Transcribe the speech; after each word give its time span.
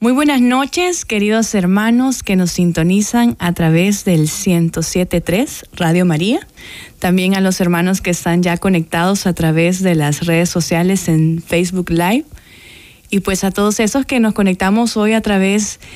Muy 0.00 0.12
buenas 0.12 0.40
noches, 0.40 1.04
queridos 1.04 1.52
hermanos 1.56 2.22
que 2.22 2.36
nos 2.36 2.52
sintonizan 2.52 3.34
a 3.40 3.52
través 3.52 4.04
del 4.04 4.28
107.3 4.28 5.64
Radio 5.72 6.04
María. 6.04 6.38
También 7.00 7.34
a 7.34 7.40
los 7.40 7.60
hermanos 7.60 8.00
que 8.00 8.10
están 8.10 8.40
ya 8.44 8.58
conectados 8.58 9.26
a 9.26 9.32
través 9.32 9.82
de 9.82 9.96
las 9.96 10.24
redes 10.24 10.50
sociales 10.50 11.08
en 11.08 11.42
Facebook 11.42 11.90
Live. 11.90 12.24
Y 13.10 13.20
pues 13.20 13.42
a 13.42 13.50
todos 13.50 13.80
esos 13.80 14.06
que 14.06 14.20
nos 14.20 14.34
conectamos 14.34 14.96
hoy 14.96 15.14
a 15.14 15.20
través 15.20 15.80
de 15.80 15.88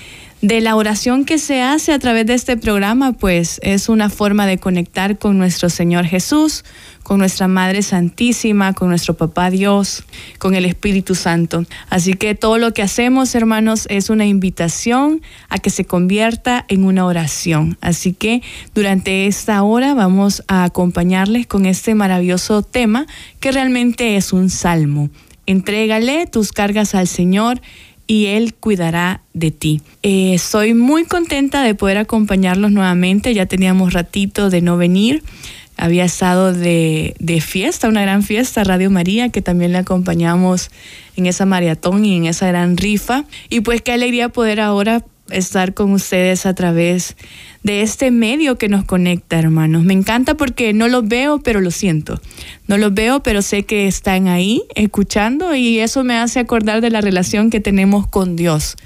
la 0.43 0.75
oración 0.75 1.25
que 1.25 1.39
se 1.39 1.63
hace 1.63 1.93
a 1.93 2.01
través 2.01 2.27
de 2.27 2.35
este 2.35 2.57
programa, 2.57 3.13
pues 3.13 3.61
es 3.63 3.89
una 3.89 4.11
forma 4.11 4.45
de 4.45 4.59
conectar 4.59 5.17
con 5.17 5.39
nuestro 5.39 5.71
Señor 5.71 6.05
Jesús, 6.05 6.65
con 7.05 7.19
nuestra 7.19 7.47
Madre 7.47 7.83
Santísima, 7.83 8.73
con 8.73 8.89
nuestro 8.89 9.15
Papá 9.15 9.51
Dios, 9.51 10.05
con 10.39 10.57
el 10.57 10.65
Espíritu 10.65 11.15
Santo. 11.15 11.65
Así 11.91 12.15
que 12.15 12.35
todo 12.35 12.59
lo 12.59 12.75
que 12.75 12.83
hacemos, 12.83 13.37
hermanos, 13.37 13.87
es 13.89 14.11
una 14.11 14.27
invitación 14.27 15.23
a 15.49 15.59
que 15.59 15.71
se 15.71 15.85
convierta 15.85 16.65
en 16.69 16.85
una 16.85 17.07
oración. 17.07 17.79
Así 17.81 18.13
que 18.13 18.43
durante 18.75 19.29
esta 19.29 19.63
hora 19.63 19.95
vamos 19.95 20.43
a 20.49 20.65
acompañarles 20.65 21.47
con 21.47 21.67
este 21.67 21.95
maravilloso 21.95 22.63
tema 22.63 23.07
que 23.39 23.53
realmente 23.53 24.17
es 24.17 24.33
un 24.33 24.51
salmo. 24.51 25.09
Entrégale 25.47 26.27
tus 26.27 26.53
cargas 26.53 26.95
al 26.95 27.09
Señor 27.09 27.61
y 28.07 28.27
Él 28.27 28.55
cuidará 28.55 29.23
de 29.33 29.51
ti. 29.51 29.83
Eh, 30.03 30.39
soy 30.39 30.75
muy 30.75 31.05
contenta 31.05 31.63
de 31.63 31.75
poder 31.75 31.99
acompañarlos 31.99 32.71
nuevamente, 32.71 33.35
ya 33.35 33.47
teníamos 33.47 33.93
ratito 33.93 34.51
de 34.51 34.61
no 34.61 34.77
venir. 34.77 35.23
Había 35.77 36.05
estado 36.05 36.53
de, 36.53 37.15
de 37.19 37.41
fiesta, 37.41 37.89
una 37.89 38.03
gran 38.03 38.23
fiesta, 38.23 38.63
Radio 38.63 38.91
María, 38.91 39.31
que 39.31 39.43
también 39.43 39.73
le 39.73 39.79
acompañamos 39.79 40.71
en 41.17 41.27
esa 41.27 41.47
maratón 41.47 42.05
y 42.05 42.17
en 42.17 42.27
esa 42.27 42.47
gran 42.47 42.77
rifa. 42.77 43.25
Y 43.49 43.61
pues 43.61 43.83
qué 43.83 43.93
alegría 43.93 44.29
poder 44.29 44.61
ahora 44.61 45.03
estar 45.33 45.75
con 45.75 45.93
ustedes 45.93 46.47
a 46.47 46.55
través 46.55 47.17
de 47.63 47.83
este 47.83 48.11
medio 48.11 48.57
que 48.57 48.69
nos 48.69 48.85
conecta, 48.85 49.39
hermanos. 49.39 49.85
Me 49.85 49.95
encanta 49.95 50.35
porque 50.35 50.73
no 50.73 50.89
los 50.89 51.07
veo, 51.07 51.41
pero 51.41 51.61
lo 51.61 51.71
siento. 51.71 52.21
No 52.67 52.77
los 52.77 52.93
veo, 52.95 53.23
pero 53.23 53.43
sé 53.43 53.65
que 53.65 53.87
están 53.87 54.29
ahí 54.29 54.63
escuchando 54.75 55.55
y 55.55 55.79
eso 55.79 56.05
me 56.05 56.17
hace 56.17 56.41
acordar 56.41 56.81
de 56.81 56.91
la 56.91 57.01
relación 57.01 57.51
que 57.51 57.61
tenemos 57.61 58.07
con 58.07 58.37
Dios. 58.37 58.77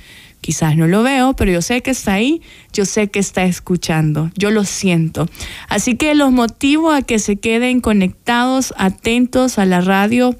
Quizás 0.41 0.77
no 0.77 0.87
lo 0.87 1.03
veo, 1.03 1.35
pero 1.35 1.51
yo 1.51 1.63
sé 1.63 1.83
que 1.83 1.91
está 1.91 2.13
ahí, 2.13 2.41
yo 2.73 2.85
sé 2.85 3.09
que 3.09 3.19
está 3.19 3.45
escuchando, 3.45 4.31
yo 4.37 4.51
lo 4.51 4.65
siento. 4.65 5.29
Así 5.69 5.97
que 5.97 6.15
los 6.15 6.31
motivo 6.31 6.93
a 6.93 7.03
que 7.03 7.19
se 7.19 7.37
queden 7.37 7.81
conectados, 7.81 8.73
atentos 8.77 9.59
a 9.59 9.65
la 9.65 9.81
radio 9.81 10.37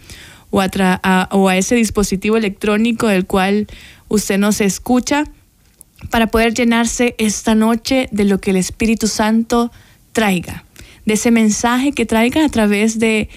o 0.51 0.61
a, 0.61 1.29
o 1.33 1.49
a 1.49 1.57
ese 1.57 1.75
dispositivo 1.75 2.37
electrónico 2.37 3.09
del 3.09 3.27
cual 3.27 3.67
usted 4.09 4.39
nos 4.39 4.61
escucha 4.61 5.25
para 6.11 6.27
poder 6.27 6.55
llenarse 6.55 7.15
esta 7.19 7.55
noche 7.55 8.09
de 8.13 8.25
lo 8.25 8.41
que 8.41 8.51
el 8.51 8.57
Espíritu 8.57 9.09
Santo 9.09 9.73
traiga, 10.13 10.65
de 11.05 11.15
ese 11.15 11.31
mensaje 11.31 11.93
que 11.93 12.07
traiga 12.07 12.45
a 12.45 12.49
través 12.49 12.99
de, 12.99 13.29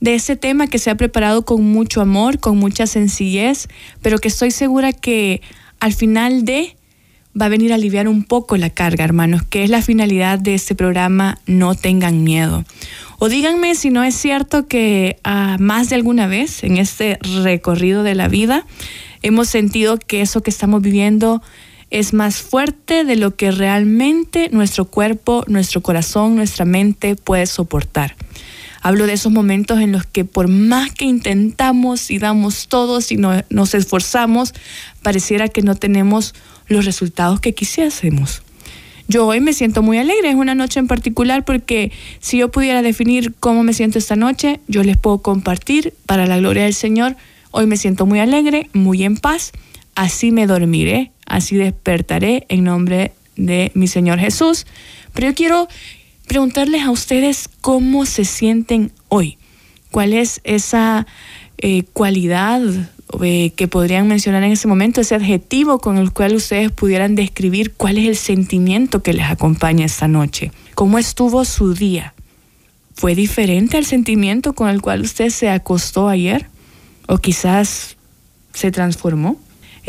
de 0.00 0.14
ese 0.14 0.36
tema 0.36 0.66
que 0.66 0.78
se 0.78 0.90
ha 0.90 0.96
preparado 0.96 1.44
con 1.44 1.64
mucho 1.64 2.00
amor, 2.00 2.40
con 2.40 2.56
mucha 2.58 2.86
sencillez, 2.86 3.68
pero 4.02 4.18
que 4.18 4.28
estoy 4.28 4.50
segura 4.50 4.92
que 4.92 5.40
al 5.78 5.92
final 5.92 6.44
de 6.44 6.76
va 7.40 7.46
a 7.46 7.48
venir 7.48 7.72
a 7.72 7.76
aliviar 7.76 8.08
un 8.08 8.24
poco 8.24 8.56
la 8.56 8.70
carga, 8.70 9.04
hermanos, 9.04 9.42
que 9.42 9.62
es 9.62 9.70
la 9.70 9.82
finalidad 9.82 10.38
de 10.38 10.54
este 10.54 10.74
programa 10.74 11.38
No 11.46 11.74
tengan 11.74 12.24
miedo. 12.24 12.64
O 13.18 13.28
díganme 13.28 13.74
si 13.74 13.90
no 13.90 14.02
es 14.02 14.14
cierto 14.14 14.66
que 14.66 15.18
ah, 15.24 15.56
más 15.60 15.90
de 15.90 15.96
alguna 15.96 16.26
vez 16.26 16.64
en 16.64 16.78
este 16.78 17.18
recorrido 17.42 18.02
de 18.02 18.14
la 18.14 18.28
vida 18.28 18.66
hemos 19.22 19.48
sentido 19.48 19.98
que 19.98 20.22
eso 20.22 20.42
que 20.42 20.50
estamos 20.50 20.82
viviendo 20.82 21.42
es 21.90 22.14
más 22.14 22.36
fuerte 22.36 23.04
de 23.04 23.16
lo 23.16 23.34
que 23.34 23.50
realmente 23.50 24.48
nuestro 24.52 24.84
cuerpo, 24.84 25.44
nuestro 25.48 25.82
corazón, 25.82 26.36
nuestra 26.36 26.64
mente 26.64 27.16
puede 27.16 27.46
soportar. 27.46 28.14
Hablo 28.82 29.06
de 29.06 29.12
esos 29.12 29.32
momentos 29.32 29.80
en 29.80 29.92
los 29.92 30.06
que 30.06 30.24
por 30.24 30.48
más 30.48 30.90
que 30.92 31.04
intentamos 31.04 32.10
y 32.10 32.18
damos 32.18 32.68
todo, 32.68 33.00
si 33.00 33.16
no, 33.16 33.42
nos 33.50 33.74
esforzamos, 33.74 34.54
pareciera 35.02 35.48
que 35.48 35.62
no 35.62 35.74
tenemos 35.74 36.34
los 36.66 36.86
resultados 36.86 37.40
que 37.40 37.52
quisiésemos. 37.52 38.42
Yo 39.06 39.26
hoy 39.26 39.40
me 39.40 39.52
siento 39.52 39.82
muy 39.82 39.98
alegre, 39.98 40.30
es 40.30 40.36
una 40.36 40.54
noche 40.54 40.78
en 40.78 40.86
particular 40.86 41.44
porque 41.44 41.90
si 42.20 42.38
yo 42.38 42.50
pudiera 42.50 42.80
definir 42.80 43.34
cómo 43.38 43.64
me 43.64 43.74
siento 43.74 43.98
esta 43.98 44.14
noche, 44.14 44.60
yo 44.68 44.84
les 44.84 44.96
puedo 44.96 45.18
compartir 45.18 45.94
para 46.06 46.26
la 46.26 46.38
gloria 46.38 46.62
del 46.62 46.74
Señor. 46.74 47.16
Hoy 47.50 47.66
me 47.66 47.76
siento 47.76 48.06
muy 48.06 48.20
alegre, 48.20 48.70
muy 48.72 49.02
en 49.02 49.16
paz, 49.16 49.50
así 49.96 50.30
me 50.30 50.46
dormiré 50.46 51.10
así 51.30 51.56
despertaré 51.56 52.44
en 52.48 52.64
nombre 52.64 53.12
de 53.36 53.70
mi 53.74 53.86
Señor 53.86 54.18
Jesús. 54.18 54.66
Pero 55.14 55.28
yo 55.28 55.34
quiero 55.34 55.68
preguntarles 56.26 56.82
a 56.82 56.90
ustedes 56.90 57.48
cómo 57.60 58.04
se 58.04 58.24
sienten 58.24 58.92
hoy. 59.08 59.38
¿Cuál 59.90 60.12
es 60.12 60.40
esa 60.44 61.06
eh, 61.58 61.84
cualidad 61.92 62.60
eh, 63.22 63.52
que 63.56 63.68
podrían 63.68 64.08
mencionar 64.08 64.42
en 64.42 64.52
ese 64.52 64.68
momento, 64.68 65.00
ese 65.00 65.14
adjetivo 65.14 65.78
con 65.78 65.98
el 65.98 66.12
cual 66.12 66.34
ustedes 66.34 66.72
pudieran 66.72 67.14
describir 67.14 67.72
cuál 67.74 67.98
es 67.98 68.08
el 68.08 68.16
sentimiento 68.16 69.02
que 69.02 69.12
les 69.12 69.26
acompaña 69.26 69.86
esta 69.86 70.08
noche? 70.08 70.50
¿Cómo 70.74 70.98
estuvo 70.98 71.44
su 71.44 71.74
día? 71.74 72.12
¿Fue 72.94 73.14
diferente 73.14 73.76
al 73.76 73.86
sentimiento 73.86 74.52
con 74.52 74.68
el 74.68 74.82
cual 74.82 75.02
usted 75.02 75.30
se 75.30 75.48
acostó 75.48 76.08
ayer? 76.08 76.46
¿O 77.06 77.18
quizás 77.18 77.96
se 78.52 78.70
transformó? 78.72 79.38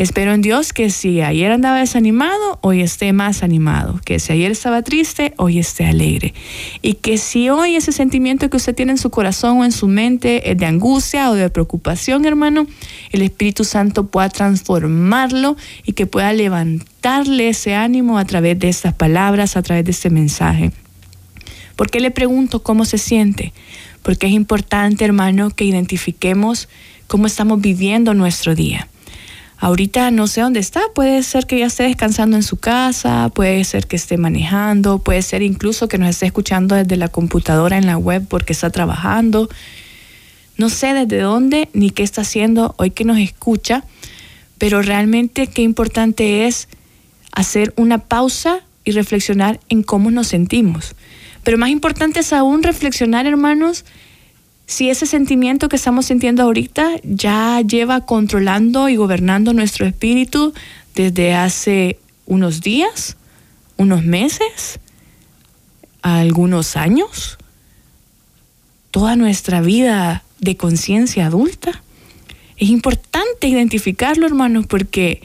Espero 0.01 0.33
en 0.33 0.41
Dios 0.41 0.73
que 0.73 0.89
si 0.89 1.21
ayer 1.21 1.51
andaba 1.51 1.77
desanimado, 1.77 2.57
hoy 2.61 2.81
esté 2.81 3.13
más 3.13 3.43
animado. 3.43 4.01
Que 4.03 4.17
si 4.17 4.33
ayer 4.33 4.51
estaba 4.51 4.81
triste, 4.81 5.35
hoy 5.37 5.59
esté 5.59 5.85
alegre. 5.85 6.33
Y 6.81 6.95
que 6.95 7.19
si 7.19 7.51
hoy 7.51 7.75
ese 7.75 7.91
sentimiento 7.91 8.49
que 8.49 8.57
usted 8.57 8.73
tiene 8.73 8.93
en 8.93 8.97
su 8.97 9.11
corazón 9.11 9.59
o 9.59 9.63
en 9.63 9.71
su 9.71 9.87
mente 9.87 10.49
es 10.49 10.57
de 10.57 10.65
angustia 10.65 11.29
o 11.29 11.35
de 11.35 11.47
preocupación, 11.51 12.25
hermano, 12.25 12.65
el 13.11 13.21
Espíritu 13.21 13.63
Santo 13.63 14.07
pueda 14.07 14.29
transformarlo 14.29 15.55
y 15.85 15.93
que 15.93 16.07
pueda 16.07 16.33
levantarle 16.33 17.49
ese 17.49 17.75
ánimo 17.75 18.17
a 18.17 18.25
través 18.25 18.57
de 18.57 18.69
estas 18.69 18.95
palabras, 18.95 19.55
a 19.55 19.61
través 19.61 19.85
de 19.85 19.91
este 19.91 20.09
mensaje. 20.09 20.71
¿Por 21.75 21.91
qué 21.91 21.99
le 21.99 22.09
pregunto 22.09 22.63
cómo 22.63 22.85
se 22.85 22.97
siente? 22.97 23.53
Porque 24.01 24.25
es 24.25 24.33
importante, 24.33 25.05
hermano, 25.05 25.51
que 25.51 25.65
identifiquemos 25.65 26.69
cómo 27.05 27.27
estamos 27.27 27.61
viviendo 27.61 28.15
nuestro 28.15 28.55
día. 28.55 28.87
Ahorita 29.61 30.09
no 30.09 30.25
sé 30.25 30.41
dónde 30.41 30.59
está, 30.59 30.81
puede 30.95 31.21
ser 31.21 31.45
que 31.45 31.59
ya 31.59 31.67
esté 31.67 31.83
descansando 31.83 32.35
en 32.35 32.41
su 32.41 32.57
casa, 32.57 33.29
puede 33.29 33.63
ser 33.63 33.85
que 33.85 33.95
esté 33.95 34.17
manejando, 34.17 34.97
puede 34.97 35.21
ser 35.21 35.43
incluso 35.43 35.87
que 35.87 35.99
nos 35.99 36.09
esté 36.09 36.25
escuchando 36.25 36.73
desde 36.73 36.97
la 36.97 37.09
computadora 37.09 37.77
en 37.77 37.85
la 37.85 37.95
web 37.95 38.25
porque 38.27 38.53
está 38.53 38.71
trabajando. 38.71 39.49
No 40.57 40.69
sé 40.69 40.95
desde 40.95 41.19
dónde 41.19 41.69
ni 41.73 41.91
qué 41.91 42.01
está 42.01 42.21
haciendo 42.21 42.73
hoy 42.79 42.89
que 42.89 43.05
nos 43.05 43.19
escucha, 43.19 43.83
pero 44.57 44.81
realmente 44.81 45.45
qué 45.45 45.61
importante 45.61 46.47
es 46.47 46.67
hacer 47.31 47.71
una 47.77 47.99
pausa 47.99 48.61
y 48.83 48.93
reflexionar 48.93 49.59
en 49.69 49.83
cómo 49.83 50.09
nos 50.09 50.27
sentimos. 50.27 50.95
Pero 51.43 51.59
más 51.59 51.69
importante 51.69 52.21
es 52.21 52.33
aún 52.33 52.63
reflexionar, 52.63 53.27
hermanos, 53.27 53.85
si 54.71 54.89
ese 54.89 55.05
sentimiento 55.05 55.67
que 55.67 55.75
estamos 55.75 56.05
sintiendo 56.05 56.43
ahorita 56.43 56.91
ya 57.03 57.59
lleva 57.59 58.05
controlando 58.05 58.87
y 58.87 58.95
gobernando 58.95 59.51
nuestro 59.51 59.85
espíritu 59.85 60.53
desde 60.95 61.33
hace 61.33 61.99
unos 62.25 62.61
días, 62.61 63.17
unos 63.75 64.05
meses, 64.05 64.79
algunos 66.01 66.77
años, 66.77 67.37
toda 68.91 69.17
nuestra 69.17 69.59
vida 69.59 70.23
de 70.39 70.55
conciencia 70.55 71.25
adulta. 71.25 71.83
Es 72.55 72.69
importante 72.69 73.49
identificarlo, 73.49 74.25
hermanos, 74.25 74.67
porque 74.67 75.21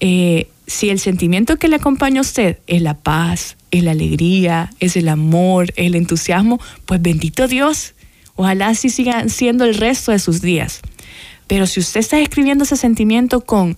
eh, 0.00 0.48
si 0.66 0.90
el 0.90 0.98
sentimiento 0.98 1.58
que 1.58 1.68
le 1.68 1.76
acompaña 1.76 2.18
a 2.18 2.22
usted 2.22 2.58
es 2.66 2.82
la 2.82 2.94
paz, 2.94 3.56
es 3.70 3.84
la 3.84 3.92
alegría, 3.92 4.72
es 4.80 4.96
el 4.96 5.08
amor, 5.08 5.72
el 5.76 5.94
entusiasmo, 5.94 6.58
pues 6.86 7.00
bendito 7.00 7.46
Dios, 7.46 7.94
Ojalá 8.36 8.68
así 8.68 8.90
sigan 8.90 9.30
siendo 9.30 9.64
el 9.64 9.74
resto 9.74 10.12
de 10.12 10.18
sus 10.18 10.40
días. 10.40 10.80
Pero 11.46 11.66
si 11.66 11.80
usted 11.80 12.00
está 12.00 12.18
escribiendo 12.18 12.64
ese 12.64 12.76
sentimiento 12.76 13.42
con 13.42 13.76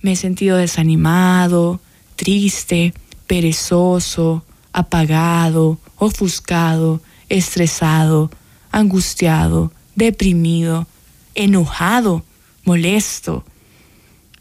me 0.00 0.12
he 0.12 0.16
sentido 0.16 0.56
desanimado, 0.56 1.80
triste, 2.16 2.94
perezoso, 3.26 4.44
apagado 4.72 5.78
ofuscado, 6.02 7.00
estresado, 7.28 8.30
angustiado, 8.72 9.72
deprimido, 9.94 10.88
enojado, 11.36 12.24
molesto. 12.64 13.44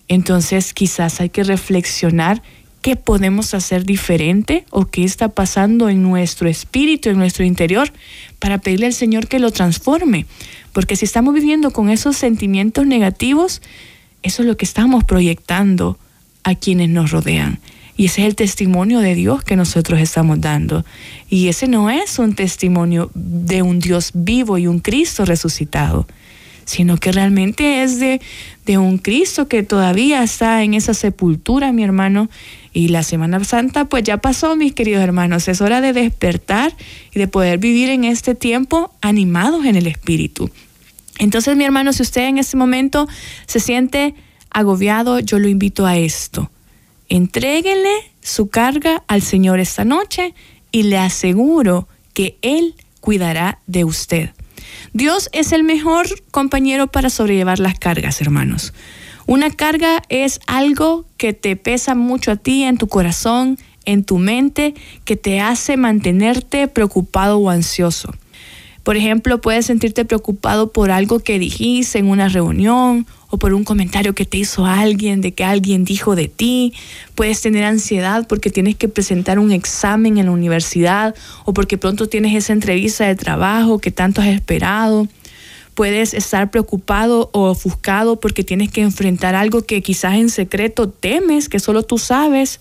Entonces 0.07 0.73
quizás 0.73 1.21
hay 1.21 1.29
que 1.29 1.43
reflexionar 1.43 2.41
qué 2.81 2.95
podemos 2.95 3.53
hacer 3.53 3.85
diferente 3.85 4.65
o 4.71 4.85
qué 4.85 5.03
está 5.03 5.29
pasando 5.29 5.89
en 5.89 6.01
nuestro 6.01 6.49
espíritu, 6.49 7.09
en 7.09 7.17
nuestro 7.17 7.45
interior, 7.45 7.91
para 8.39 8.57
pedirle 8.57 8.87
al 8.87 8.93
Señor 8.93 9.27
que 9.27 9.39
lo 9.39 9.51
transforme. 9.51 10.25
Porque 10.73 10.95
si 10.95 11.05
estamos 11.05 11.33
viviendo 11.33 11.71
con 11.71 11.89
esos 11.89 12.17
sentimientos 12.17 12.85
negativos, 12.85 13.61
eso 14.23 14.41
es 14.41 14.47
lo 14.47 14.57
que 14.57 14.65
estamos 14.65 15.03
proyectando 15.03 15.97
a 16.43 16.55
quienes 16.55 16.89
nos 16.89 17.11
rodean. 17.11 17.59
Y 17.97 18.05
ese 18.05 18.21
es 18.21 18.27
el 18.27 18.35
testimonio 18.35 18.99
de 18.99 19.15
Dios 19.15 19.43
que 19.43 19.55
nosotros 19.55 19.99
estamos 19.99 20.41
dando. 20.41 20.85
Y 21.29 21.49
ese 21.49 21.67
no 21.67 21.89
es 21.89 22.17
un 22.19 22.33
testimonio 22.33 23.11
de 23.13 23.61
un 23.61 23.79
Dios 23.79 24.11
vivo 24.13 24.57
y 24.57 24.65
un 24.65 24.79
Cristo 24.79 25.25
resucitado, 25.25 26.07
sino 26.65 26.97
que 26.97 27.11
realmente 27.11 27.83
es 27.83 27.99
de, 27.99 28.21
de 28.65 28.77
un 28.77 28.97
Cristo 28.97 29.47
que 29.47 29.61
todavía 29.61 30.23
está 30.23 30.63
en 30.63 30.73
esa 30.73 30.93
sepultura, 30.93 31.71
mi 31.73 31.83
hermano. 31.83 32.29
Y 32.73 32.87
la 32.87 33.03
Semana 33.03 33.43
Santa 33.43 33.85
pues 33.85 34.03
ya 34.03 34.17
pasó, 34.17 34.55
mis 34.55 34.73
queridos 34.73 35.03
hermanos. 35.03 35.47
Es 35.47 35.61
hora 35.61 35.81
de 35.81 35.93
despertar 35.93 36.73
y 37.13 37.19
de 37.19 37.27
poder 37.27 37.57
vivir 37.57 37.89
en 37.89 38.03
este 38.03 38.35
tiempo 38.35 38.93
animados 39.01 39.65
en 39.65 39.75
el 39.75 39.87
Espíritu. 39.87 40.49
Entonces, 41.19 41.55
mi 41.55 41.63
hermano, 41.63 41.93
si 41.93 42.01
usted 42.01 42.23
en 42.23 42.37
este 42.37 42.57
momento 42.57 43.07
se 43.45 43.59
siente 43.59 44.15
agobiado, 44.49 45.19
yo 45.19 45.37
lo 45.37 45.47
invito 45.47 45.85
a 45.85 45.97
esto. 45.97 46.49
Entréguele 47.09 47.91
su 48.21 48.49
carga 48.49 49.03
al 49.07 49.21
Señor 49.21 49.59
esta 49.59 49.83
noche 49.83 50.33
y 50.71 50.83
le 50.83 50.97
aseguro 50.97 51.87
que 52.13 52.37
Él 52.41 52.75
cuidará 53.01 53.59
de 53.67 53.83
usted. 53.83 54.29
Dios 54.93 55.29
es 55.33 55.51
el 55.51 55.63
mejor 55.63 56.07
compañero 56.31 56.87
para 56.87 57.09
sobrellevar 57.09 57.59
las 57.59 57.77
cargas, 57.77 58.21
hermanos. 58.21 58.73
Una 59.31 59.49
carga 59.49 60.03
es 60.09 60.41
algo 60.45 61.05
que 61.15 61.31
te 61.31 61.55
pesa 61.55 61.95
mucho 61.95 62.31
a 62.31 62.35
ti 62.35 62.63
en 62.63 62.77
tu 62.77 62.89
corazón, 62.89 63.57
en 63.85 64.03
tu 64.03 64.17
mente, 64.17 64.73
que 65.05 65.15
te 65.15 65.39
hace 65.39 65.77
mantenerte 65.77 66.67
preocupado 66.67 67.37
o 67.37 67.49
ansioso. 67.49 68.13
Por 68.83 68.97
ejemplo, 68.97 69.39
puedes 69.39 69.67
sentirte 69.67 70.03
preocupado 70.03 70.73
por 70.73 70.91
algo 70.91 71.19
que 71.19 71.39
dijiste 71.39 71.97
en 71.97 72.09
una 72.09 72.27
reunión 72.27 73.07
o 73.29 73.37
por 73.37 73.53
un 73.53 73.63
comentario 73.63 74.13
que 74.13 74.25
te 74.25 74.37
hizo 74.37 74.65
alguien, 74.65 75.21
de 75.21 75.31
que 75.31 75.45
alguien 75.45 75.85
dijo 75.85 76.17
de 76.17 76.27
ti. 76.27 76.73
Puedes 77.15 77.41
tener 77.41 77.63
ansiedad 77.63 78.27
porque 78.27 78.49
tienes 78.49 78.75
que 78.75 78.89
presentar 78.89 79.39
un 79.39 79.53
examen 79.53 80.17
en 80.17 80.25
la 80.25 80.33
universidad 80.33 81.15
o 81.45 81.53
porque 81.53 81.77
pronto 81.77 82.09
tienes 82.09 82.35
esa 82.35 82.51
entrevista 82.51 83.07
de 83.07 83.15
trabajo 83.15 83.79
que 83.79 83.91
tanto 83.91 84.19
has 84.19 84.27
esperado. 84.27 85.07
Puedes 85.73 86.13
estar 86.13 86.51
preocupado 86.51 87.29
o 87.33 87.49
ofuscado 87.49 88.19
porque 88.19 88.43
tienes 88.43 88.71
que 88.71 88.81
enfrentar 88.81 89.35
algo 89.35 89.63
que 89.63 89.81
quizás 89.81 90.15
en 90.15 90.29
secreto 90.29 90.89
temes, 90.89 91.49
que 91.49 91.59
solo 91.59 91.83
tú 91.83 91.97
sabes. 91.97 92.59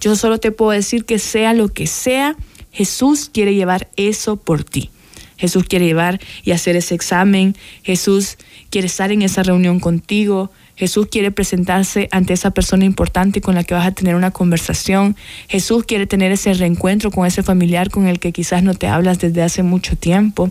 Yo 0.00 0.16
solo 0.16 0.38
te 0.38 0.52
puedo 0.52 0.70
decir 0.70 1.04
que 1.04 1.18
sea 1.18 1.54
lo 1.54 1.68
que 1.68 1.86
sea, 1.86 2.36
Jesús 2.70 3.30
quiere 3.32 3.54
llevar 3.54 3.88
eso 3.96 4.36
por 4.36 4.64
ti. 4.64 4.90
Jesús 5.36 5.64
quiere 5.64 5.86
llevar 5.86 6.20
y 6.44 6.50
hacer 6.50 6.76
ese 6.76 6.94
examen. 6.94 7.56
Jesús 7.82 8.36
quiere 8.70 8.88
estar 8.88 9.12
en 9.12 9.22
esa 9.22 9.42
reunión 9.42 9.80
contigo. 9.80 10.50
Jesús 10.76 11.08
quiere 11.10 11.30
presentarse 11.30 12.08
ante 12.10 12.34
esa 12.34 12.50
persona 12.50 12.84
importante 12.84 13.40
con 13.40 13.54
la 13.54 13.64
que 13.64 13.74
vas 13.74 13.86
a 13.86 13.92
tener 13.92 14.14
una 14.14 14.30
conversación. 14.30 15.16
Jesús 15.48 15.84
quiere 15.84 16.06
tener 16.06 16.32
ese 16.32 16.54
reencuentro 16.54 17.10
con 17.10 17.26
ese 17.26 17.42
familiar 17.42 17.90
con 17.90 18.06
el 18.06 18.18
que 18.20 18.32
quizás 18.32 18.62
no 18.62 18.74
te 18.74 18.88
hablas 18.88 19.18
desde 19.18 19.42
hace 19.42 19.62
mucho 19.62 19.96
tiempo. 19.96 20.50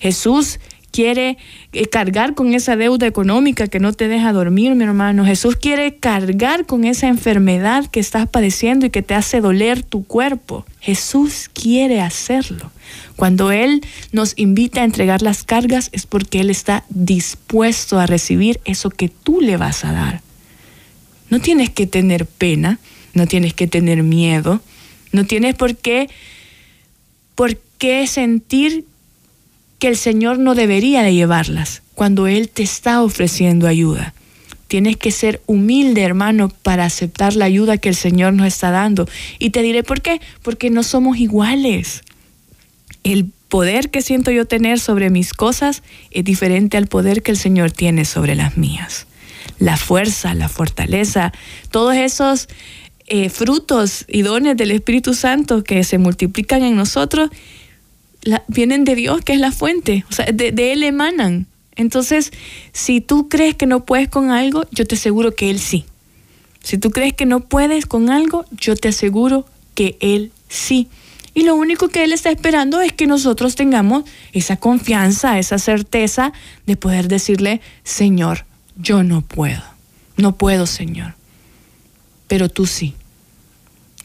Jesús 0.00 0.60
quiere 0.98 1.38
eh, 1.72 1.86
cargar 1.86 2.34
con 2.34 2.54
esa 2.54 2.74
deuda 2.74 3.06
económica 3.06 3.68
que 3.68 3.78
no 3.78 3.92
te 3.92 4.08
deja 4.08 4.32
dormir, 4.32 4.74
mi 4.74 4.82
hermano. 4.82 5.24
Jesús 5.24 5.54
quiere 5.54 5.94
cargar 5.94 6.66
con 6.66 6.82
esa 6.82 7.06
enfermedad 7.06 7.86
que 7.86 8.00
estás 8.00 8.26
padeciendo 8.26 8.84
y 8.84 8.90
que 8.90 9.02
te 9.02 9.14
hace 9.14 9.40
doler 9.40 9.84
tu 9.84 10.02
cuerpo. 10.02 10.66
Jesús 10.80 11.50
quiere 11.52 12.00
hacerlo. 12.00 12.72
Cuando 13.14 13.52
Él 13.52 13.80
nos 14.10 14.32
invita 14.34 14.80
a 14.80 14.84
entregar 14.84 15.22
las 15.22 15.44
cargas 15.44 15.88
es 15.92 16.04
porque 16.04 16.40
Él 16.40 16.50
está 16.50 16.82
dispuesto 16.88 18.00
a 18.00 18.06
recibir 18.06 18.58
eso 18.64 18.90
que 18.90 19.08
tú 19.08 19.40
le 19.40 19.56
vas 19.56 19.84
a 19.84 19.92
dar. 19.92 20.20
No 21.30 21.38
tienes 21.38 21.70
que 21.70 21.86
tener 21.86 22.26
pena, 22.26 22.80
no 23.14 23.28
tienes 23.28 23.54
que 23.54 23.68
tener 23.68 24.02
miedo, 24.02 24.60
no 25.12 25.26
tienes 25.26 25.54
por 25.54 25.76
qué, 25.76 26.10
por 27.36 27.56
qué 27.78 28.04
sentir 28.08 28.84
que 29.78 29.88
el 29.88 29.96
Señor 29.96 30.38
no 30.38 30.54
debería 30.54 31.02
de 31.02 31.14
llevarlas 31.14 31.82
cuando 31.94 32.26
Él 32.26 32.48
te 32.48 32.62
está 32.62 33.02
ofreciendo 33.02 33.66
ayuda. 33.66 34.14
Tienes 34.66 34.96
que 34.96 35.10
ser 35.10 35.40
humilde, 35.46 36.02
hermano, 36.02 36.50
para 36.50 36.84
aceptar 36.84 37.34
la 37.36 37.46
ayuda 37.46 37.78
que 37.78 37.88
el 37.88 37.94
Señor 37.94 38.34
nos 38.34 38.46
está 38.46 38.70
dando. 38.70 39.08
Y 39.38 39.50
te 39.50 39.62
diré 39.62 39.82
por 39.82 40.02
qué, 40.02 40.20
porque 40.42 40.68
no 40.68 40.82
somos 40.82 41.18
iguales 41.18 42.02
el 43.12 43.26
poder 43.48 43.90
que 43.90 44.02
siento 44.02 44.30
yo 44.30 44.46
tener 44.46 44.78
sobre 44.78 45.10
mis 45.10 45.32
cosas 45.32 45.82
es 46.10 46.24
diferente 46.24 46.76
al 46.76 46.86
poder 46.86 47.22
que 47.22 47.30
el 47.30 47.38
Señor 47.38 47.72
tiene 47.72 48.04
sobre 48.04 48.34
las 48.34 48.56
mías. 48.56 49.06
La 49.58 49.76
fuerza, 49.76 50.34
la 50.34 50.48
fortaleza, 50.48 51.32
todos 51.70 51.96
esos 51.96 52.48
eh, 53.06 53.30
frutos 53.30 54.04
y 54.08 54.22
dones 54.22 54.56
del 54.56 54.70
Espíritu 54.70 55.14
Santo 55.14 55.64
que 55.64 55.82
se 55.84 55.98
multiplican 55.98 56.62
en 56.62 56.76
nosotros, 56.76 57.30
vienen 58.48 58.84
de 58.84 58.94
Dios, 58.94 59.22
que 59.22 59.32
es 59.32 59.40
la 59.40 59.52
fuente, 59.52 60.04
o 60.10 60.12
sea, 60.12 60.26
de, 60.26 60.52
de 60.52 60.72
Él 60.72 60.82
emanan. 60.82 61.46
Entonces, 61.76 62.32
si 62.72 63.00
tú 63.00 63.28
crees 63.28 63.54
que 63.54 63.66
no 63.66 63.84
puedes 63.84 64.08
con 64.08 64.30
algo, 64.30 64.66
yo 64.72 64.84
te 64.84 64.96
aseguro 64.96 65.34
que 65.34 65.50
Él 65.50 65.60
sí. 65.60 65.84
Si 66.62 66.76
tú 66.76 66.90
crees 66.90 67.14
que 67.14 67.24
no 67.24 67.40
puedes 67.40 67.86
con 67.86 68.10
algo, 68.10 68.44
yo 68.50 68.76
te 68.76 68.88
aseguro 68.88 69.46
que 69.74 69.96
Él 70.00 70.32
sí. 70.48 70.88
Y 71.34 71.44
lo 71.44 71.54
único 71.54 71.88
que 71.88 72.02
Él 72.02 72.12
está 72.12 72.30
esperando 72.30 72.80
es 72.80 72.92
que 72.92 73.06
nosotros 73.06 73.54
tengamos 73.54 74.04
esa 74.32 74.56
confianza, 74.56 75.38
esa 75.38 75.58
certeza 75.58 76.32
de 76.66 76.76
poder 76.76 77.06
decirle, 77.06 77.60
Señor, 77.84 78.44
yo 78.76 79.04
no 79.04 79.22
puedo, 79.22 79.62
no 80.16 80.36
puedo, 80.36 80.66
Señor, 80.66 81.14
pero 82.26 82.48
tú 82.48 82.66
sí. 82.66 82.94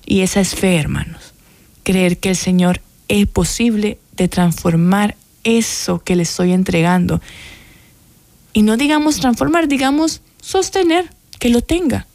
Y 0.05 0.21
esa 0.21 0.41
es 0.41 0.53
fe, 0.53 0.75
hermanos, 0.75 1.33
creer 1.81 2.19
que 2.19 2.29
el 2.29 2.35
Señor 2.35 2.81
es 3.07 3.25
posible 3.25 3.97
de 4.15 4.27
transformar 4.27 5.15
eso 5.43 5.99
que 5.99 6.15
le 6.15 6.23
estoy 6.23 6.53
entregando. 6.53 7.21
Y 8.53 8.61
no 8.61 8.77
digamos 8.77 9.17
transformar, 9.17 9.67
digamos 9.67 10.21
sostener, 10.41 11.09
que 11.39 11.49
lo 11.49 11.61
tenga. 11.61 12.07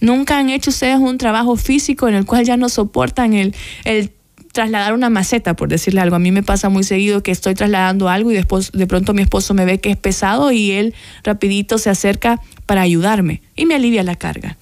Nunca 0.00 0.38
han 0.38 0.50
hecho 0.50 0.70
ustedes 0.70 0.98
un 0.98 1.18
trabajo 1.18 1.56
físico 1.56 2.08
en 2.08 2.14
el 2.14 2.26
cual 2.26 2.44
ya 2.44 2.56
no 2.56 2.68
soportan 2.68 3.34
el, 3.34 3.54
el 3.84 4.12
trasladar 4.52 4.92
una 4.92 5.10
maceta, 5.10 5.54
por 5.54 5.68
decirle 5.68 6.00
algo. 6.00 6.16
A 6.16 6.18
mí 6.18 6.30
me 6.30 6.42
pasa 6.42 6.68
muy 6.68 6.84
seguido 6.84 7.22
que 7.22 7.30
estoy 7.30 7.54
trasladando 7.54 8.08
algo 8.08 8.30
y 8.30 8.34
después 8.34 8.70
de 8.72 8.86
pronto 8.86 9.14
mi 9.14 9.22
esposo 9.22 9.54
me 9.54 9.64
ve 9.64 9.80
que 9.80 9.90
es 9.90 9.96
pesado 9.96 10.52
y 10.52 10.72
él 10.72 10.94
rapidito 11.24 11.78
se 11.78 11.90
acerca 11.90 12.40
para 12.66 12.82
ayudarme 12.82 13.42
y 13.56 13.66
me 13.66 13.74
alivia 13.74 14.02
la 14.02 14.16
carga. 14.16 14.58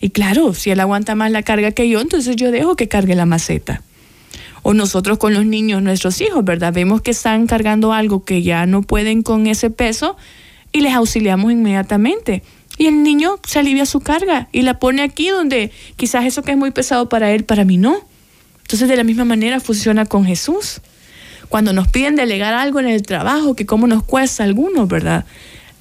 Y 0.00 0.10
claro, 0.10 0.54
si 0.54 0.70
él 0.70 0.80
aguanta 0.80 1.14
más 1.14 1.30
la 1.30 1.42
carga 1.42 1.72
que 1.72 1.88
yo, 1.88 2.00
entonces 2.00 2.36
yo 2.36 2.50
dejo 2.50 2.76
que 2.76 2.88
cargue 2.88 3.14
la 3.14 3.26
maceta. 3.26 3.82
O 4.66 4.74
nosotros 4.74 5.18
con 5.18 5.34
los 5.34 5.44
niños, 5.44 5.82
nuestros 5.82 6.20
hijos, 6.22 6.42
¿verdad? 6.42 6.72
Vemos 6.72 7.02
que 7.02 7.10
están 7.10 7.46
cargando 7.46 7.92
algo 7.92 8.24
que 8.24 8.42
ya 8.42 8.64
no 8.64 8.80
pueden 8.82 9.22
con 9.22 9.46
ese 9.46 9.68
peso 9.68 10.16
y 10.72 10.80
les 10.80 10.94
auxiliamos 10.94 11.52
inmediatamente. 11.52 12.42
Y 12.78 12.86
el 12.86 13.02
niño 13.02 13.38
se 13.46 13.58
alivia 13.58 13.84
su 13.84 14.00
carga 14.00 14.48
y 14.52 14.62
la 14.62 14.78
pone 14.78 15.02
aquí 15.02 15.28
donde 15.28 15.70
quizás 15.96 16.24
eso 16.24 16.42
que 16.42 16.52
es 16.52 16.56
muy 16.56 16.70
pesado 16.70 17.10
para 17.10 17.30
él, 17.30 17.44
para 17.44 17.64
mí 17.64 17.76
no. 17.76 17.98
Entonces 18.62 18.88
de 18.88 18.96
la 18.96 19.04
misma 19.04 19.26
manera 19.26 19.60
funciona 19.60 20.06
con 20.06 20.24
Jesús. 20.24 20.80
Cuando 21.50 21.74
nos 21.74 21.88
piden 21.88 22.16
delegar 22.16 22.54
algo 22.54 22.80
en 22.80 22.86
el 22.86 23.02
trabajo, 23.02 23.54
que 23.54 23.66
cómo 23.66 23.86
nos 23.86 24.02
cuesta 24.02 24.42
a 24.42 24.46
algunos, 24.46 24.88
¿verdad? 24.88 25.26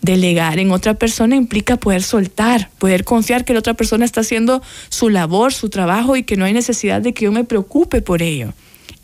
Delegar 0.01 0.59
en 0.59 0.71
otra 0.71 0.95
persona 0.95 1.37
implica 1.37 1.77
poder 1.77 2.03
soltar, 2.03 2.69
poder 2.79 3.05
confiar 3.05 3.45
que 3.45 3.53
la 3.53 3.59
otra 3.59 3.73
persona 3.75 4.03
está 4.03 4.19
haciendo 4.19 4.61
su 4.89 5.09
labor, 5.09 5.53
su 5.53 5.69
trabajo 5.69 6.17
y 6.17 6.23
que 6.23 6.35
no 6.35 6.43
hay 6.43 6.51
necesidad 6.51 7.01
de 7.01 7.13
que 7.13 7.25
yo 7.25 7.31
me 7.31 7.45
preocupe 7.45 8.01
por 8.01 8.21
ello. 8.21 8.53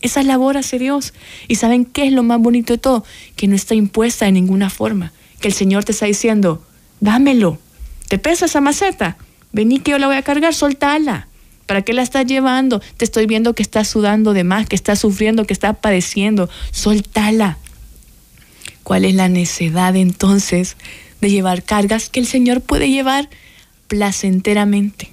Esa 0.02 0.24
labor 0.24 0.58
hace 0.58 0.80
Dios. 0.80 1.14
¿Y 1.48 1.56
saben 1.56 1.86
qué 1.86 2.08
es 2.08 2.14
lo 2.14 2.24
más 2.24 2.40
bonito 2.40 2.74
de 2.74 2.78
todo? 2.78 3.04
Que 3.36 3.48
no 3.48 3.56
está 3.56 3.76
impuesta 3.76 4.26
de 4.26 4.32
ninguna 4.32 4.70
forma. 4.70 5.12
Que 5.40 5.48
el 5.48 5.54
Señor 5.54 5.84
te 5.84 5.92
está 5.92 6.06
diciendo, 6.06 6.64
dámelo. 7.00 7.60
¿Te 8.08 8.18
pesa 8.18 8.46
esa 8.46 8.62
maceta? 8.62 9.18
Vení 9.52 9.80
que 9.80 9.92
yo 9.92 10.00
la 10.00 10.08
voy 10.08 10.16
a 10.16 10.22
cargar, 10.22 10.54
soltala. 10.54 11.28
¿Para 11.66 11.84
qué 11.84 11.94
la 11.94 12.02
estás 12.02 12.26
llevando? 12.26 12.82
Te 12.98 13.06
estoy 13.06 13.28
viendo 13.28 13.54
que 13.54 13.62
estás 13.62 13.88
sudando 13.88 14.34
de 14.34 14.44
más, 14.44 14.68
que 14.68 14.76
estás 14.76 15.00
sufriendo, 15.00 15.46
que 15.46 15.54
estás 15.54 15.78
padeciendo. 15.78 16.50
Soltala. 16.72 17.58
¿Cuál 18.84 19.06
es 19.06 19.14
la 19.14 19.30
necesidad 19.30 19.96
entonces 19.96 20.78
de 21.22 21.30
llevar 21.30 21.62
cargas 21.62 22.10
que 22.10 22.20
el 22.20 22.26
Señor 22.26 22.62
puede 22.62 22.90
llevar 22.90 23.30
placenteramente? 23.88 25.12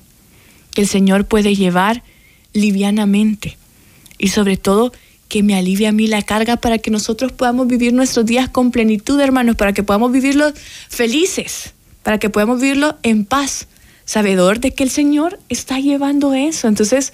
Que 0.72 0.82
el 0.82 0.88
Señor 0.88 1.26
puede 1.26 1.54
llevar 1.54 2.02
livianamente. 2.54 3.58
Y 4.18 4.28
sobre 4.28 4.56
todo, 4.56 4.92
que 5.28 5.42
me 5.42 5.56
alivie 5.56 5.86
a 5.86 5.92
mí 5.92 6.06
la 6.06 6.22
carga 6.22 6.56
para 6.56 6.78
que 6.78 6.90
nosotros 6.90 7.32
podamos 7.32 7.66
vivir 7.66 7.92
nuestros 7.92 8.26
días 8.26 8.48
con 8.48 8.70
plenitud, 8.70 9.20
hermanos, 9.20 9.56
para 9.56 9.72
que 9.72 9.82
podamos 9.82 10.12
vivirlos 10.12 10.54
felices, 10.88 11.74
para 12.02 12.18
que 12.18 12.30
podamos 12.30 12.60
vivirlos 12.60 12.94
en 13.02 13.24
paz, 13.24 13.66
sabedor 14.04 14.60
de 14.60 14.72
que 14.72 14.84
el 14.84 14.90
Señor 14.90 15.40
está 15.48 15.80
llevando 15.80 16.32
eso. 16.34 16.68
Entonces, 16.68 17.12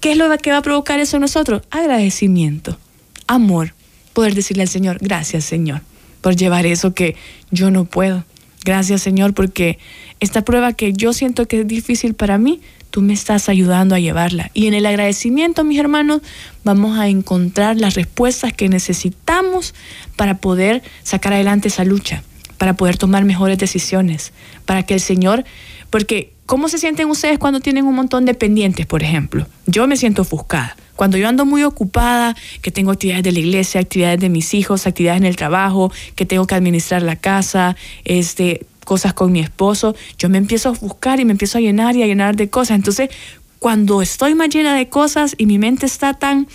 ¿qué 0.00 0.12
es 0.12 0.18
lo 0.18 0.36
que 0.38 0.50
va 0.50 0.58
a 0.58 0.62
provocar 0.62 1.00
eso 1.00 1.16
en 1.16 1.22
nosotros? 1.22 1.62
Agradecimiento, 1.70 2.78
amor, 3.26 3.74
poder 4.12 4.34
decirle 4.34 4.62
al 4.62 4.68
Señor, 4.68 4.98
gracias 5.00 5.44
Señor, 5.44 5.80
por 6.20 6.36
llevar 6.36 6.66
eso 6.66 6.92
que 6.92 7.16
yo 7.50 7.70
no 7.70 7.86
puedo. 7.86 8.24
Gracias 8.64 9.00
Señor, 9.00 9.32
porque 9.32 9.78
esta 10.20 10.44
prueba 10.44 10.72
que 10.72 10.92
yo 10.92 11.12
siento 11.12 11.46
que 11.46 11.60
es 11.60 11.66
difícil 11.66 12.14
para 12.14 12.36
mí, 12.36 12.60
tú 12.96 13.02
me 13.02 13.12
estás 13.12 13.50
ayudando 13.50 13.94
a 13.94 13.98
llevarla. 13.98 14.50
Y 14.54 14.68
en 14.68 14.72
el 14.72 14.86
agradecimiento, 14.86 15.64
mis 15.64 15.78
hermanos, 15.78 16.22
vamos 16.64 16.98
a 16.98 17.08
encontrar 17.08 17.76
las 17.76 17.92
respuestas 17.94 18.54
que 18.54 18.70
necesitamos 18.70 19.74
para 20.16 20.38
poder 20.38 20.82
sacar 21.02 21.34
adelante 21.34 21.68
esa 21.68 21.84
lucha, 21.84 22.22
para 22.56 22.72
poder 22.72 22.96
tomar 22.96 23.26
mejores 23.26 23.58
decisiones, 23.58 24.32
para 24.64 24.84
que 24.84 24.94
el 24.94 25.00
Señor, 25.00 25.44
porque 25.90 26.32
¿cómo 26.46 26.70
se 26.70 26.78
sienten 26.78 27.10
ustedes 27.10 27.38
cuando 27.38 27.60
tienen 27.60 27.84
un 27.84 27.94
montón 27.94 28.24
de 28.24 28.32
pendientes, 28.32 28.86
por 28.86 29.02
ejemplo? 29.02 29.46
Yo 29.66 29.86
me 29.86 29.98
siento 29.98 30.22
ofuscada. 30.22 30.74
Cuando 30.94 31.18
yo 31.18 31.28
ando 31.28 31.44
muy 31.44 31.64
ocupada, 31.64 32.34
que 32.62 32.70
tengo 32.70 32.92
actividades 32.92 33.24
de 33.24 33.32
la 33.32 33.40
iglesia, 33.40 33.78
actividades 33.82 34.20
de 34.20 34.30
mis 34.30 34.54
hijos, 34.54 34.86
actividades 34.86 35.20
en 35.20 35.26
el 35.26 35.36
trabajo, 35.36 35.92
que 36.14 36.24
tengo 36.24 36.46
que 36.46 36.54
administrar 36.54 37.02
la 37.02 37.16
casa, 37.16 37.76
este, 38.06 38.64
cosas 38.86 39.12
con 39.12 39.32
mi 39.32 39.40
esposo, 39.40 39.94
yo 40.16 40.30
me 40.30 40.38
empiezo 40.38 40.70
a 40.70 40.72
buscar 40.72 41.20
y 41.20 41.26
me 41.26 41.32
empiezo 41.32 41.58
a 41.58 41.60
llenar 41.60 41.96
y 41.96 42.02
a 42.02 42.06
llenar 42.06 42.36
de 42.36 42.48
cosas. 42.48 42.76
Entonces, 42.76 43.10
cuando 43.58 44.00
estoy 44.00 44.34
más 44.34 44.48
llena 44.48 44.74
de 44.76 44.88
cosas 44.88 45.34
y 45.36 45.46
mi 45.46 45.58
mente 45.58 45.86
está 45.86 46.14
tan, 46.14 46.46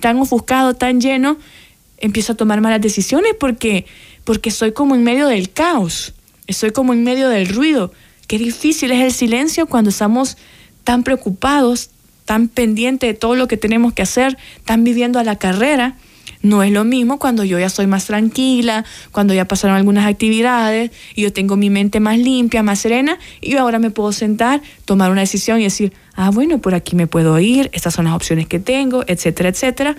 tan 0.00 0.18
ofuscado, 0.18 0.74
tan 0.74 1.00
lleno, 1.00 1.38
empiezo 1.96 2.34
a 2.34 2.36
tomar 2.36 2.60
malas 2.60 2.82
decisiones 2.82 3.32
porque, 3.40 3.86
porque 4.24 4.50
estoy 4.50 4.72
como 4.72 4.94
en 4.94 5.02
medio 5.02 5.26
del 5.28 5.50
caos, 5.50 6.12
estoy 6.46 6.70
como 6.72 6.92
en 6.92 7.04
medio 7.04 7.30
del 7.30 7.48
ruido. 7.48 7.90
Qué 8.26 8.38
difícil 8.38 8.90
es 8.90 9.00
el 9.00 9.12
silencio 9.12 9.66
cuando 9.66 9.88
estamos 9.88 10.36
tan 10.84 11.02
preocupados, 11.04 11.90
tan 12.26 12.48
pendientes 12.48 13.08
de 13.08 13.14
todo 13.14 13.34
lo 13.34 13.48
que 13.48 13.56
tenemos 13.56 13.94
que 13.94 14.02
hacer, 14.02 14.36
tan 14.66 14.84
viviendo 14.84 15.18
a 15.18 15.24
la 15.24 15.36
carrera. 15.36 15.96
No 16.42 16.62
es 16.62 16.70
lo 16.70 16.84
mismo 16.84 17.18
cuando 17.18 17.42
yo 17.44 17.58
ya 17.58 17.68
soy 17.68 17.86
más 17.86 18.06
tranquila, 18.06 18.84
cuando 19.10 19.34
ya 19.34 19.46
pasaron 19.46 19.76
algunas 19.76 20.06
actividades 20.06 20.90
y 21.14 21.22
yo 21.22 21.32
tengo 21.32 21.56
mi 21.56 21.68
mente 21.70 22.00
más 22.00 22.18
limpia, 22.18 22.62
más 22.62 22.78
serena 22.78 23.18
y 23.40 23.56
ahora 23.56 23.78
me 23.78 23.90
puedo 23.90 24.12
sentar, 24.12 24.62
tomar 24.84 25.10
una 25.10 25.22
decisión 25.22 25.60
y 25.60 25.64
decir, 25.64 25.92
ah, 26.14 26.30
bueno, 26.30 26.58
por 26.58 26.74
aquí 26.74 26.94
me 26.94 27.06
puedo 27.06 27.38
ir, 27.38 27.70
estas 27.72 27.94
son 27.94 28.04
las 28.04 28.14
opciones 28.14 28.46
que 28.46 28.60
tengo, 28.60 29.04
etcétera, 29.06 29.48
etcétera. 29.48 29.96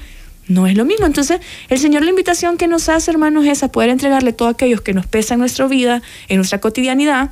No 0.48 0.66
es 0.66 0.76
lo 0.76 0.84
mismo. 0.84 1.06
Entonces, 1.06 1.40
el 1.70 1.78
Señor 1.78 2.04
la 2.04 2.10
invitación 2.10 2.58
que 2.58 2.68
nos 2.68 2.90
hace, 2.90 3.12
hermanos, 3.12 3.46
es 3.46 3.62
a 3.62 3.72
poder 3.72 3.90
entregarle 3.90 4.34
todo 4.34 4.48
aquellos 4.48 4.82
que 4.82 4.94
nos 4.94 5.06
pesan 5.06 5.36
en 5.36 5.42
nuestra 5.42 5.68
vida, 5.68 6.02
en 6.28 6.38
nuestra 6.38 6.60
cotidianidad, 6.60 7.30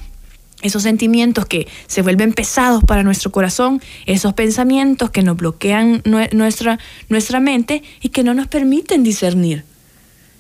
esos 0.62 0.84
sentimientos 0.84 1.46
que 1.46 1.68
se 1.88 2.02
vuelven 2.02 2.34
pesados 2.34 2.84
para 2.84 3.04
nuestro 3.04 3.32
corazón, 3.32 3.82
esos 4.06 4.34
pensamientos 4.34 5.12
que 5.12 5.22
nos 5.22 5.38
bloquean 5.38 6.02
nuestra, 6.04 6.80
nuestra 7.10 7.40
mente 7.40 7.84
y 8.02 8.10
que 8.10 8.24
no 8.24 8.34
nos 8.34 8.48
permiten 8.48 9.04
discernir. 9.04 9.64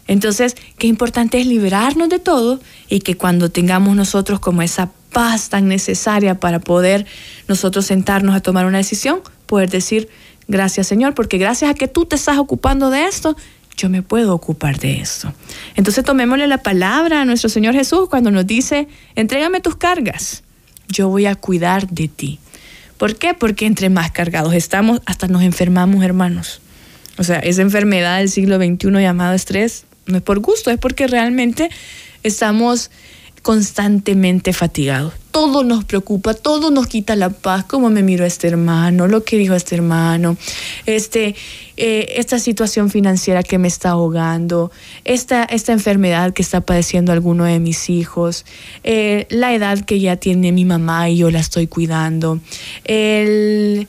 Entonces, 0.07 0.55
qué 0.77 0.87
importante 0.87 1.39
es 1.39 1.45
liberarnos 1.45 2.09
de 2.09 2.19
todo 2.19 2.59
y 2.89 3.01
que 3.01 3.15
cuando 3.15 3.51
tengamos 3.51 3.95
nosotros 3.95 4.39
como 4.39 4.61
esa 4.61 4.91
paz 5.11 5.49
tan 5.49 5.67
necesaria 5.67 6.39
para 6.39 6.59
poder 6.59 7.05
nosotros 7.47 7.85
sentarnos 7.85 8.35
a 8.35 8.39
tomar 8.39 8.65
una 8.65 8.77
decisión, 8.77 9.21
poder 9.45 9.69
decir, 9.69 10.09
gracias 10.47 10.87
Señor, 10.87 11.13
porque 11.13 11.37
gracias 11.37 11.71
a 11.71 11.73
que 11.73 11.87
tú 11.87 12.05
te 12.05 12.15
estás 12.15 12.37
ocupando 12.37 12.89
de 12.89 13.05
esto, 13.05 13.35
yo 13.77 13.89
me 13.89 14.01
puedo 14.01 14.33
ocupar 14.33 14.79
de 14.79 14.99
eso. 14.99 15.33
Entonces 15.75 16.03
tomémosle 16.03 16.47
la 16.47 16.57
palabra 16.57 17.21
a 17.21 17.25
nuestro 17.25 17.47
Señor 17.47 17.75
Jesús 17.75 18.09
cuando 18.09 18.31
nos 18.31 18.45
dice, 18.45 18.87
entrégame 19.15 19.61
tus 19.61 19.75
cargas, 19.75 20.43
yo 20.89 21.07
voy 21.09 21.27
a 21.27 21.35
cuidar 21.35 21.87
de 21.87 22.07
ti. 22.07 22.39
¿Por 22.97 23.15
qué? 23.15 23.35
Porque 23.35 23.67
entre 23.67 23.89
más 23.89 24.11
cargados 24.11 24.53
estamos, 24.53 25.01
hasta 25.05 25.27
nos 25.27 25.43
enfermamos, 25.43 26.03
hermanos. 26.03 26.61
O 27.19 27.23
sea, 27.23 27.37
esa 27.39 27.61
enfermedad 27.61 28.17
del 28.17 28.29
siglo 28.29 28.57
XXI 28.57 28.89
llamado 29.01 29.33
estrés 29.33 29.85
no 30.07 30.17
es 30.17 30.23
por 30.23 30.39
gusto, 30.39 30.71
es 30.71 30.79
porque 30.79 31.07
realmente 31.07 31.69
estamos 32.23 32.89
constantemente 33.47 34.51
fatigados. 34.51 35.13
Todo 35.31 35.63
nos 35.63 35.85
preocupa, 35.85 36.33
todo 36.33 36.69
nos 36.69 36.87
quita 36.87 37.15
la 37.15 37.29
paz, 37.29 37.63
cómo 37.63 37.89
me 37.89 38.03
miro 38.03 38.25
a 38.25 38.27
este 38.27 38.49
hermano, 38.49 39.07
lo 39.07 39.23
que 39.23 39.37
dijo 39.37 39.53
este 39.53 39.75
hermano, 39.75 40.35
este, 40.85 41.33
eh, 41.77 42.15
esta 42.17 42.39
situación 42.39 42.89
financiera 42.89 43.43
que 43.43 43.57
me 43.57 43.69
está 43.69 43.91
ahogando, 43.91 44.69
esta, 45.05 45.45
esta 45.45 45.71
enfermedad 45.71 46.33
que 46.33 46.41
está 46.41 46.59
padeciendo 46.59 47.13
alguno 47.13 47.45
de 47.45 47.61
mis 47.61 47.89
hijos, 47.89 48.45
eh, 48.83 49.27
la 49.29 49.53
edad 49.53 49.79
que 49.79 50.01
ya 50.01 50.17
tiene 50.17 50.51
mi 50.51 50.65
mamá 50.65 51.09
y 51.09 51.15
yo 51.15 51.31
la 51.31 51.39
estoy 51.39 51.67
cuidando, 51.67 52.41
el 52.83 53.87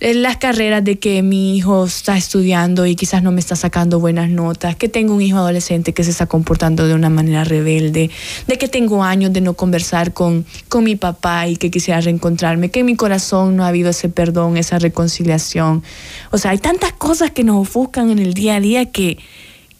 las 0.00 0.38
carreras 0.38 0.82
de 0.82 0.98
que 0.98 1.22
mi 1.22 1.56
hijo 1.56 1.84
está 1.84 2.16
estudiando 2.16 2.86
y 2.86 2.96
quizás 2.96 3.22
no 3.22 3.32
me 3.32 3.40
está 3.40 3.54
sacando 3.54 4.00
buenas 4.00 4.30
notas, 4.30 4.74
que 4.74 4.88
tengo 4.88 5.14
un 5.14 5.20
hijo 5.20 5.36
adolescente 5.36 5.92
que 5.92 6.04
se 6.04 6.10
está 6.10 6.26
comportando 6.26 6.86
de 6.88 6.94
una 6.94 7.10
manera 7.10 7.44
rebelde, 7.44 8.10
de 8.46 8.58
que 8.58 8.66
tengo 8.66 9.04
años 9.04 9.32
de 9.32 9.42
no 9.42 9.54
conversar 9.54 10.14
con, 10.14 10.46
con 10.68 10.84
mi 10.84 10.96
papá 10.96 11.48
y 11.48 11.56
que 11.56 11.70
quisiera 11.70 12.00
reencontrarme, 12.00 12.70
que 12.70 12.80
en 12.80 12.86
mi 12.86 12.96
corazón 12.96 13.56
no 13.56 13.64
ha 13.64 13.68
habido 13.68 13.90
ese 13.90 14.08
perdón, 14.08 14.56
esa 14.56 14.78
reconciliación. 14.78 15.82
O 16.30 16.38
sea, 16.38 16.52
hay 16.52 16.58
tantas 16.58 16.92
cosas 16.94 17.30
que 17.30 17.44
nos 17.44 17.60
ofuscan 17.60 18.10
en 18.10 18.18
el 18.18 18.32
día 18.32 18.56
a 18.56 18.60
día 18.60 18.86
que, 18.86 19.18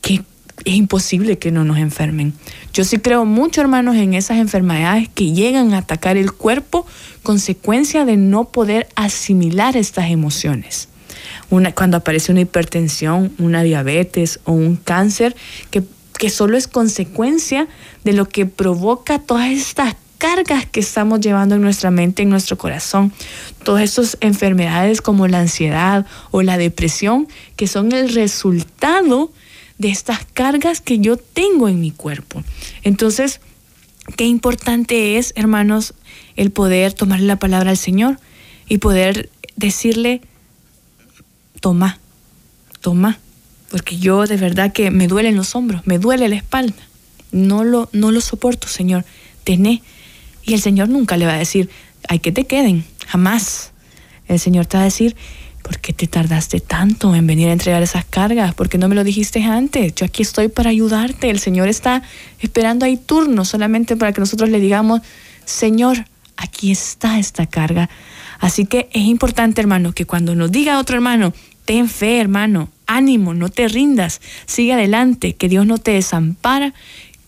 que 0.02 0.22
es 0.64 0.74
imposible 0.74 1.38
que 1.38 1.50
no 1.50 1.64
nos 1.64 1.78
enfermen. 1.78 2.34
Yo 2.72 2.84
sí 2.84 2.98
creo 2.98 3.24
mucho, 3.24 3.60
hermanos, 3.60 3.96
en 3.96 4.14
esas 4.14 4.38
enfermedades 4.38 5.08
que 5.08 5.32
llegan 5.32 5.74
a 5.74 5.78
atacar 5.78 6.16
el 6.16 6.32
cuerpo 6.32 6.86
consecuencia 7.22 8.04
de 8.04 8.16
no 8.16 8.46
poder 8.46 8.88
asimilar 8.94 9.76
estas 9.76 10.10
emociones. 10.10 10.88
Una, 11.50 11.72
cuando 11.72 11.96
aparece 11.96 12.32
una 12.32 12.42
hipertensión, 12.42 13.32
una 13.38 13.62
diabetes 13.62 14.40
o 14.44 14.52
un 14.52 14.76
cáncer, 14.76 15.36
que, 15.70 15.82
que 16.18 16.30
solo 16.30 16.56
es 16.56 16.68
consecuencia 16.68 17.68
de 18.04 18.12
lo 18.12 18.28
que 18.28 18.46
provoca 18.46 19.18
todas 19.18 19.50
estas 19.50 19.96
cargas 20.20 20.66
que 20.66 20.80
estamos 20.80 21.20
llevando 21.20 21.54
en 21.54 21.62
nuestra 21.62 21.90
mente, 21.90 22.22
en 22.22 22.28
nuestro 22.28 22.58
corazón. 22.58 23.12
Todas 23.64 23.82
estas 23.82 24.18
enfermedades 24.20 25.00
como 25.00 25.26
la 25.26 25.40
ansiedad 25.40 26.06
o 26.30 26.42
la 26.42 26.58
depresión, 26.58 27.26
que 27.56 27.66
son 27.66 27.92
el 27.92 28.14
resultado 28.14 29.32
de 29.78 29.88
estas 29.88 30.26
cargas 30.34 30.82
que 30.82 30.98
yo 30.98 31.16
tengo 31.16 31.68
en 31.68 31.80
mi 31.80 31.90
cuerpo. 31.90 32.44
Entonces, 32.82 33.40
qué 34.16 34.26
importante 34.26 35.16
es, 35.16 35.32
hermanos, 35.36 35.94
el 36.40 36.50
poder 36.50 36.94
tomarle 36.94 37.26
la 37.26 37.36
palabra 37.36 37.68
al 37.68 37.76
Señor 37.76 38.18
y 38.66 38.78
poder 38.78 39.28
decirle, 39.56 40.22
toma, 41.60 41.98
toma, 42.80 43.18
porque 43.70 43.98
yo 43.98 44.26
de 44.26 44.38
verdad 44.38 44.72
que 44.72 44.90
me 44.90 45.06
duelen 45.06 45.36
los 45.36 45.54
hombros, 45.54 45.86
me 45.86 45.98
duele 45.98 46.30
la 46.30 46.36
espalda, 46.36 46.82
no 47.30 47.62
lo, 47.62 47.90
no 47.92 48.10
lo 48.10 48.22
soporto, 48.22 48.68
Señor, 48.68 49.04
tené. 49.44 49.82
Y 50.42 50.54
el 50.54 50.62
Señor 50.62 50.88
nunca 50.88 51.18
le 51.18 51.26
va 51.26 51.34
a 51.34 51.38
decir, 51.38 51.68
hay 52.08 52.20
que 52.20 52.32
te 52.32 52.44
queden, 52.44 52.86
jamás. 53.06 53.72
El 54.26 54.40
Señor 54.40 54.64
te 54.64 54.78
va 54.78 54.84
a 54.84 54.86
decir, 54.86 55.16
¿por 55.62 55.78
qué 55.78 55.92
te 55.92 56.06
tardaste 56.06 56.60
tanto 56.60 57.14
en 57.14 57.26
venir 57.26 57.48
a 57.48 57.52
entregar 57.52 57.82
esas 57.82 58.06
cargas? 58.06 58.54
¿Por 58.54 58.70
qué 58.70 58.78
no 58.78 58.88
me 58.88 58.94
lo 58.94 59.04
dijiste 59.04 59.42
antes? 59.42 59.94
Yo 59.94 60.06
aquí 60.06 60.22
estoy 60.22 60.48
para 60.48 60.70
ayudarte. 60.70 61.28
El 61.28 61.38
Señor 61.38 61.68
está 61.68 62.02
esperando 62.38 62.86
ahí 62.86 62.96
turno 62.96 63.44
solamente 63.44 63.94
para 63.94 64.14
que 64.14 64.20
nosotros 64.20 64.48
le 64.48 64.58
digamos, 64.58 65.02
Señor, 65.44 66.06
aquí 66.40 66.70
está 66.70 67.18
esta 67.18 67.46
carga. 67.46 67.88
Así 68.38 68.64
que 68.64 68.88
es 68.92 69.04
importante, 69.04 69.60
hermano, 69.60 69.92
que 69.92 70.06
cuando 70.06 70.34
nos 70.34 70.50
diga 70.50 70.78
otro 70.78 70.96
hermano, 70.96 71.32
ten 71.64 71.88
fe, 71.88 72.18
hermano, 72.18 72.70
ánimo, 72.86 73.34
no 73.34 73.48
te 73.48 73.68
rindas, 73.68 74.20
sigue 74.46 74.72
adelante, 74.72 75.34
que 75.34 75.48
Dios 75.48 75.66
no 75.66 75.78
te 75.78 75.92
desampara. 75.92 76.74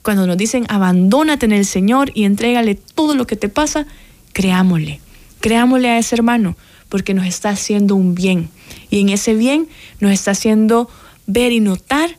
Cuando 0.03 0.27
nos 0.27 0.37
dicen, 0.37 0.65
abandónate 0.69 1.47
en 1.47 1.53
el 1.53 1.65
Señor 1.65 2.11
y 2.15 2.25
entrégale 2.25 2.75
todo 2.75 3.15
lo 3.15 3.27
que 3.27 3.37
te 3.37 3.49
pasa, 3.49 3.87
creámosle, 4.33 5.01
creámosle 5.41 5.91
a 5.91 5.99
ese 5.99 6.17
hermano 6.17 6.57
porque 6.89 7.15
nos 7.15 7.27
está 7.27 7.51
haciendo 7.51 7.95
un 7.95 8.15
bien. 8.15 8.51
Y 8.91 9.01
en 9.01 9.09
ese 9.09 9.35
bien 9.35 9.69
nos 10.01 10.13
está 10.13 10.33
haciendo 10.33 10.91
ver 11.27 11.53
y 11.53 11.61
notar 11.61 12.19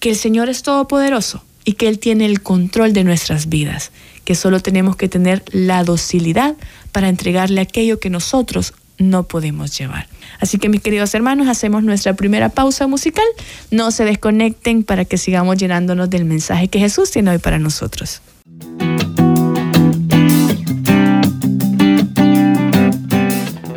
que 0.00 0.10
el 0.10 0.16
Señor 0.16 0.48
es 0.48 0.62
todopoderoso 0.62 1.44
y 1.64 1.74
que 1.74 1.88
Él 1.88 1.98
tiene 1.98 2.26
el 2.26 2.42
control 2.42 2.92
de 2.92 3.04
nuestras 3.04 3.48
vidas, 3.48 3.90
que 4.24 4.34
solo 4.34 4.60
tenemos 4.60 4.96
que 4.96 5.08
tener 5.08 5.42
la 5.50 5.84
docilidad 5.84 6.54
para 6.92 7.08
entregarle 7.08 7.60
aquello 7.60 8.00
que 8.00 8.10
nosotros 8.10 8.74
no 8.98 9.24
podemos 9.24 9.76
llevar. 9.76 10.06
Así 10.40 10.58
que 10.58 10.68
mis 10.68 10.82
queridos 10.82 11.14
hermanos, 11.14 11.48
hacemos 11.48 11.82
nuestra 11.82 12.14
primera 12.14 12.48
pausa 12.48 12.86
musical. 12.86 13.24
No 13.70 13.90
se 13.90 14.04
desconecten 14.04 14.84
para 14.84 15.04
que 15.04 15.18
sigamos 15.18 15.56
llenándonos 15.56 16.10
del 16.10 16.24
mensaje 16.24 16.68
que 16.68 16.78
Jesús 16.78 17.10
tiene 17.10 17.30
hoy 17.30 17.38
para 17.38 17.58
nosotros. 17.58 18.20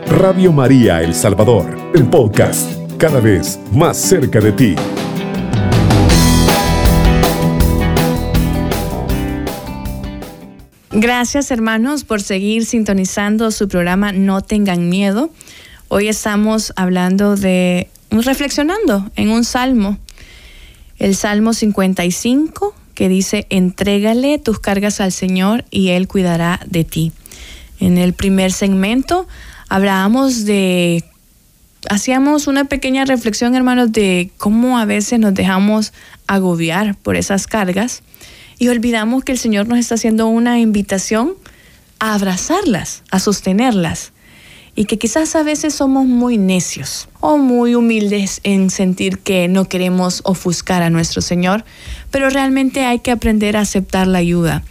Radio 0.08 0.52
María 0.52 1.04
El 1.04 1.14
Salvador, 1.14 1.78
el 1.94 2.06
podcast, 2.10 2.72
cada 2.98 3.20
vez 3.20 3.60
más 3.72 3.98
cerca 3.98 4.40
de 4.40 4.52
ti. 4.52 4.76
Gracias 11.00 11.52
hermanos 11.52 12.04
por 12.04 12.24
seguir 12.24 12.66
sintonizando 12.66 13.52
su 13.52 13.68
programa 13.68 14.14
No 14.14 14.42
tengan 14.42 14.90
miedo. 14.90 15.30
Hoy 15.90 16.08
estamos 16.08 16.74
hablando 16.76 17.36
de, 17.36 17.88
reflexionando 18.10 19.08
en 19.16 19.30
un 19.30 19.44
salmo, 19.44 20.00
el 20.98 21.16
Salmo 21.16 21.54
55, 21.54 22.74
que 22.96 23.10
dice, 23.10 23.46
entrégale 23.52 24.40
tus 24.40 24.60
cargas 24.60 25.00
al 25.00 25.12
Señor 25.12 25.66
y 25.70 25.90
Él 25.90 26.08
cuidará 26.08 26.62
de 26.66 26.84
ti. 26.84 27.12
En 27.80 28.00
el 28.00 28.14
primer 28.14 28.52
segmento 28.52 29.28
hablábamos 29.70 30.46
de, 30.46 31.04
hacíamos 31.92 32.48
una 32.48 32.64
pequeña 32.64 33.06
reflexión 33.06 33.54
hermanos 33.54 33.92
de 33.92 34.32
cómo 34.38 34.80
a 34.80 34.86
veces 34.86 35.20
nos 35.20 35.36
dejamos 35.36 35.94
agobiar 36.26 36.96
por 36.96 37.18
esas 37.18 37.46
cargas 37.46 38.02
y 38.60 38.70
olvidamos 38.70 39.24
que 39.24 39.32
el 39.32 39.38
Señor 39.38 39.68
nos 39.68 39.80
está 39.80 39.96
haciendo 39.96 40.28
una 40.28 40.60
invitación 40.60 41.34
a 42.00 42.14
abrazarlas, 42.14 43.04
a 43.12 43.20
sostenerlas. 43.20 44.14
Y 44.76 44.86
que 44.86 45.00
quizás 45.00 45.36
a 45.36 45.42
veces 45.42 45.74
somos 45.74 46.06
muy 46.06 46.38
necios 46.38 47.10
o 47.20 47.38
muy 47.38 47.74
humildes 47.74 48.42
en 48.44 48.70
sentir 48.70 49.18
que 49.18 49.48
no 49.48 49.66
queremos 49.66 50.22
ofuscar 50.24 50.84
a 50.84 50.92
nuestro 50.92 51.24
Señor, 51.24 51.66
pero 52.12 52.30
realmente 52.30 52.86
hay 52.86 53.00
que 53.00 53.10
aprender 53.10 53.58
a 53.58 53.62
aceptar 53.62 54.06
la 54.06 54.20
ayuda. 54.20 54.64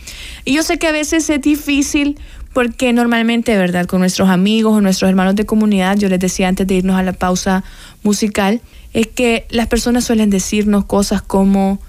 Y 0.45 0.55
yo 0.55 0.63
sé 0.63 0.79
que 0.79 0.87
a 0.87 0.93
veces 0.93 1.29
es 1.29 1.41
difícil 1.41 2.19
porque 2.53 2.93
normalmente, 2.93 3.57
¿verdad? 3.59 3.87
Con 3.87 3.99
nuestros 4.01 4.29
amigos 4.29 4.75
o 4.75 4.81
nuestros 4.81 5.09
hermanos 5.09 5.35
de 5.35 5.45
comunidad, 5.45 5.99
yo 5.99 6.09
les 6.09 6.21
decía 6.21 6.47
antes 6.47 6.69
de 6.69 6.77
irnos 6.77 6.97
a 6.97 7.03
la 7.03 7.13
pausa 7.13 7.65
musical, 8.05 8.61
es 8.93 9.09
que 9.09 9.45
las 9.51 9.67
personas 9.67 10.05
suelen 10.05 10.31
decirnos 10.31 10.85
cosas 10.85 11.21
como, 11.21 11.81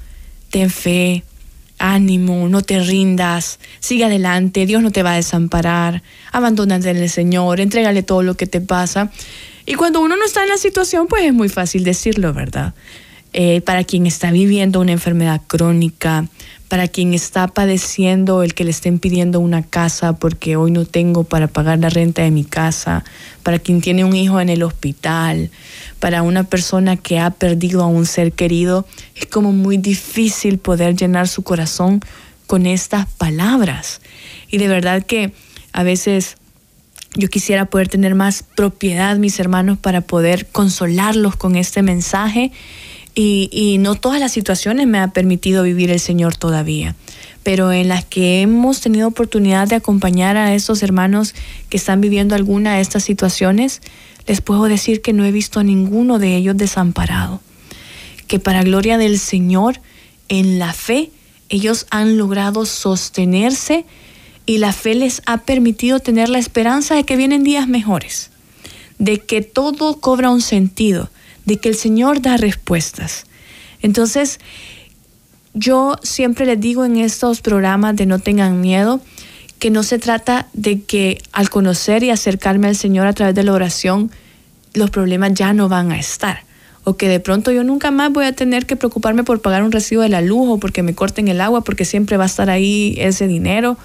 ten 0.50 0.72
fe, 0.72 1.24
ánimo, 1.80 2.48
no 2.50 2.62
te 2.62 2.80
rindas, 2.80 3.60
sigue 3.80 4.06
adelante, 4.06 4.66
Dios 4.66 4.82
no 4.82 4.92
te 4.92 5.04
va 5.04 5.14
a 5.14 5.16
desamparar, 5.16 6.04
abandónate 6.32 6.90
en 6.90 6.98
el 6.98 7.10
Señor, 7.10 7.60
entrégale 7.60 8.04
todo 8.04 8.24
lo 8.24 8.36
que 8.36 8.48
te 8.48 8.62
pasa. 8.62 9.12
Y 9.66 9.76
cuando 9.76 10.00
uno 10.00 10.16
no 10.16 10.26
está 10.26 10.44
en 10.44 10.50
la 10.50 10.58
situación, 10.58 11.08
pues 11.08 11.24
es 11.24 11.34
muy 11.34 11.50
fácil 11.50 11.84
decirlo, 11.84 12.34
¿verdad? 12.34 12.74
Eh, 13.34 13.62
para 13.62 13.84
quien 13.84 14.08
está 14.08 14.32
viviendo 14.32 14.80
una 14.80 14.94
enfermedad 14.94 15.42
crónica, 15.46 16.28
para 16.68 16.88
quien 16.88 17.14
está 17.14 17.48
padeciendo 17.48 18.44
el 18.44 18.54
que 18.54 18.64
le 18.64 18.72
estén 18.72 19.00
pidiendo 19.00 19.40
una 19.40 19.64
casa 19.64 20.14
porque 20.14 20.56
hoy 20.56 20.72
no 20.72 20.86
tengo 20.86 21.24
para 21.24 21.48
pagar 21.48 21.80
la 21.80 21.90
renta 21.90 22.24
de 22.24 22.32
mi 22.32 22.44
casa, 22.44 23.06
para 23.44 23.60
quien 23.60 23.82
tiene 23.82 24.04
un 24.04 24.16
hijo 24.16 24.42
en 24.42 24.50
el 24.50 24.64
hospital, 24.64 25.50
para 26.00 26.24
una 26.24 26.44
persona 26.44 26.98
que 26.98 27.20
ha 27.20 27.30
perdido 27.30 27.84
a 27.84 27.88
un 27.88 28.06
ser 28.06 28.34
querido, 28.34 28.86
es 29.16 29.26
como 29.26 29.54
muy 29.54 29.78
difícil 29.78 30.58
poder 30.58 30.96
llenar 30.96 31.28
su 31.28 31.44
corazón 31.44 32.02
con 32.48 32.66
estas 32.66 33.08
palabras. 33.08 34.02
Y 34.50 34.58
de 34.58 34.68
verdad 34.68 35.06
que 35.06 35.32
a 35.72 35.84
veces 35.84 36.38
yo 37.16 37.30
quisiera 37.30 37.66
poder 37.66 37.88
tener 37.88 38.16
más 38.16 38.44
propiedad, 38.44 39.18
mis 39.18 39.40
hermanos, 39.40 39.78
para 39.78 40.02
poder 40.02 40.48
consolarlos 40.48 41.36
con 41.36 41.56
este 41.56 41.82
mensaje. 41.82 42.52
Y, 43.20 43.78
no 43.80 43.96
todas 43.96 44.20
las 44.20 44.32
situaciones 44.32 44.86
me 44.86 45.00
ha 45.00 45.08
permitido 45.08 45.64
vivir 45.64 45.90
el 45.90 46.00
Señor 46.00 46.36
todavía 46.36 46.96
pero 47.42 47.72
en 47.72 47.88
las 47.88 48.04
que 48.04 48.42
hemos 48.42 48.82
tenido 48.82 49.08
oportunidad 49.08 49.70
de 49.70 49.78
acompañar 49.78 50.36
a 50.36 50.54
esos 50.54 50.84
hermanos 50.84 51.34
que 51.70 51.78
están 51.78 52.02
viviendo 52.02 52.36
alguna 52.36 52.76
de 52.76 52.82
estas 52.82 53.06
situaciones, 53.06 53.82
les 54.28 54.42
puedo 54.42 54.64
decir 54.66 55.02
que 55.02 55.14
no 55.14 55.24
he 55.24 55.32
visto 55.32 55.62
a 55.62 55.64
ninguno 55.64 56.20
de 56.20 56.36
ellos 56.36 56.58
desamparado. 56.58 57.40
Que 58.28 58.40
para 58.40 58.64
gloria 58.64 58.98
del 58.98 59.18
Señor, 59.18 59.80
en 60.28 60.60
la 60.60 60.74
fe, 60.74 61.10
ellos 61.48 61.88
han 61.90 62.18
logrado 62.18 62.66
sostenerse 62.66 63.86
y 64.46 64.58
la 64.58 64.74
fe 64.74 64.96
les 64.96 65.22
ha 65.26 65.38
permitido 65.38 66.02
tener 66.02 66.28
la 66.28 66.40
esperanza 66.40 66.96
de 66.96 67.06
que 67.06 67.16
vienen 67.16 67.46
días 67.46 67.70
mejores, 67.70 68.30
de 69.00 69.20
que 69.20 69.42
todo 69.42 70.02
cobra 70.02 70.32
un 70.32 70.42
sentido, 70.42 71.10
de 71.48 71.58
que 71.58 71.70
el 71.70 71.76
Señor 71.76 72.22
da 72.22 72.36
respuestas. 72.36 73.26
Entonces, 73.82 74.40
yo 75.54 75.96
siempre 76.04 76.46
les 76.46 76.60
digo 76.60 76.84
en 76.84 76.98
estos 76.98 77.42
programas 77.42 77.96
de 77.96 78.06
no 78.06 78.20
tengan 78.20 78.60
miedo, 78.60 79.00
que 79.58 79.72
no 79.72 79.82
se 79.82 79.98
trata 79.98 80.48
de 80.54 80.82
que 80.82 81.20
al 81.32 81.50
conocer 81.50 82.04
y 82.04 82.12
acercarme 82.12 82.68
al 82.68 82.76
Señor 82.76 83.08
a 83.08 83.14
través 83.14 83.34
de 83.34 83.44
la 83.44 83.54
oración, 83.54 84.12
los 84.74 84.92
problemas 84.92 85.34
ya 85.34 85.54
no 85.54 85.70
van 85.70 85.92
a 85.92 85.98
estar. 85.98 86.44
O 86.84 86.98
que 86.98 87.08
de 87.08 87.22
pronto 87.22 87.52
yo 87.52 87.64
nunca 87.64 87.92
más 87.92 88.12
voy 88.12 88.26
a 88.26 88.34
tener 88.34 88.66
que 88.66 88.76
preocuparme 88.76 89.24
por 89.24 89.42
pagar 89.42 89.64
un 89.64 89.72
recibo 89.72 90.02
de 90.02 90.10
la 90.10 90.22
luz 90.22 90.50
o 90.50 90.58
porque 90.60 90.84
me 90.84 90.96
corten 90.96 91.30
el 91.30 91.40
agua 91.40 91.62
porque 91.62 91.86
siempre 91.86 92.18
va 92.18 92.26
a 92.26 92.28
estar 92.28 92.50
ahí 92.50 92.96
ese 92.98 93.28
dinero. 93.28 93.78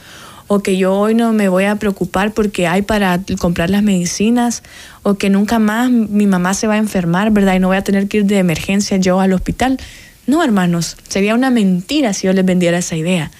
O 0.54 0.62
que 0.62 0.76
yo 0.76 0.92
hoy 0.92 1.14
no 1.14 1.32
me 1.32 1.48
voy 1.48 1.64
a 1.64 1.76
preocupar 1.76 2.34
porque 2.34 2.66
hay 2.66 2.82
para 2.82 3.18
comprar 3.38 3.70
las 3.70 3.82
medicinas. 3.82 4.62
O 5.02 5.14
que 5.14 5.30
nunca 5.30 5.58
más 5.58 5.90
mi 5.90 6.26
mamá 6.26 6.52
se 6.52 6.66
va 6.66 6.74
a 6.74 6.76
enfermar, 6.76 7.30
¿verdad? 7.30 7.54
Y 7.54 7.58
no 7.58 7.68
voy 7.68 7.78
a 7.78 7.84
tener 7.84 8.06
que 8.06 8.18
ir 8.18 8.26
de 8.26 8.36
emergencia 8.36 8.98
yo 8.98 9.18
al 9.18 9.32
hospital. 9.32 9.78
No, 10.26 10.44
hermanos, 10.44 10.98
sería 11.08 11.34
una 11.34 11.48
mentira 11.48 12.12
si 12.12 12.26
yo 12.26 12.34
les 12.34 12.44
vendiera 12.44 12.76
esa 12.76 12.96
idea 12.96 13.30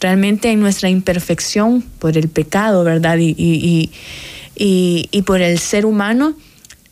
realmente 0.00 0.50
en 0.50 0.58
nuestra 0.58 0.88
imperfección 0.88 1.82
por 2.00 2.18
el 2.18 2.28
pecado, 2.28 2.82
¿verdad? 2.82 3.16
Y, 3.18 3.32
y, 3.38 3.90
y, 5.10 5.22
por 5.22 5.40
el 5.40 5.60
ser 5.60 5.86
humano, 5.86 6.34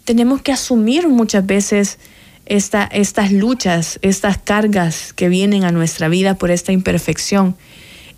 tenemos 0.05 0.41
que 0.41 0.53
asumir 0.53 1.09
muchas 1.09 1.45
veces 1.45 1.99
esta, 2.47 2.85
estas 2.85 3.33
luchas, 3.33 3.99
estas 4.03 4.39
cargas 4.39 5.13
que 5.13 5.29
vienen 5.29 5.65
a 5.65 5.73
nuestra 5.73 6.09
vida 6.09 6.37
por 6.37 6.53
esta 6.53 6.71
imperfección. 6.71 7.57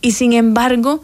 Y 0.02 0.12
sin 0.12 0.34
embargo, 0.34 1.02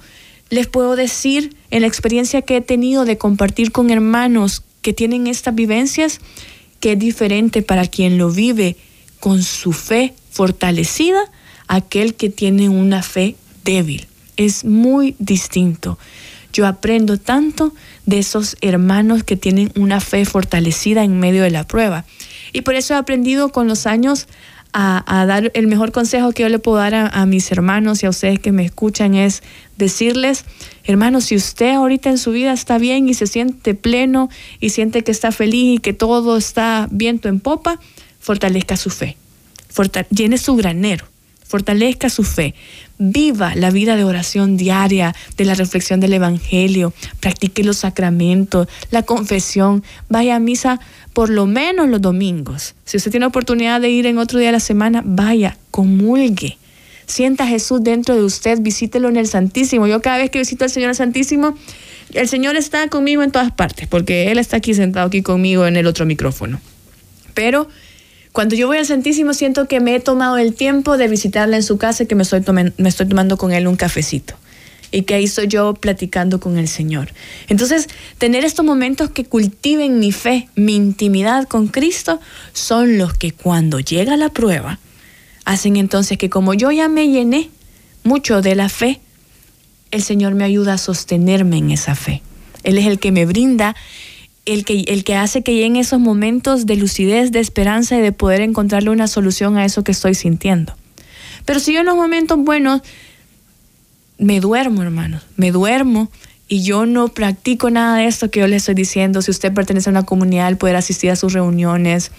les 0.52 0.66
puedo 0.66 0.96
decir, 0.96 1.56
en 1.70 1.80
la 1.80 1.86
experiencia 1.86 2.42
que 2.42 2.58
he 2.58 2.60
tenido 2.60 3.06
de 3.06 3.16
compartir 3.16 3.72
con 3.72 3.88
hermanos 3.88 4.62
que 4.82 4.92
tienen 4.92 5.26
estas 5.26 5.54
vivencias, 5.54 6.20
que 6.78 6.92
es 6.92 6.98
diferente 6.98 7.62
para 7.62 7.86
quien 7.86 8.18
lo 8.18 8.30
vive 8.30 8.76
con 9.18 9.42
su 9.42 9.72
fe 9.72 10.12
fortalecida, 10.30 11.22
aquel 11.68 12.14
que 12.14 12.28
tiene 12.28 12.68
una 12.68 13.02
fe 13.02 13.34
débil. 13.64 14.06
Es 14.36 14.66
muy 14.66 15.16
distinto. 15.18 15.98
Yo 16.52 16.66
aprendo 16.66 17.16
tanto 17.16 17.72
de 18.04 18.18
esos 18.18 18.58
hermanos 18.60 19.24
que 19.24 19.36
tienen 19.36 19.72
una 19.74 20.00
fe 20.00 20.26
fortalecida 20.26 21.02
en 21.02 21.18
medio 21.18 21.44
de 21.44 21.50
la 21.50 21.66
prueba. 21.66 22.04
Y 22.52 22.60
por 22.60 22.74
eso 22.74 22.92
he 22.92 22.98
aprendido 22.98 23.52
con 23.52 23.68
los 23.68 23.86
años 23.86 24.28
a, 24.72 25.24
dar 25.26 25.50
el 25.54 25.66
mejor 25.66 25.92
consejo 25.92 26.32
que 26.32 26.42
yo 26.42 26.48
le 26.48 26.58
puedo 26.58 26.78
dar 26.78 26.94
a, 26.94 27.26
mis 27.26 27.52
hermanos 27.52 28.02
y 28.02 28.06
a 28.06 28.10
ustedes 28.10 28.38
que 28.38 28.52
me 28.52 28.64
escuchan 28.64 29.14
es 29.14 29.42
decirles, 29.76 30.44
hermanos, 30.84 31.24
si 31.24 31.36
usted 31.36 31.74
ahorita 31.74 32.10
en 32.10 32.18
su 32.18 32.32
vida 32.32 32.52
está 32.52 32.78
bien 32.78 33.08
y 33.08 33.14
se 33.14 33.26
siente 33.26 33.74
pleno 33.74 34.30
y 34.60 34.70
siente 34.70 35.02
que 35.04 35.12
está 35.12 35.32
feliz 35.32 35.76
y 35.76 35.78
que 35.78 35.92
todo 35.92 36.36
está 36.36 36.88
viento 36.90 37.28
en 37.28 37.40
popa, 37.40 37.78
fortalezca 38.18 38.76
su 38.76 38.90
fe, 38.90 39.16
llene 40.10 40.38
su 40.38 40.56
granero 40.56 41.11
fortalezca 41.52 42.08
su 42.08 42.22
fe, 42.24 42.54
viva 42.96 43.54
la 43.54 43.70
vida 43.70 43.94
de 43.94 44.04
oración 44.04 44.56
diaria, 44.56 45.14
de 45.36 45.44
la 45.44 45.52
reflexión 45.52 46.00
del 46.00 46.14
Evangelio, 46.14 46.94
practique 47.20 47.62
los 47.62 47.76
sacramentos, 47.76 48.68
la 48.90 49.02
confesión, 49.02 49.84
vaya 50.08 50.36
a 50.36 50.38
misa 50.38 50.80
por 51.12 51.28
lo 51.28 51.44
menos 51.44 51.90
los 51.90 52.00
domingos. 52.00 52.74
Si 52.86 52.96
usted 52.96 53.10
tiene 53.10 53.26
oportunidad 53.26 53.82
de 53.82 53.90
ir 53.90 54.06
en 54.06 54.16
otro 54.16 54.38
día 54.38 54.48
de 54.48 54.52
la 54.52 54.60
semana, 54.60 55.02
vaya, 55.04 55.58
comulgue. 55.70 56.56
Sienta 57.04 57.44
a 57.44 57.48
Jesús 57.48 57.84
dentro 57.84 58.14
de 58.16 58.24
usted, 58.24 58.62
visítelo 58.62 59.10
en 59.10 59.18
el 59.18 59.26
Santísimo. 59.26 59.86
Yo 59.86 60.00
cada 60.00 60.16
vez 60.16 60.30
que 60.30 60.38
visito 60.38 60.64
al 60.64 60.70
Señor 60.70 60.94
Santísimo, 60.94 61.54
el 62.14 62.28
Señor 62.28 62.56
está 62.56 62.88
conmigo 62.88 63.22
en 63.22 63.30
todas 63.30 63.52
partes, 63.52 63.88
porque 63.88 64.32
Él 64.32 64.38
está 64.38 64.56
aquí 64.56 64.72
sentado 64.72 65.08
aquí 65.08 65.20
conmigo 65.20 65.66
en 65.66 65.76
el 65.76 65.86
otro 65.86 66.06
micrófono. 66.06 66.62
Pero 67.34 67.68
cuando 68.32 68.54
yo 68.54 68.66
voy 68.66 68.78
al 68.78 68.86
Santísimo 68.86 69.34
siento 69.34 69.68
que 69.68 69.80
me 69.80 69.94
he 69.94 70.00
tomado 70.00 70.38
el 70.38 70.54
tiempo 70.54 70.96
de 70.96 71.08
visitarle 71.08 71.56
en 71.56 71.62
su 71.62 71.76
casa 71.78 72.02
y 72.02 72.06
que 72.06 72.14
me 72.14 72.22
estoy, 72.22 72.42
me 72.76 72.88
estoy 72.88 73.06
tomando 73.06 73.36
con 73.36 73.52
él 73.52 73.66
un 73.66 73.76
cafecito 73.76 74.34
y 74.92 75.02
que 75.02 75.14
ahí 75.14 75.24
estoy 75.24 75.48
yo 75.48 75.74
platicando 75.74 76.38
con 76.38 76.58
el 76.58 76.68
Señor. 76.68 77.12
Entonces, 77.48 77.88
tener 78.18 78.44
estos 78.44 78.64
momentos 78.64 79.10
que 79.10 79.24
cultiven 79.24 79.98
mi 79.98 80.12
fe, 80.12 80.48
mi 80.54 80.76
intimidad 80.76 81.48
con 81.48 81.68
Cristo, 81.68 82.20
son 82.52 82.98
los 82.98 83.14
que 83.14 83.32
cuando 83.32 83.80
llega 83.80 84.16
la 84.16 84.28
prueba, 84.28 84.78
hacen 85.44 85.76
entonces 85.76 86.18
que 86.18 86.30
como 86.30 86.54
yo 86.54 86.70
ya 86.70 86.88
me 86.88 87.08
llené 87.08 87.50
mucho 88.04 88.42
de 88.42 88.54
la 88.54 88.68
fe, 88.68 89.00
el 89.90 90.02
Señor 90.02 90.34
me 90.34 90.44
ayuda 90.44 90.74
a 90.74 90.78
sostenerme 90.78 91.56
en 91.56 91.70
esa 91.70 91.94
fe. 91.94 92.22
Él 92.62 92.78
es 92.78 92.86
el 92.86 92.98
que 92.98 93.12
me 93.12 93.26
brinda 93.26 93.74
el 94.44 94.64
que, 94.64 94.80
el 94.88 95.04
que 95.04 95.14
hace 95.14 95.42
que 95.42 95.54
lleguen 95.54 95.76
esos 95.76 96.00
momentos 96.00 96.66
de 96.66 96.76
lucidez, 96.76 97.32
de 97.32 97.40
esperanza 97.40 97.96
y 97.96 98.00
de 98.00 98.12
poder 98.12 98.40
encontrarle 98.40 98.90
una 98.90 99.06
solución 99.06 99.56
a 99.56 99.64
eso 99.64 99.84
que 99.84 99.92
estoy 99.92 100.14
sintiendo. 100.14 100.74
Pero 101.44 101.60
si 101.60 101.72
yo 101.72 101.80
en 101.80 101.86
los 101.86 101.96
momentos 101.96 102.38
buenos 102.38 102.82
me 104.18 104.40
duermo, 104.40 104.82
hermanos, 104.82 105.22
me 105.36 105.50
duermo 105.50 106.10
y 106.48 106.62
yo 106.62 106.84
no 106.86 107.08
practico 107.08 107.70
nada 107.70 107.96
de 107.96 108.06
esto 108.06 108.30
que 108.30 108.40
yo 108.40 108.46
le 108.46 108.56
estoy 108.56 108.74
diciendo, 108.74 109.22
si 109.22 109.30
usted 109.30 109.54
pertenece 109.54 109.88
a 109.88 109.92
una 109.92 110.04
comunidad, 110.04 110.54
poder 110.58 110.76
asistir 110.76 111.10
a 111.10 111.16
sus 111.16 111.32
reuniones, 111.32 112.10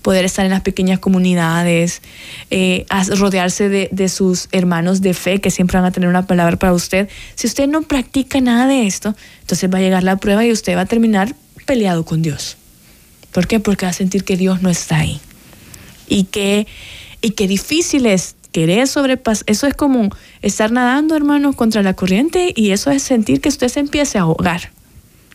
poder 0.00 0.24
estar 0.24 0.44
en 0.44 0.52
las 0.52 0.60
pequeñas 0.60 1.00
comunidades, 1.00 2.00
eh, 2.50 2.86
rodearse 3.16 3.68
de, 3.68 3.88
de 3.90 4.08
sus 4.08 4.48
hermanos 4.52 5.00
de 5.00 5.12
fe 5.12 5.40
que 5.40 5.50
siempre 5.50 5.78
van 5.78 5.86
a 5.86 5.90
tener 5.90 6.08
una 6.08 6.26
palabra 6.26 6.56
para 6.56 6.72
usted. 6.72 7.08
Si 7.34 7.48
usted 7.48 7.66
no 7.66 7.82
practica 7.82 8.40
nada 8.40 8.68
de 8.68 8.86
esto, 8.86 9.16
entonces 9.40 9.68
va 9.72 9.78
a 9.78 9.82
llegar 9.82 10.04
la 10.04 10.18
prueba 10.18 10.46
y 10.46 10.52
usted 10.52 10.76
va 10.76 10.82
a 10.82 10.86
terminar 10.86 11.34
peleado 11.64 12.04
con 12.04 12.22
Dios. 12.22 12.56
¿Por 13.32 13.46
qué? 13.46 13.60
Porque 13.60 13.86
va 13.86 13.90
a 13.90 13.94
sentir 13.94 14.24
que 14.24 14.36
Dios 14.36 14.62
no 14.62 14.70
está 14.70 14.98
ahí. 14.98 15.20
Y 16.08 16.24
que, 16.24 16.66
y 17.20 17.30
que 17.30 17.46
difícil 17.46 18.06
es 18.06 18.34
querer 18.52 18.88
sobrepasar. 18.88 19.44
Eso 19.46 19.66
es 19.66 19.74
como 19.74 20.10
estar 20.42 20.72
nadando, 20.72 21.16
hermanos, 21.16 21.54
contra 21.56 21.82
la 21.82 21.94
corriente 21.94 22.52
y 22.54 22.70
eso 22.72 22.90
es 22.90 23.02
sentir 23.02 23.40
que 23.40 23.48
usted 23.48 23.68
se 23.68 23.80
empiece 23.80 24.18
a 24.18 24.22
ahogar. 24.22 24.72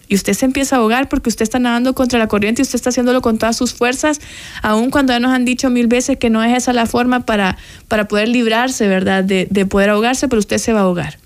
Y 0.07 0.15
usted 0.15 0.33
se 0.33 0.45
empieza 0.45 0.75
a 0.75 0.79
ahogar 0.79 1.09
porque 1.09 1.29
usted 1.29 1.43
está 1.43 1.57
nadando 1.57 1.95
contra 1.95 2.19
la 2.19 2.27
corriente 2.27 2.61
y 2.61 2.63
usted 2.63 2.75
está 2.75 2.89
haciéndolo 2.89 3.21
con 3.21 3.39
todas 3.39 3.57
sus 3.57 3.73
fuerzas, 3.73 4.19
aun 4.61 4.91
cuando 4.91 5.13
ya 5.13 5.19
nos 5.19 5.31
han 5.31 5.45
dicho 5.45 5.69
mil 5.69 5.87
veces 5.87 6.17
que 6.17 6.29
no 6.29 6.43
es 6.43 6.55
esa 6.55 6.73
la 6.73 6.85
forma 6.85 7.25
para, 7.25 7.57
para 7.87 8.07
poder 8.07 8.27
librarse, 8.27 8.87
¿verdad? 8.87 9.23
De, 9.23 9.47
de 9.49 9.65
poder 9.65 9.89
ahogarse, 9.89 10.27
pero 10.27 10.39
usted 10.39 10.59
se 10.59 10.73
va 10.73 10.81
a 10.81 10.83
ahogar. 10.83 11.17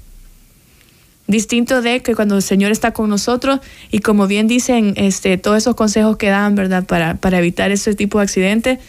Distinto 1.30 1.84
de 1.84 2.02
que 2.02 2.16
cuando 2.16 2.38
el 2.38 2.42
Señor 2.42 2.72
está 2.72 2.92
con 2.92 3.08
nosotros 3.08 3.60
y 3.92 4.00
como 4.00 4.26
bien 4.26 4.48
dicen 4.48 4.96
este, 4.96 5.38
todos 5.38 5.58
esos 5.58 5.76
consejos 5.76 6.18
que 6.18 6.28
dan, 6.28 6.56
¿verdad? 6.56 6.86
Para, 6.88 7.18
para 7.18 7.38
evitar 7.38 7.70
ese 7.70 7.94
tipo 7.94 8.18
de 8.18 8.24
accidentes, 8.24 8.80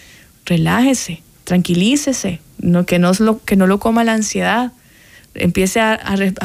relájese, 0.47 1.23
tranquilícese, 1.45 2.41
no, 2.59 2.87
que, 2.87 2.99
no 2.99 3.13
lo, 3.19 3.45
que 3.45 3.57
no 3.57 3.67
lo 3.67 3.79
coma 3.79 4.05
la 4.05 4.15
ansiedad. 4.15 4.73
Empiece 5.35 5.81
a, 5.81 5.99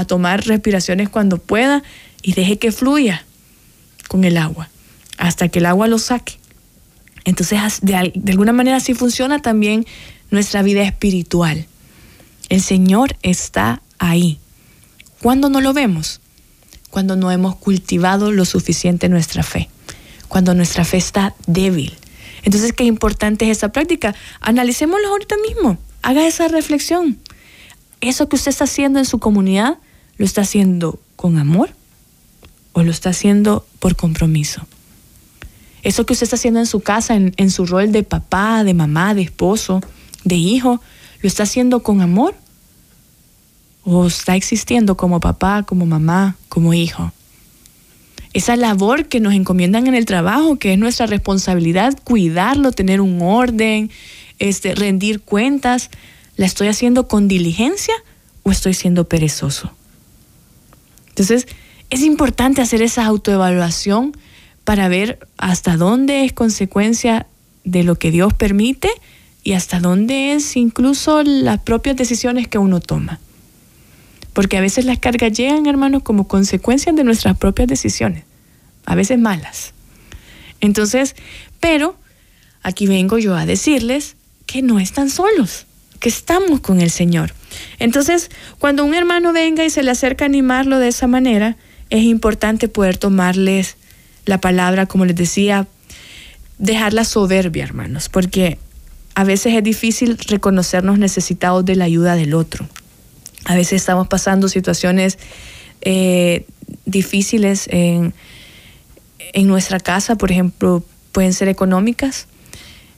tomar 0.05 0.45
respiraciones 0.45 1.07
cuando 1.07 1.37
pueda 1.37 1.81
y 2.21 2.33
deje 2.33 2.57
que 2.57 2.73
fluya 2.73 3.23
con 4.09 4.25
el 4.25 4.35
agua 4.35 4.67
hasta 5.17 5.47
que 5.47 5.59
el 5.59 5.65
agua 5.65 5.87
lo 5.87 5.97
saque. 5.97 6.33
Entonces, 7.23 7.57
de, 7.81 8.11
de 8.13 8.31
alguna 8.33 8.51
manera 8.51 8.75
así 8.75 8.95
funciona 8.95 9.41
también 9.41 9.85
nuestra 10.29 10.61
vida 10.61 10.83
espiritual. 10.83 11.67
El 12.49 12.59
Señor 12.59 13.15
está 13.21 13.81
ahí. 13.97 14.39
¿Cuándo 15.25 15.49
no 15.49 15.59
lo 15.59 15.73
vemos? 15.73 16.21
Cuando 16.91 17.15
no 17.15 17.31
hemos 17.31 17.55
cultivado 17.55 18.31
lo 18.31 18.45
suficiente 18.45 19.09
nuestra 19.09 19.41
fe, 19.41 19.69
cuando 20.27 20.53
nuestra 20.53 20.85
fe 20.85 20.97
está 20.97 21.33
débil, 21.47 21.97
entonces, 22.43 22.73
qué 22.73 22.83
importante 22.83 23.49
es 23.49 23.57
esa 23.57 23.69
práctica. 23.69 24.13
Analicémoslo 24.39 25.07
ahorita 25.07 25.35
mismo. 25.37 25.79
Haga 26.03 26.27
esa 26.27 26.47
reflexión. 26.47 27.17
¿Eso 28.01 28.29
que 28.29 28.35
usted 28.35 28.51
está 28.51 28.65
haciendo 28.65 28.99
en 28.99 29.05
su 29.05 29.17
comunidad, 29.17 29.79
lo 30.17 30.25
está 30.25 30.41
haciendo 30.41 30.99
con 31.15 31.39
amor 31.39 31.71
o 32.73 32.83
lo 32.83 32.91
está 32.91 33.09
haciendo 33.09 33.65
por 33.79 33.95
compromiso? 33.95 34.67
Eso 35.81 36.05
que 36.05 36.13
usted 36.13 36.25
está 36.25 36.35
haciendo 36.35 36.59
en 36.59 36.67
su 36.67 36.81
casa, 36.81 37.15
en, 37.15 37.33
en 37.37 37.49
su 37.49 37.65
rol 37.65 37.91
de 37.91 38.03
papá, 38.03 38.63
de 38.63 38.75
mamá, 38.75 39.15
de 39.15 39.23
esposo, 39.23 39.81
de 40.23 40.35
hijo, 40.35 40.81
¿lo 41.23 41.27
está 41.27 41.41
haciendo 41.41 41.81
con 41.81 42.01
amor? 42.01 42.35
¿O 43.85 44.07
está 44.07 44.35
existiendo 44.35 44.97
como 44.97 45.21
papá, 45.21 45.63
como 45.63 45.85
mamá, 45.85 46.35
como 46.49 46.73
hijo? 46.73 47.13
esa 48.35 48.57
labor 48.57 49.05
que 49.05 49.21
nos 49.21 49.33
encomiendan 49.33 49.87
en 49.87 49.95
el 49.95 50.03
trabajo, 50.03 50.57
que 50.57 50.73
es 50.73 50.77
nuestra 50.77 51.05
responsabilidad, 51.05 51.97
cuidarlo, 52.03 52.73
tener 52.73 52.99
un 52.99 53.21
orden, 53.21 53.89
este, 54.39 54.75
rendir 54.75 55.21
cuentas, 55.21 55.89
¿la 56.35 56.45
estoy 56.45 56.67
haciendo 56.67 57.07
con 57.07 57.29
diligencia 57.29 57.93
o 58.43 58.51
estoy 58.51 58.73
siendo 58.73 59.07
perezoso? 59.07 59.71
Entonces, 61.07 61.47
es 61.89 62.01
importante 62.01 62.61
hacer 62.61 62.81
esa 62.81 63.05
autoevaluación 63.05 64.11
para 64.65 64.89
ver 64.89 65.25
hasta 65.37 65.77
dónde 65.77 66.25
es 66.25 66.33
consecuencia 66.33 67.27
de 67.63 67.83
lo 67.83 67.95
que 67.95 68.11
Dios 68.11 68.33
permite 68.33 68.89
y 69.45 69.53
hasta 69.53 69.79
dónde 69.79 70.33
es 70.33 70.57
incluso 70.57 71.23
las 71.23 71.59
propias 71.61 71.95
decisiones 71.95 72.49
que 72.49 72.57
uno 72.57 72.81
toma. 72.81 73.21
Porque 74.35 74.57
a 74.57 74.61
veces 74.61 74.83
las 74.83 74.99
cargas 74.99 75.31
llegan, 75.31 75.65
hermanos, 75.65 76.03
como 76.03 76.27
consecuencia 76.27 76.91
de 76.91 77.05
nuestras 77.05 77.37
propias 77.37 77.69
decisiones, 77.69 78.25
a 78.85 78.93
veces 78.93 79.17
malas. 79.17 79.73
Entonces, 80.59 81.15
pero 81.61 81.95
aquí 82.61 82.85
vengo 82.85 83.17
yo 83.17 83.33
a 83.35 83.45
decirles 83.45 84.17
que 84.45 84.61
no 84.61 84.79
están 84.79 85.09
solos, 85.09 85.67
que 86.01 86.09
estamos 86.09 86.59
con 86.59 86.81
el 86.81 86.91
Señor. 86.91 87.33
Entonces, 87.79 88.29
cuando 88.59 88.83
un 88.83 88.93
hermano 88.93 89.31
venga 89.31 89.63
y 89.63 89.69
se 89.69 89.83
le 89.83 89.91
acerca 89.91 90.25
a 90.25 90.27
animarlo 90.27 90.79
de 90.79 90.89
esa 90.89 91.07
manera, 91.07 91.55
es 91.89 92.03
importante 92.03 92.67
poder 92.67 92.97
tomarles 92.97 93.77
la 94.25 94.41
palabra, 94.41 94.85
como 94.85 95.05
les 95.05 95.15
decía, 95.15 95.65
dejar 96.57 96.91
la 96.91 97.05
soberbia, 97.05 97.63
hermanos, 97.63 98.09
porque 98.09 98.57
a 99.13 99.23
veces 99.23 99.53
es 99.53 99.63
difícil 99.63 100.17
reconocernos 100.27 100.99
necesitados 100.99 101.63
de 101.63 101.75
la 101.75 101.85
ayuda 101.85 102.15
del 102.15 102.33
otro. 102.33 102.67
A 103.45 103.55
veces 103.55 103.81
estamos 103.81 104.07
pasando 104.07 104.47
situaciones 104.47 105.17
eh, 105.81 106.45
difíciles 106.85 107.67
en, 107.71 108.13
nuestra 109.35 109.79
casa, 109.79 110.15
por 110.15 110.31
ejemplo, 110.31 110.83
pueden 111.11 111.33
ser 111.33 111.49
económicas, 111.49 112.27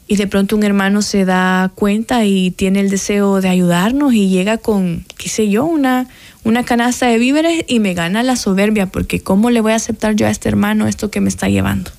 y 0.08 0.16
de 0.16 0.28
pronto 0.28 0.56
un 0.56 0.64
hermano 0.64 1.02
se 1.02 1.26
da 1.26 1.72
cuenta 1.76 2.24
y 2.24 2.52
tiene 2.52 2.80
el 2.80 2.90
deseo 2.90 3.42
de 3.42 3.50
ayudarnos 3.50 4.14
y 4.14 4.30
llega 4.30 4.58
con, 4.58 5.04
qué 5.18 5.28
sé 5.30 5.50
yo, 5.50 5.66
una, 5.66 6.08
una 6.44 6.64
canasta 6.64 7.08
de 7.08 7.18
víveres 7.18 7.66
y 7.68 7.80
me 7.80 7.94
gana 7.94 8.24
la 8.24 8.36
soberbia, 8.36 8.86
porque 8.86 9.20
¿cómo 9.20 9.50
le 9.50 9.62
voy 9.62 9.74
a 9.74 9.76
aceptar 9.76 10.16
yo 10.16 10.28
a 10.28 10.30
este 10.30 10.48
hermano 10.48 10.88
esto 10.88 11.12
que 11.12 11.20
me 11.20 11.28
está 11.28 11.50
llevando? 11.50 11.92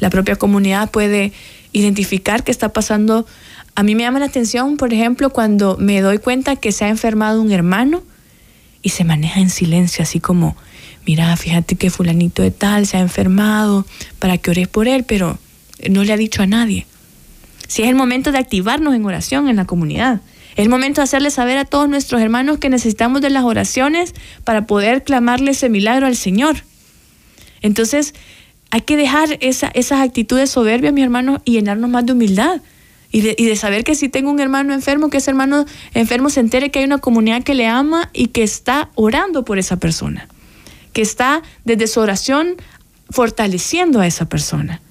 La 0.00 0.10
propia 0.10 0.36
comunidad 0.36 0.90
puede 0.90 1.32
identificar 1.72 2.44
qué 2.44 2.50
está 2.50 2.70
pasando 2.70 3.24
a 3.78 3.84
mí 3.84 3.94
me 3.94 4.02
llama 4.02 4.18
la 4.18 4.24
atención, 4.24 4.76
por 4.76 4.92
ejemplo, 4.92 5.30
cuando 5.30 5.76
me 5.78 6.00
doy 6.00 6.18
cuenta 6.18 6.56
que 6.56 6.72
se 6.72 6.84
ha 6.84 6.88
enfermado 6.88 7.40
un 7.40 7.52
hermano 7.52 8.02
y 8.82 8.88
se 8.88 9.04
maneja 9.04 9.38
en 9.38 9.50
silencio, 9.50 10.02
así 10.02 10.18
como, 10.18 10.56
mira, 11.06 11.36
fíjate 11.36 11.76
que 11.76 11.88
fulanito 11.88 12.42
de 12.42 12.50
tal 12.50 12.88
se 12.88 12.96
ha 12.96 13.00
enfermado 13.00 13.86
para 14.18 14.36
que 14.36 14.50
ores 14.50 14.66
por 14.66 14.88
él, 14.88 15.04
pero 15.04 15.38
no 15.88 16.02
le 16.02 16.12
ha 16.12 16.16
dicho 16.16 16.42
a 16.42 16.46
nadie. 16.48 16.88
Si 17.68 17.84
es 17.84 17.88
el 17.88 17.94
momento 17.94 18.32
de 18.32 18.38
activarnos 18.38 18.96
en 18.96 19.04
oración 19.04 19.48
en 19.48 19.54
la 19.54 19.64
comunidad. 19.64 20.22
Es 20.56 20.64
el 20.64 20.70
momento 20.70 21.00
de 21.00 21.04
hacerle 21.04 21.30
saber 21.30 21.56
a 21.56 21.64
todos 21.64 21.88
nuestros 21.88 22.20
hermanos 22.20 22.58
que 22.58 22.70
necesitamos 22.70 23.20
de 23.20 23.30
las 23.30 23.44
oraciones 23.44 24.12
para 24.42 24.66
poder 24.66 25.04
clamarle 25.04 25.52
ese 25.52 25.68
milagro 25.68 26.08
al 26.08 26.16
Señor. 26.16 26.64
Entonces, 27.62 28.12
hay 28.72 28.80
que 28.80 28.96
dejar 28.96 29.38
esa, 29.38 29.68
esas 29.68 30.00
actitudes 30.00 30.50
soberbias, 30.50 30.92
mi 30.92 31.02
hermano, 31.02 31.42
y 31.44 31.52
llenarnos 31.52 31.88
más 31.88 32.04
de 32.06 32.14
humildad. 32.14 32.60
Y 33.10 33.22
de, 33.22 33.56
saber 33.56 33.84
que 33.84 33.94
si 33.94 34.10
tengo 34.10 34.30
un 34.30 34.38
hermano 34.38 34.74
enfermo, 34.74 35.08
que 35.08 35.16
ese 35.16 35.30
hermano 35.30 35.64
enfermo 35.94 36.28
se 36.28 36.40
entere 36.40 36.70
que 36.70 36.80
hay 36.80 36.84
una 36.84 36.98
comunidad 36.98 37.42
que 37.42 37.54
le 37.54 37.66
ama 37.66 38.10
y 38.12 38.28
que 38.28 38.42
está 38.42 38.90
orando 38.96 39.46
por 39.46 39.58
esa 39.58 39.78
persona, 39.78 40.28
que 40.92 41.00
está 41.00 41.42
desde 41.64 41.86
su 41.86 42.00
oración 42.00 42.56
fortaleciendo 43.08 44.00
a 44.00 44.06
esa 44.06 44.28
persona. 44.28 44.82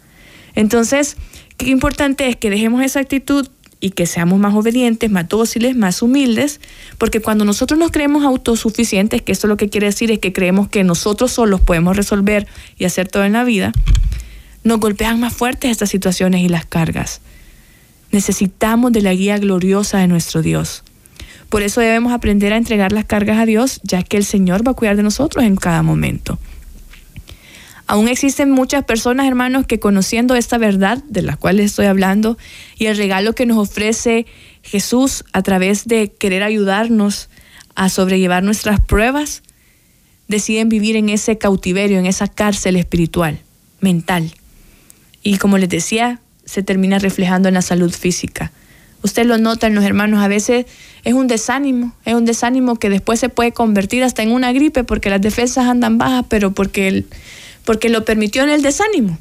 Entonces, 0.56 1.15
qué 1.58 1.69
importante 1.69 2.27
es 2.27 2.36
que 2.36 2.49
dejemos 2.49 2.84
esa 2.84 2.99
actitud 3.01 3.47
y 3.80 3.91
que 3.91 4.08
seamos 4.08 4.39
más 4.39 4.56
obedientes, 4.56 5.12
más 5.12 5.30
dóciles, 5.30 5.75
más 5.75 6.01
humildes, 6.01 6.60
porque 6.97 7.21
cuando 7.21 7.45
nosotros 7.45 7.80
nos 7.80 7.91
creemos 7.91 8.25
autosuficientes, 8.25 9.21
que 9.21 9.34
eso 9.34 9.45
lo 9.45 9.58
que 9.58 9.69
quiere 9.69 9.88
decir 9.88 10.10
es 10.12 10.17
que 10.17 10.34
creemos 10.34 10.67
que 10.69 10.84
nosotros 10.84 11.32
solos 11.32 11.62
podemos 11.62 11.95
resolver 11.95 12.47
y 12.77 12.86
hacer 12.86 13.08
todo 13.08 13.23
en 13.25 13.34
la 13.34 13.43
vida, 13.43 13.73
nos 14.63 14.80
golpean 14.80 15.19
más 15.19 15.34
fuertes 15.34 15.69
estas 15.69 15.91
situaciones 15.91 16.41
y 16.41 16.49
las 16.49 16.65
cargas. 16.65 17.21
Necesitamos 18.12 18.91
de 18.91 19.02
la 19.02 19.13
guía 19.13 19.38
gloriosa 19.38 20.00
de 20.00 20.08
nuestro 20.08 20.41
Dios. 20.41 20.84
Por 21.50 21.62
eso 21.62 21.82
debemos 21.82 22.13
aprender 22.13 22.54
a 22.54 22.58
entregar 22.58 22.91
las 22.91 23.06
cargas 23.06 23.38
a 23.38 23.46
Dios, 23.46 23.80
ya 23.84 24.04
que 24.04 24.17
el 24.17 24.26
Señor 24.26 24.67
va 24.67 24.72
a 24.72 24.76
cuidar 24.76 24.98
de 24.98 25.04
nosotros 25.04 25.43
en 25.46 25.56
cada 25.56 25.82
momento. 25.82 26.39
Aún 27.89 28.10
existen 28.10 28.52
muchas 28.52 28.84
personas, 28.84 29.28
hermanos, 29.28 29.65
que 29.65 29.80
conociendo 29.80 30.36
esta 30.36 30.58
verdad 30.58 31.02
de 31.08 31.22
la 31.22 31.38
cual 31.38 31.56
les 31.56 31.67
estoy 31.67 31.86
hablando 31.86 32.38
y 32.78 32.88
el 32.88 32.98
regalo 32.98 33.34
que 33.34 33.46
nos 33.46 33.58
ofrece 33.58 34.26
Jesús 34.62 35.24
a 35.32 35.41
través 35.41 35.88
de 35.88 36.12
querer 36.12 36.43
ayudarnos 36.43 37.30
a 37.76 37.88
sobrellevar 37.88 38.43
nuestras 38.43 38.82
pruebas, 38.82 39.41
deciden 40.28 40.67
vivir 40.67 40.98
en 40.98 41.08
ese 41.08 41.38
cautiverio, 41.38 41.98
en 41.98 42.06
esa 42.06 42.28
cárcel 42.28 42.76
espiritual, 42.76 43.39
mental. 43.80 44.34
Y 45.24 45.38
como 45.38 45.58
les 45.58 45.70
decía, 45.70 46.20
se 46.48 46.64
termina 46.64 46.98
reflejando 46.98 47.50
en 47.50 47.54
la 47.54 47.62
salud 47.62 47.92
física. 47.92 48.52
Usted 49.04 49.26
lo 49.26 49.38
nota 49.38 49.68
en 49.68 49.76
los 49.76 49.84
hermanos, 49.84 50.24
a 50.24 50.28
veces 50.28 50.66
es 51.04 51.14
un 51.14 51.28
desánimo, 51.28 51.94
es 52.04 52.16
un 52.16 52.26
desánimo 52.26 52.78
que 52.78 52.90
después 52.90 53.20
se 53.20 53.30
puede 53.30 53.52
convertir 53.52 54.04
hasta 54.04 54.24
en 54.24 54.32
una 54.32 54.52
gripe 54.54 54.84
porque 54.84 55.10
las 55.10 55.22
defensas 55.22 55.68
andan 55.68 55.98
bajas, 55.98 56.26
pero 56.28 56.54
porque, 56.54 57.06
porque 57.64 57.90
lo 57.90 58.06
permitió 58.06 58.44
en 58.44 58.50
el 58.50 58.64
desánimo. 58.64 59.20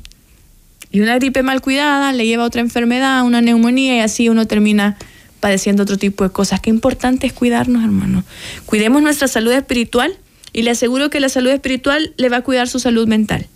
Y 0.91 1.01
una 1.01 1.17
gripe 1.17 1.43
mal 1.43 1.61
cuidada 1.61 2.13
le 2.13 2.27
lleva 2.27 2.45
a 2.45 2.47
otra 2.47 2.63
enfermedad, 2.63 3.23
una 3.25 3.43
neumonía 3.43 3.97
y 3.97 4.01
así 4.01 4.29
uno 4.29 4.47
termina 4.47 4.97
padeciendo 5.41 5.83
otro 5.83 5.99
tipo 5.99 6.25
de 6.25 6.31
cosas. 6.31 6.61
Qué 6.61 6.71
importante 6.71 7.27
es 7.27 7.33
cuidarnos, 7.33 7.85
hermanos. 7.85 8.25
Cuidemos 8.65 9.03
nuestra 9.03 9.29
salud 9.29 9.53
espiritual 9.53 10.17
Y 10.53 10.63
le 10.63 10.71
aseguro 10.71 11.11
que 11.11 11.21
la 11.21 11.29
salud 11.29 11.51
espiritual 11.51 12.15
le 12.17 12.31
va 12.31 12.39
a 12.39 12.43
cuidar 12.43 12.67
su 12.67 12.79
salud 12.79 13.07
mental. 13.07 13.47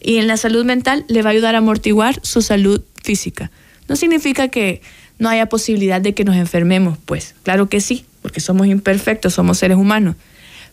Y 0.00 0.16
en 0.16 0.26
la 0.26 0.36
salud 0.36 0.64
mental 0.64 1.04
le 1.08 1.22
va 1.22 1.30
a 1.30 1.32
ayudar 1.32 1.54
a 1.54 1.58
amortiguar 1.58 2.20
su 2.22 2.42
salud 2.42 2.82
física. 3.02 3.50
No 3.88 3.96
significa 3.96 4.48
que 4.48 4.82
no 5.18 5.28
haya 5.28 5.46
posibilidad 5.46 6.00
de 6.00 6.14
que 6.14 6.24
nos 6.24 6.36
enfermemos, 6.36 6.98
pues 7.04 7.34
claro 7.42 7.68
que 7.68 7.80
sí, 7.80 8.04
porque 8.22 8.40
somos 8.40 8.66
imperfectos, 8.66 9.34
somos 9.34 9.58
seres 9.58 9.76
humanos. 9.76 10.16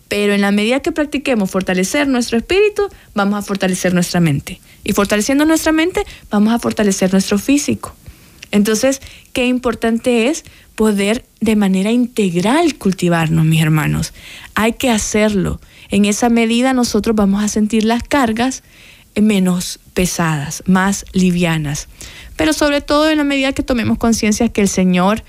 Pero 0.07 0.33
en 0.33 0.41
la 0.41 0.51
medida 0.51 0.81
que 0.81 0.91
practiquemos 0.91 1.49
fortalecer 1.49 2.07
nuestro 2.07 2.37
espíritu, 2.37 2.87
vamos 3.15 3.39
a 3.39 3.41
fortalecer 3.41 3.93
nuestra 3.93 4.19
mente. 4.19 4.61
Y 4.83 4.93
fortaleciendo 4.93 5.45
nuestra 5.45 5.71
mente, 5.71 6.05
vamos 6.29 6.53
a 6.53 6.59
fortalecer 6.59 7.11
nuestro 7.11 7.39
físico. 7.39 7.95
Entonces, 8.51 9.01
qué 9.33 9.47
importante 9.47 10.27
es 10.27 10.43
poder 10.75 11.25
de 11.41 11.55
manera 11.55 11.91
integral 11.91 12.75
cultivarnos, 12.75 13.45
mis 13.45 13.61
hermanos. 13.61 14.13
Hay 14.53 14.73
que 14.73 14.91
hacerlo. 14.91 15.59
En 15.89 16.05
esa 16.05 16.29
medida 16.29 16.73
nosotros 16.73 17.15
vamos 17.15 17.43
a 17.43 17.47
sentir 17.47 17.83
las 17.83 18.03
cargas 18.03 18.63
menos 19.21 19.79
pesadas, 19.93 20.63
más 20.65 21.05
livianas. 21.13 21.87
Pero 22.35 22.53
sobre 22.53 22.81
todo 22.81 23.09
en 23.09 23.17
la 23.17 23.23
medida 23.23 23.53
que 23.53 23.63
tomemos 23.63 23.97
conciencia 23.97 24.49
que 24.49 24.61
el 24.61 24.67
Señor 24.67 25.23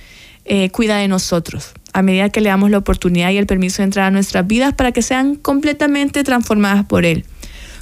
eh, 0.44 0.70
cuida 0.70 0.96
de 0.99 1.09
nosotros, 1.09 1.72
a 1.92 2.03
medida 2.03 2.29
que 2.31 2.40
le 2.40 2.51
damos 2.51 2.70
la 2.70 2.79
oportunidad 2.79 3.31
y 3.31 3.37
el 3.37 3.46
permiso 3.46 3.79
de 3.79 3.85
entrar 3.85 4.07
a 4.07 4.11
nuestras 4.11 4.46
vidas 4.46 4.75
para 4.75 4.92
que 4.92 5.03
sean 5.03 5.37
completamente 5.37 6.22
transformadas 6.25 6.85
por 6.85 7.05
Él. 7.05 7.25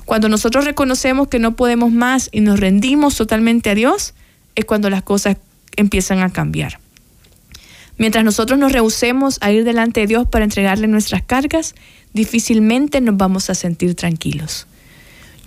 Cuando 0.04 0.28
nosotros 0.28 0.64
reconocemos 0.64 1.28
que 1.28 1.38
no 1.38 1.56
podemos 1.56 1.92
más 1.92 2.28
y 2.32 2.40
nos 2.40 2.60
rendimos 2.60 3.16
totalmente 3.16 3.70
a 3.70 3.74
Dios, 3.74 4.14
es 4.54 4.64
cuando 4.64 4.90
las 4.90 5.02
cosas 5.02 5.36
empiezan 5.76 6.20
a 6.20 6.30
cambiar. 6.30 6.78
Mientras 7.96 8.24
nosotros 8.24 8.58
nos 8.58 8.72
rehusemos 8.72 9.38
a 9.40 9.52
ir 9.52 9.64
delante 9.64 10.00
de 10.00 10.06
Dios 10.06 10.28
para 10.28 10.44
entregarle 10.44 10.88
nuestras 10.88 11.22
cargas, 11.22 11.74
difícilmente 12.12 13.00
nos 13.00 13.16
vamos 13.16 13.50
a 13.50 13.54
sentir 13.54 13.94
tranquilos. 13.94 14.66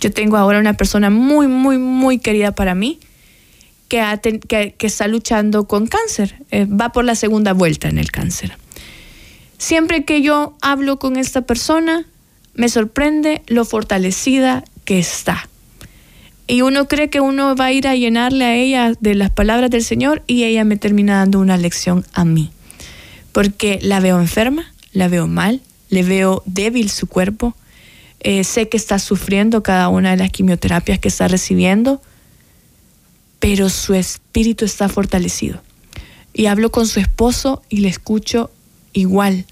Yo 0.00 0.12
tengo 0.12 0.36
ahora 0.36 0.58
una 0.58 0.74
persona 0.74 1.10
muy, 1.10 1.48
muy, 1.48 1.78
muy 1.78 2.18
querida 2.18 2.52
para 2.52 2.74
mí 2.74 3.00
que, 3.88 4.74
está 4.78 5.08
luchando 5.08 5.64
con 5.64 5.86
cáncer. 5.86 6.36
Eh, 6.50 6.66
va 6.66 6.92
por 6.92 7.04
la 7.04 7.14
segunda 7.14 7.52
vuelta 7.52 7.88
en 7.88 7.98
el 7.98 8.10
cáncer. 8.10 8.56
Siempre 9.56 10.04
que 10.04 10.22
yo 10.22 10.56
hablo 10.60 10.98
con 10.98 11.16
esta 11.16 11.42
persona, 11.42 12.06
me 12.54 12.68
sorprende 12.68 13.42
lo 13.46 13.64
fortalecida 13.64 14.64
que 14.84 14.98
está. 14.98 15.48
Y 16.46 16.62
uno 16.62 16.86
cree 16.86 17.10
que 17.10 17.20
uno 17.20 17.54
va 17.56 17.66
a 17.66 17.72
ir 17.72 17.86
a 17.88 17.94
llenarle 17.94 18.44
a 18.44 18.54
ella 18.54 18.92
de 19.00 19.14
las 19.14 19.30
palabras 19.30 19.70
del 19.70 19.84
Señor 19.84 20.22
y 20.26 20.44
ella 20.44 20.64
me 20.64 20.76
termina 20.76 21.18
dando 21.18 21.40
una 21.40 21.56
lección 21.56 22.06
a 22.12 22.24
mí. 22.24 22.50
Porque 23.32 23.78
la 23.82 24.00
veo 24.00 24.18
enferma, 24.18 24.72
la 24.92 25.08
veo 25.08 25.26
mal, 25.26 25.60
le 25.90 26.02
veo 26.02 26.42
débil 26.46 26.90
su 26.90 27.06
cuerpo, 27.06 27.54
eh, 28.20 28.42
sé 28.44 28.68
que 28.68 28.76
está 28.76 28.98
sufriendo 28.98 29.62
cada 29.62 29.88
una 29.88 30.10
de 30.10 30.16
las 30.16 30.30
quimioterapias 30.30 30.98
que 30.98 31.08
está 31.08 31.28
recibiendo, 31.28 32.02
pero 33.38 33.68
su 33.68 33.94
espíritu 33.94 34.64
está 34.64 34.88
fortalecido. 34.88 35.62
Y 36.32 36.46
hablo 36.46 36.70
con 36.70 36.86
su 36.86 37.00
esposo 37.00 37.62
y 37.68 37.78
le 37.78 37.88
escucho 37.88 38.50
igual. 38.92 39.44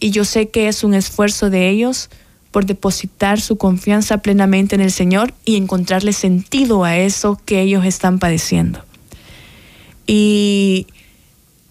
Y 0.00 0.10
yo 0.10 0.24
sé 0.24 0.48
que 0.48 0.68
es 0.68 0.84
un 0.84 0.94
esfuerzo 0.94 1.50
de 1.50 1.70
ellos 1.70 2.10
por 2.50 2.66
depositar 2.66 3.40
su 3.40 3.56
confianza 3.56 4.18
plenamente 4.18 4.74
en 4.74 4.80
el 4.80 4.92
Señor 4.92 5.34
y 5.44 5.56
encontrarle 5.56 6.12
sentido 6.12 6.84
a 6.84 6.96
eso 6.96 7.40
que 7.44 7.60
ellos 7.62 7.84
están 7.84 8.18
padeciendo. 8.18 8.84
Y, 10.06 10.86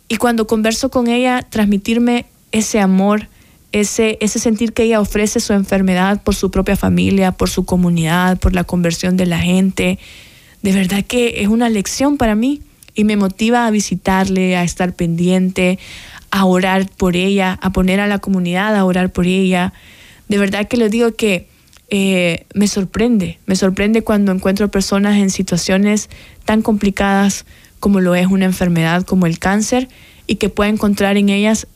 y 0.07 0.17
cuando 0.17 0.47
converso 0.47 0.89
con 0.89 1.07
ella, 1.07 1.45
transmitirme 1.49 2.25
ese 2.51 2.79
amor, 2.79 3.29
ese, 3.73 4.17
ese 4.21 4.39
sentir 4.39 4.71
que 4.71 4.83
ella 4.83 5.01
ofrece 5.01 5.39
su 5.39 5.51
enfermedad 5.51 6.21
por 6.21 6.35
su 6.35 6.51
propia 6.51 6.77
familia, 6.77 7.33
por 7.33 7.49
su 7.49 7.65
comunidad, 7.65 8.39
por 8.39 8.53
la 8.53 8.63
conversión 8.63 9.17
de 9.17 9.25
la 9.25 9.39
gente, 9.39 9.99
de 10.61 10.71
verdad 10.71 11.03
que 11.03 11.41
es 11.41 11.49
una 11.49 11.69
lección 11.69 12.17
para 12.17 12.35
mí 12.35 12.61
y 12.95 13.03
me 13.03 13.17
motiva 13.17 13.65
a 13.65 13.71
visitarle, 13.71 14.55
a 14.55 14.63
estar 14.63 14.93
pendiente, 14.93 15.79
a 16.31 16.45
orar 16.45 16.89
por 16.89 17.15
ella, 17.15 17.59
a 17.61 17.71
poner 17.71 17.99
a 17.99 18.07
la 18.07 18.19
comunidad 18.19 18.75
a 18.75 18.85
orar 18.85 19.11
por 19.11 19.25
ella. 19.25 19.73
De 20.29 20.37
verdad 20.37 20.67
que 20.67 20.77
les 20.77 20.89
digo 20.89 21.15
que 21.15 21.47
eh, 21.89 22.45
me 22.53 22.67
sorprende, 22.67 23.39
me 23.45 23.55
sorprende 23.55 24.03
cuando 24.03 24.31
encuentro 24.31 24.71
personas 24.71 25.17
en 25.17 25.31
situaciones 25.31 26.09
tan 26.45 26.61
complicadas 26.61 27.45
como 27.79 27.99
lo 27.99 28.15
es 28.15 28.27
una 28.27 28.45
enfermedad 28.45 29.03
como 29.03 29.25
el 29.25 29.39
cáncer 29.39 29.89
y 30.27 30.35
que 30.35 30.49
pueda 30.49 30.69
encontrar 30.69 31.17
en 31.17 31.29
ellas 31.29 31.67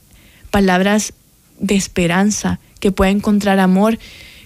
palabras 0.50 1.14
de 1.60 1.76
esperanza, 1.76 2.60
que 2.80 2.92
pueda 2.92 3.12
encontrar 3.12 3.60
amor, 3.60 3.98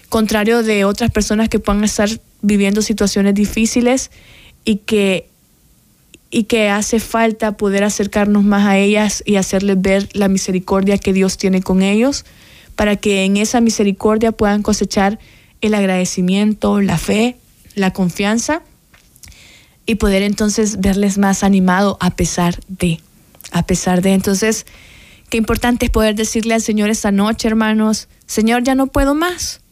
contrario 0.08 0.62
de 0.62 0.84
otras 0.84 1.10
personas 1.10 1.48
que 1.48 1.58
puedan 1.58 1.84
estar 1.84 2.08
viviendo 2.42 2.82
situaciones 2.82 3.34
difíciles 3.34 4.10
y 4.64 4.76
que, 4.76 5.28
y 6.30 6.44
que 6.44 6.68
hace 6.68 7.00
falta 7.00 7.56
poder 7.56 7.84
acercarnos 7.84 8.44
más 8.44 8.66
a 8.66 8.78
ellas 8.78 9.22
y 9.26 9.36
hacerles 9.36 9.80
ver 9.80 10.08
la 10.12 10.28
misericordia 10.28 10.98
que 10.98 11.12
Dios 11.12 11.38
tiene 11.38 11.62
con 11.62 11.82
ellos, 11.82 12.24
para 12.76 12.96
que 12.96 13.24
en 13.24 13.36
esa 13.36 13.60
misericordia 13.60 14.32
puedan 14.32 14.62
cosechar 14.62 15.18
el 15.60 15.74
agradecimiento, 15.74 16.80
la 16.80 16.98
fe, 16.98 17.36
la 17.74 17.92
confianza 17.92 18.62
y 19.86 19.96
poder 19.96 20.22
entonces 20.22 20.80
verles 20.80 21.18
más 21.18 21.44
animado 21.44 21.96
a 22.00 22.10
pesar 22.10 22.58
de, 22.68 23.00
a 23.50 23.64
pesar 23.64 24.02
de. 24.02 24.12
Entonces, 24.12 24.66
qué 25.32 25.38
importante 25.38 25.86
es 25.86 25.90
poder 25.90 26.14
decirle 26.14 26.52
al 26.52 26.60
Señor 26.60 26.90
esta 26.90 27.10
noche, 27.10 27.48
hermanos, 27.48 28.06
Señor, 28.26 28.64
ya 28.64 28.74
no 28.74 28.88
puedo 28.88 29.14
más. 29.14 29.62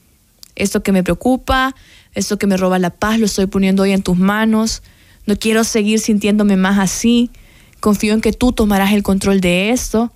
Esto 0.57 0.83
que 0.83 0.90
me 0.90 1.03
preocupa, 1.03 1.77
esto 2.14 2.38
que 2.38 2.46
me 2.46 2.57
roba 2.57 2.79
la 2.79 2.88
paz 2.88 3.18
lo 3.18 3.27
estoy 3.27 3.44
poniendo 3.44 3.83
hoy 3.83 3.92
en 3.92 4.03
tus 4.03 4.16
manos. 4.16 4.83
No 5.27 5.37
quiero 5.37 5.62
seguir 5.64 6.01
sintiéndome 6.01 6.57
más 6.57 6.79
así. 6.79 7.31
Confío 7.79 8.14
en 8.14 8.23
que 8.23 8.33
tú 8.33 8.53
tomarás 8.53 8.94
el 8.94 9.03
control 9.03 9.42
de 9.42 9.68
esto. 9.68 10.11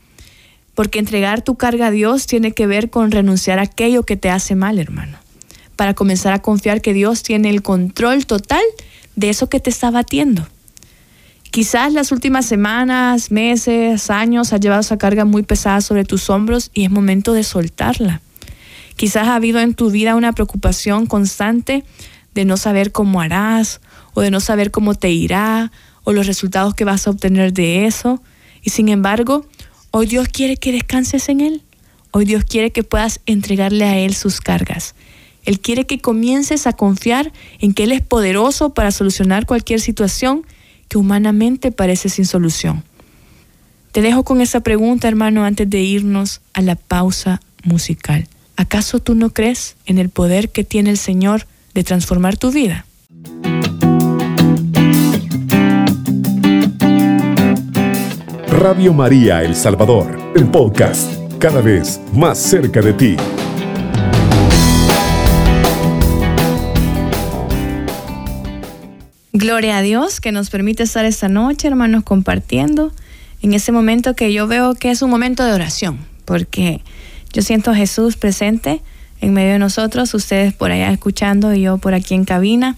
Porque 0.74 0.98
entregar 0.98 1.42
tu 1.42 1.56
carga 1.56 1.88
a 1.88 1.90
Dios 1.90 2.26
tiene 2.26 2.52
que 2.52 2.66
ver 2.66 2.88
con 2.88 3.10
renunciar 3.10 3.58
a 3.58 3.64
aquello 3.64 4.04
que 4.04 4.16
te 4.16 4.30
hace 4.30 4.54
mal, 4.54 4.78
hermano. 4.78 5.18
Para 5.76 5.92
comenzar 5.92 6.32
a 6.32 6.40
confiar 6.40 6.80
que 6.80 6.94
Dios 6.94 7.22
tiene 7.22 7.50
el 7.50 7.60
control 7.60 8.24
total 8.24 8.64
de 9.14 9.28
eso 9.28 9.50
que 9.50 9.60
te 9.60 9.68
está 9.68 9.90
batiendo. 9.90 10.48
Quizás 11.54 11.92
las 11.92 12.10
últimas 12.10 12.46
semanas, 12.46 13.30
meses, 13.30 14.10
años 14.10 14.52
has 14.52 14.58
llevado 14.58 14.80
esa 14.80 14.98
carga 14.98 15.24
muy 15.24 15.44
pesada 15.44 15.80
sobre 15.82 16.02
tus 16.02 16.28
hombros 16.28 16.72
y 16.74 16.82
es 16.82 16.90
momento 16.90 17.32
de 17.32 17.44
soltarla. 17.44 18.20
Quizás 18.96 19.28
ha 19.28 19.36
habido 19.36 19.60
en 19.60 19.74
tu 19.74 19.88
vida 19.88 20.16
una 20.16 20.32
preocupación 20.32 21.06
constante 21.06 21.84
de 22.34 22.44
no 22.44 22.56
saber 22.56 22.90
cómo 22.90 23.20
harás 23.20 23.80
o 24.14 24.20
de 24.20 24.32
no 24.32 24.40
saber 24.40 24.72
cómo 24.72 24.96
te 24.96 25.12
irá 25.12 25.70
o 26.02 26.12
los 26.12 26.26
resultados 26.26 26.74
que 26.74 26.84
vas 26.84 27.06
a 27.06 27.10
obtener 27.10 27.52
de 27.52 27.86
eso. 27.86 28.20
Y 28.64 28.70
sin 28.70 28.88
embargo, 28.88 29.46
hoy 29.92 30.06
Dios 30.06 30.26
quiere 30.26 30.56
que 30.56 30.72
descanses 30.72 31.28
en 31.28 31.40
Él. 31.40 31.62
Hoy 32.10 32.24
Dios 32.24 32.42
quiere 32.42 32.72
que 32.72 32.82
puedas 32.82 33.20
entregarle 33.26 33.84
a 33.84 33.96
Él 33.96 34.16
sus 34.16 34.40
cargas. 34.40 34.96
Él 35.44 35.60
quiere 35.60 35.86
que 35.86 36.00
comiences 36.00 36.66
a 36.66 36.72
confiar 36.72 37.32
en 37.60 37.74
que 37.74 37.84
Él 37.84 37.92
es 37.92 38.00
poderoso 38.00 38.74
para 38.74 38.90
solucionar 38.90 39.46
cualquier 39.46 39.80
situación 39.80 40.44
que 40.88 40.98
humanamente 40.98 41.72
parece 41.72 42.08
sin 42.08 42.26
solución. 42.26 42.84
Te 43.92 44.02
dejo 44.02 44.24
con 44.24 44.40
esa 44.40 44.60
pregunta, 44.60 45.06
hermano, 45.06 45.44
antes 45.44 45.70
de 45.70 45.80
irnos 45.80 46.40
a 46.52 46.62
la 46.62 46.74
pausa 46.74 47.40
musical. 47.62 48.26
¿Acaso 48.56 48.98
tú 48.98 49.14
no 49.14 49.30
crees 49.30 49.76
en 49.86 49.98
el 49.98 50.08
poder 50.08 50.50
que 50.50 50.64
tiene 50.64 50.90
el 50.90 50.98
Señor 50.98 51.46
de 51.74 51.84
transformar 51.84 52.36
tu 52.36 52.50
vida? 52.50 52.86
Radio 58.48 58.92
María 58.94 59.42
El 59.42 59.54
Salvador, 59.54 60.32
el 60.34 60.46
podcast, 60.46 61.12
cada 61.38 61.60
vez 61.60 62.00
más 62.12 62.38
cerca 62.38 62.80
de 62.80 62.92
ti. 62.92 63.16
Gloria 69.36 69.78
a 69.78 69.82
Dios 69.82 70.20
que 70.20 70.30
nos 70.30 70.48
permite 70.48 70.84
estar 70.84 71.04
esta 71.04 71.28
noche, 71.28 71.66
hermanos, 71.66 72.04
compartiendo 72.04 72.92
en 73.42 73.52
ese 73.52 73.72
momento 73.72 74.14
que 74.14 74.32
yo 74.32 74.46
veo 74.46 74.76
que 74.76 74.92
es 74.92 75.02
un 75.02 75.10
momento 75.10 75.44
de 75.44 75.52
oración, 75.52 75.98
porque 76.24 76.82
yo 77.32 77.42
siento 77.42 77.72
a 77.72 77.74
Jesús 77.74 78.16
presente 78.16 78.80
en 79.20 79.34
medio 79.34 79.54
de 79.54 79.58
nosotros, 79.58 80.14
ustedes 80.14 80.54
por 80.54 80.70
allá 80.70 80.88
escuchando 80.92 81.52
y 81.52 81.62
yo 81.62 81.78
por 81.78 81.94
aquí 81.94 82.14
en 82.14 82.24
cabina. 82.24 82.76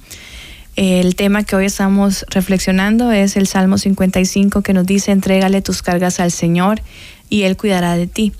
El 0.77 1.15
tema 1.15 1.45
que 1.45 1.57
hoy 1.57 1.67
estamos 1.67 2.25
reflexionando 2.31 3.13
es 3.13 3.37
el 3.37 3.47
Salmo 3.47 3.77
55 3.77 4.63
que 4.63 4.73
nos 4.73 4.87
dice, 4.87 5.13
entrégale 5.13 5.61
tus 5.61 5.83
cargas 5.83 6.21
al 6.21 6.33
Señor 6.33 6.81
y 7.29 7.43
Él 7.43 7.59
cuidará 7.59 7.99
de 7.99 8.07
ti. 8.07 8.33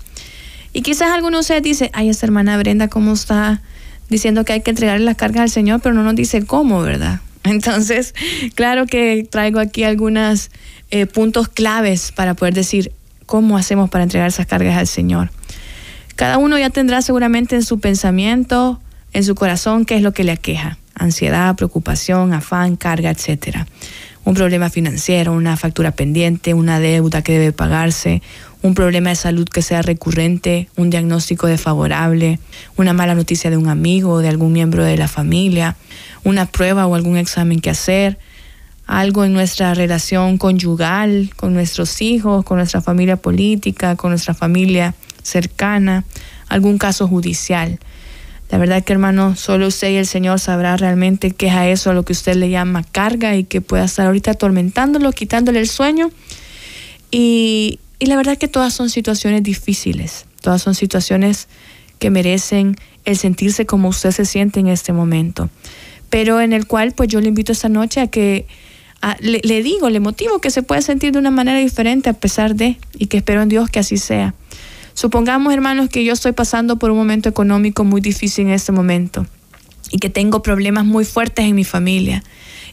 Y 0.73 0.81
quizás 0.81 1.11
alguno 1.11 1.37
de 1.37 1.41
ustedes 1.43 1.63
dice, 1.63 1.91
ay, 1.93 2.09
esta 2.09 2.25
hermana 2.25 2.57
Brenda, 2.57 2.89
¿cómo 2.89 3.13
está 3.13 3.61
diciendo 4.09 4.47
que 4.47 4.55
hay 4.55 4.63
que 4.63 4.71
entregarle 4.71 5.05
las 5.05 5.17
cargas 5.17 5.43
al 5.43 5.51
Señor, 5.51 5.81
pero 5.83 5.95
no 5.95 6.03
nos 6.03 6.15
dice 6.15 6.47
cómo, 6.47 6.81
¿verdad? 6.81 7.21
Entonces, 7.47 8.15
claro 8.55 8.87
que 8.87 9.27
traigo 9.29 9.61
aquí 9.61 9.85
algunos 9.85 10.51
eh, 10.91 11.07
puntos 11.07 11.49
claves 11.49 12.13
para 12.13 12.35
poder 12.35 12.55
decir 12.55 12.93
cómo 13.27 13.57
hacemos 13.57 13.91
para 13.91 14.05
entregar 14.05 14.29
esas 14.29 14.47
cargas 14.47 14.77
al 14.77 14.87
Señor. 14.87 15.31
Cada 16.15 16.39
uno 16.39 16.59
ya 16.59 16.71
tendrá 16.71 17.03
seguramente 17.03 17.57
en 17.57 17.63
su 17.63 17.79
pensamiento, 17.79 18.81
en 19.13 19.25
su 19.25 19.35
corazón, 19.35 19.85
qué 19.85 19.97
es 19.97 20.03
lo 20.03 20.13
que 20.13 20.25
le 20.25 20.33
aqueja. 20.33 20.79
Ansiedad, 20.95 21.55
preocupación, 21.57 22.33
afán, 22.33 22.77
carga, 22.77 23.11
etc. 23.11 23.67
Un 24.25 24.35
problema 24.35 24.71
financiero, 24.71 25.33
una 25.33 25.57
factura 25.57 25.91
pendiente, 25.91 26.55
una 26.55 26.81
deuda 26.81 27.23
que 27.23 27.33
debe 27.33 27.53
pagarse, 27.53 28.23
un 28.67 28.75
problema 28.75 29.11
de 29.11 29.17
salud 29.17 29.49
que 29.49 29.63
sea 29.63 29.81
recurrente, 29.81 30.69
un 30.77 30.91
diagnóstico 30.91 31.47
desfavorable, 31.47 32.41
una 32.77 32.93
mala 32.93 33.15
noticia 33.15 33.49
de 33.49 33.57
un 33.57 33.69
amigo 33.69 34.11
o 34.11 34.19
de 34.19 34.29
algún 34.29 34.53
miembro 34.53 34.85
de 34.85 34.97
la 34.97 35.07
familia, 35.07 35.77
una 36.25 36.47
prueba 36.47 36.87
o 36.87 36.97
algún 36.97 37.17
examen 37.17 37.61
que 37.61 37.71
hacer, 37.71 38.19
algo 38.87 39.25
en 39.25 39.33
nuestra 39.33 39.73
relación 39.75 40.37
conyugal, 40.37 41.31
con 41.37 41.55
nuestros 41.55 42.03
hijos, 42.03 42.45
con 42.45 42.59
nuestra 42.59 42.81
familia 42.81 43.17
política, 43.17 43.95
con 43.95 44.11
nuestra 44.11 44.35
familia 44.35 44.95
cercana, 45.23 46.05
algún 46.49 46.77
caso 46.77 47.07
judicial. 47.07 47.79
La 48.51 48.59
verdad 48.59 48.83
que 48.83 48.93
hermano, 48.93 49.37
solo 49.37 49.69
usted 49.69 49.91
y 49.91 49.97
el 49.97 50.07
Señor 50.07 50.41
sabrá 50.41 50.77
realmente 50.77 51.31
qué 51.31 51.49
es 51.49 51.55
a 51.55 51.69
eso 51.69 51.91
a 51.91 51.95
lo 51.95 52.05
que 52.05 52.13
usted 52.13 52.35
le 52.35 52.51
llama 52.51 52.83
carga 52.83 53.37
y 53.37 53.45
que 53.45 53.61
pueda 53.61 53.85
estar 53.85 54.07
ahorita 54.07 54.33
atormentándolo, 54.33 55.13
quitándole 55.13 55.61
el 55.61 55.69
sueño. 55.69 56.11
Y, 57.13 57.79
y 57.99 58.07
la 58.07 58.17
verdad 58.17 58.37
que 58.39 58.49
todas 58.49 58.75
son 58.75 58.91
situaciones 58.91 59.43
difíciles, 59.43 60.27
todas 60.41 60.63
son 60.63 60.75
situaciones 60.75 61.49
que 61.99 62.11
merecen 62.11 62.77
el 63.05 63.17
sentirse 63.17 63.67
como 63.67 63.89
usted 63.89 64.11
se 64.11 64.25
siente 64.25 64.61
en 64.61 64.69
este 64.69 64.93
momento, 64.93 65.49
pero 66.11 66.41
en 66.41 66.53
el 66.53 66.67
cual 66.67 66.93
pues 66.93 67.09
yo 67.09 67.21
le 67.21 67.29
invito 67.29 67.53
esta 67.53 67.69
noche 67.69 68.01
a 68.01 68.09
que 68.09 68.47
le, 69.21 69.63
digo, 69.63 69.89
le 69.91 70.01
motivo 70.01 70.41
que 70.41 70.51
se 70.51 70.63
puede 70.63 70.83
sentir 70.83 71.13
de 71.13 71.19
una 71.19 71.31
manera 71.31 71.59
diferente 71.59 72.11
a 72.11 72.15
pesar 72.15 72.55
de, 72.55 72.79
y 72.99 73.07
que 73.07 73.19
espero 73.19 73.43
en 73.43 73.49
Dios 73.49 73.71
que 73.71 73.79
así 73.79 73.99
sea. 73.99 74.35
Supongamos, 74.95 75.53
hermanos, 75.53 75.89
que 75.91 76.05
yo 76.05 76.13
estoy 76.13 76.33
pasando 76.33 76.77
por 76.79 76.91
un 76.91 76.97
momento 76.97 77.29
económico 77.29 77.85
muy 77.85 78.01
difícil 78.01 78.47
en 78.47 78.53
este 78.53 78.73
momento 78.73 79.27
y 79.91 79.99
que 79.99 80.11
tengo 80.11 80.43
problemas 80.43 80.85
muy 80.85 81.05
fuertes 81.05 81.45
en 81.45 81.55
mi 81.55 81.65
familia 81.65 82.25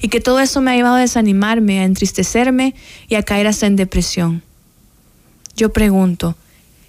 y 0.02 0.08
que 0.08 0.22
todo 0.22 0.40
eso 0.40 0.62
me 0.62 0.72
ha 0.72 0.76
llevado 0.76 0.96
a 0.96 1.00
desanimarme, 1.00 1.82
a 1.82 1.84
entristecerme 1.84 2.74
y 3.08 3.16
a 3.16 3.24
caer 3.24 3.48
hasta 3.48 3.68
en 3.68 3.76
depresión. 3.76 4.42
Yo 5.56 5.72
pregunto, 5.72 6.36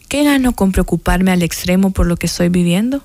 ¿qué 0.08 0.24
gano 0.24 0.54
con 0.54 0.72
preocuparme 0.72 1.30
al 1.30 1.42
extremo 1.42 1.90
por 1.90 2.06
lo 2.06 2.16
que 2.16 2.26
estoy 2.26 2.48
viviendo? 2.48 3.02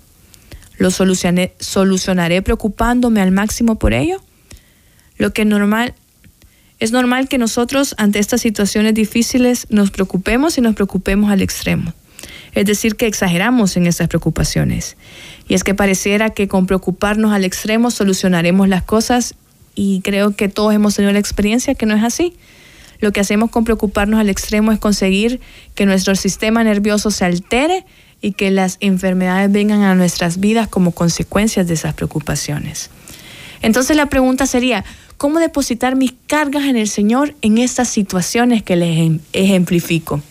¿Lo 0.78 0.90
solucionaré 0.92 2.42
preocupándome 2.42 3.22
al 3.22 3.32
máximo 3.32 3.76
por 3.76 3.94
ello? 3.94 4.22
Lo 5.18 5.34
que 5.34 5.44
normal 5.44 5.94
es 6.80 6.94
normal 6.94 7.28
que 7.28 7.38
nosotros 7.38 7.94
ante 7.98 8.20
estas 8.20 8.40
situaciones 8.40 8.94
difíciles 8.94 9.68
nos 9.70 9.92
preocupemos 9.92 10.58
y 10.58 10.62
nos 10.62 10.76
preocupemos 10.76 11.30
al 11.30 11.42
extremo. 11.42 11.94
Es 12.54 12.66
decir, 12.66 12.96
que 12.96 13.06
exageramos 13.06 13.76
en 13.76 13.86
esas 13.86 14.08
preocupaciones. 14.08 14.96
Y 15.50 15.56
es 15.56 15.66
que 15.66 15.76
pareciera 15.76 16.30
que 16.30 16.48
con 16.48 16.68
preocuparnos 16.68 17.34
al 17.34 17.44
extremo 17.44 17.92
solucionaremos 17.92 18.70
las 18.70 18.84
cosas 18.84 19.36
y 19.76 20.02
creo 20.02 20.36
que 20.36 20.48
todos 20.48 20.74
hemos 20.74 20.96
tenido 20.96 21.12
la 21.12 21.20
experiencia 21.20 21.76
que 21.76 21.86
no 21.86 21.96
es 21.96 22.04
así. 22.04 22.34
Lo 23.00 23.12
que 23.12 23.20
hacemos 23.20 23.50
con 23.50 23.64
preocuparnos 23.64 24.20
al 24.20 24.30
extremo 24.30 24.72
es 24.72 24.80
conseguir 24.80 25.40
que 25.76 25.86
nuestro 25.86 26.16
sistema 26.16 26.64
nervioso 26.64 27.12
se 27.12 27.26
altere 27.26 27.86
y 28.22 28.34
que 28.34 28.52
las 28.52 28.78
enfermedades 28.82 29.52
vengan 29.52 29.84
a 29.84 29.96
nuestras 29.96 30.40
vidas 30.40 30.68
como 30.68 30.92
consecuencias 30.92 31.68
de 31.68 31.76
esas 31.76 31.94
preocupaciones. 31.94 32.90
Entonces 33.62 33.96
la 33.96 34.08
pregunta 34.08 34.46
sería, 34.46 34.84
¿cómo 35.18 35.40
depositar 35.40 35.96
mis 35.96 36.14
cargas 36.28 36.66
en 36.66 36.78
el 36.78 36.88
Señor 36.88 37.36
en 37.42 37.58
estas 37.58 37.90
situaciones 37.90 38.64
que 38.64 38.76
les 38.76 38.98
em-, 38.98 39.20
ejemplifico? 39.34 40.22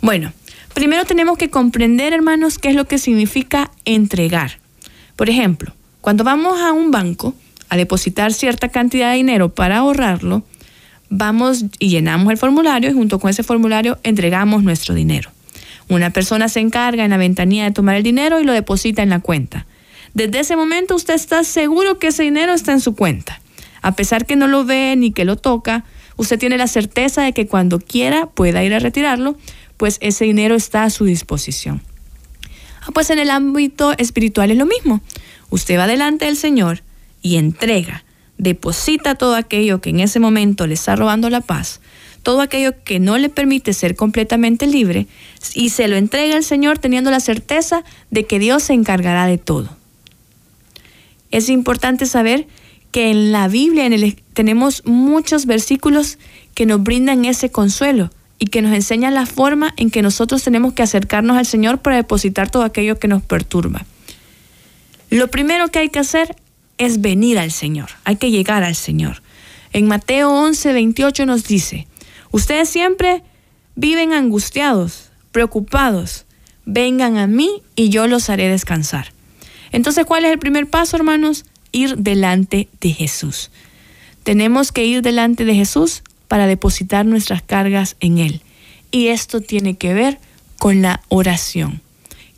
Bueno, 0.00 0.32
primero 0.74 1.04
tenemos 1.04 1.38
que 1.38 1.50
comprender, 1.50 2.12
hermanos, 2.12 2.58
qué 2.58 2.70
es 2.70 2.74
lo 2.74 2.86
que 2.86 2.98
significa 2.98 3.70
entregar. 3.84 4.58
Por 5.16 5.30
ejemplo, 5.30 5.72
cuando 6.00 6.24
vamos 6.24 6.60
a 6.60 6.72
un 6.72 6.90
banco 6.90 7.34
a 7.68 7.76
depositar 7.76 8.32
cierta 8.32 8.68
cantidad 8.68 9.10
de 9.10 9.16
dinero 9.16 9.54
para 9.54 9.78
ahorrarlo, 9.78 10.44
vamos 11.08 11.64
y 11.78 11.88
llenamos 11.88 12.30
el 12.30 12.38
formulario 12.38 12.90
y 12.90 12.94
junto 12.94 13.18
con 13.18 13.30
ese 13.30 13.42
formulario 13.42 13.98
entregamos 14.02 14.62
nuestro 14.62 14.94
dinero. 14.94 15.30
Una 15.88 16.10
persona 16.10 16.48
se 16.48 16.60
encarga 16.60 17.04
en 17.04 17.10
la 17.10 17.16
ventanilla 17.16 17.64
de 17.64 17.70
tomar 17.70 17.94
el 17.96 18.02
dinero 18.02 18.40
y 18.40 18.44
lo 18.44 18.52
deposita 18.52 19.02
en 19.02 19.10
la 19.10 19.20
cuenta. 19.20 19.66
Desde 20.14 20.40
ese 20.40 20.56
momento 20.56 20.94
usted 20.94 21.14
está 21.14 21.44
seguro 21.44 21.98
que 21.98 22.08
ese 22.08 22.22
dinero 22.22 22.54
está 22.54 22.72
en 22.72 22.80
su 22.80 22.96
cuenta. 22.96 23.40
A 23.82 23.92
pesar 23.92 24.26
que 24.26 24.34
no 24.34 24.48
lo 24.48 24.64
ve 24.64 24.94
ni 24.96 25.12
que 25.12 25.24
lo 25.24 25.36
toca, 25.36 25.84
usted 26.16 26.38
tiene 26.38 26.56
la 26.56 26.66
certeza 26.66 27.22
de 27.22 27.32
que 27.32 27.46
cuando 27.46 27.78
quiera 27.78 28.26
pueda 28.26 28.64
ir 28.64 28.74
a 28.74 28.78
retirarlo, 28.78 29.36
pues 29.76 29.98
ese 30.00 30.24
dinero 30.24 30.54
está 30.54 30.84
a 30.84 30.90
su 30.90 31.04
disposición. 31.04 31.82
Ah, 32.82 32.90
pues 32.92 33.10
en 33.10 33.18
el 33.18 33.30
ámbito 33.30 33.92
espiritual 33.98 34.50
es 34.50 34.56
lo 34.56 34.66
mismo. 34.66 35.02
Usted 35.50 35.78
va 35.78 35.86
delante 35.86 36.24
del 36.24 36.36
Señor 36.36 36.82
y 37.22 37.36
entrega 37.36 38.05
deposita 38.38 39.14
todo 39.14 39.34
aquello 39.34 39.80
que 39.80 39.90
en 39.90 40.00
ese 40.00 40.20
momento 40.20 40.66
le 40.66 40.74
está 40.74 40.96
robando 40.96 41.30
la 41.30 41.40
paz, 41.40 41.80
todo 42.22 42.40
aquello 42.40 42.72
que 42.84 42.98
no 42.98 43.18
le 43.18 43.28
permite 43.28 43.72
ser 43.72 43.94
completamente 43.94 44.66
libre, 44.66 45.06
y 45.54 45.70
se 45.70 45.88
lo 45.88 45.96
entrega 45.96 46.36
al 46.36 46.44
Señor 46.44 46.78
teniendo 46.78 47.10
la 47.10 47.20
certeza 47.20 47.84
de 48.10 48.24
que 48.24 48.38
Dios 48.38 48.64
se 48.64 48.72
encargará 48.72 49.26
de 49.26 49.38
todo. 49.38 49.68
Es 51.30 51.48
importante 51.48 52.06
saber 52.06 52.46
que 52.90 53.10
en 53.10 53.32
la 53.32 53.48
Biblia 53.48 53.88
tenemos 54.32 54.82
muchos 54.86 55.46
versículos 55.46 56.18
que 56.54 56.66
nos 56.66 56.82
brindan 56.82 57.24
ese 57.24 57.50
consuelo 57.50 58.10
y 58.38 58.46
que 58.46 58.62
nos 58.62 58.74
enseñan 58.74 59.14
la 59.14 59.26
forma 59.26 59.74
en 59.76 59.90
que 59.90 60.02
nosotros 60.02 60.42
tenemos 60.42 60.72
que 60.72 60.82
acercarnos 60.82 61.36
al 61.36 61.46
Señor 61.46 61.78
para 61.78 61.96
depositar 61.96 62.50
todo 62.50 62.64
aquello 62.64 62.98
que 62.98 63.08
nos 63.08 63.22
perturba. 63.22 63.84
Lo 65.10 65.28
primero 65.28 65.68
que 65.68 65.78
hay 65.78 65.88
que 65.88 65.98
hacer 65.98 66.36
es 66.78 67.00
venir 67.00 67.38
al 67.38 67.50
Señor, 67.50 67.90
hay 68.04 68.16
que 68.16 68.30
llegar 68.30 68.62
al 68.62 68.74
Señor. 68.74 69.22
En 69.72 69.88
Mateo 69.88 70.30
11, 70.30 70.72
28 70.72 71.26
nos 71.26 71.44
dice, 71.44 71.86
ustedes 72.30 72.68
siempre 72.68 73.22
viven 73.74 74.12
angustiados, 74.12 75.10
preocupados, 75.32 76.26
vengan 76.64 77.16
a 77.16 77.26
mí 77.26 77.62
y 77.74 77.90
yo 77.90 78.06
los 78.06 78.28
haré 78.30 78.48
descansar. 78.48 79.12
Entonces, 79.72 80.04
¿cuál 80.06 80.24
es 80.24 80.32
el 80.32 80.38
primer 80.38 80.66
paso, 80.66 80.96
hermanos? 80.96 81.44
Ir 81.72 81.96
delante 81.96 82.68
de 82.80 82.90
Jesús. 82.90 83.50
Tenemos 84.22 84.72
que 84.72 84.84
ir 84.84 85.02
delante 85.02 85.44
de 85.44 85.54
Jesús 85.54 86.02
para 86.26 86.46
depositar 86.46 87.06
nuestras 87.06 87.42
cargas 87.42 87.96
en 88.00 88.18
Él. 88.18 88.40
Y 88.90 89.08
esto 89.08 89.40
tiene 89.40 89.76
que 89.76 89.94
ver 89.94 90.18
con 90.58 90.82
la 90.82 91.02
oración. 91.08 91.80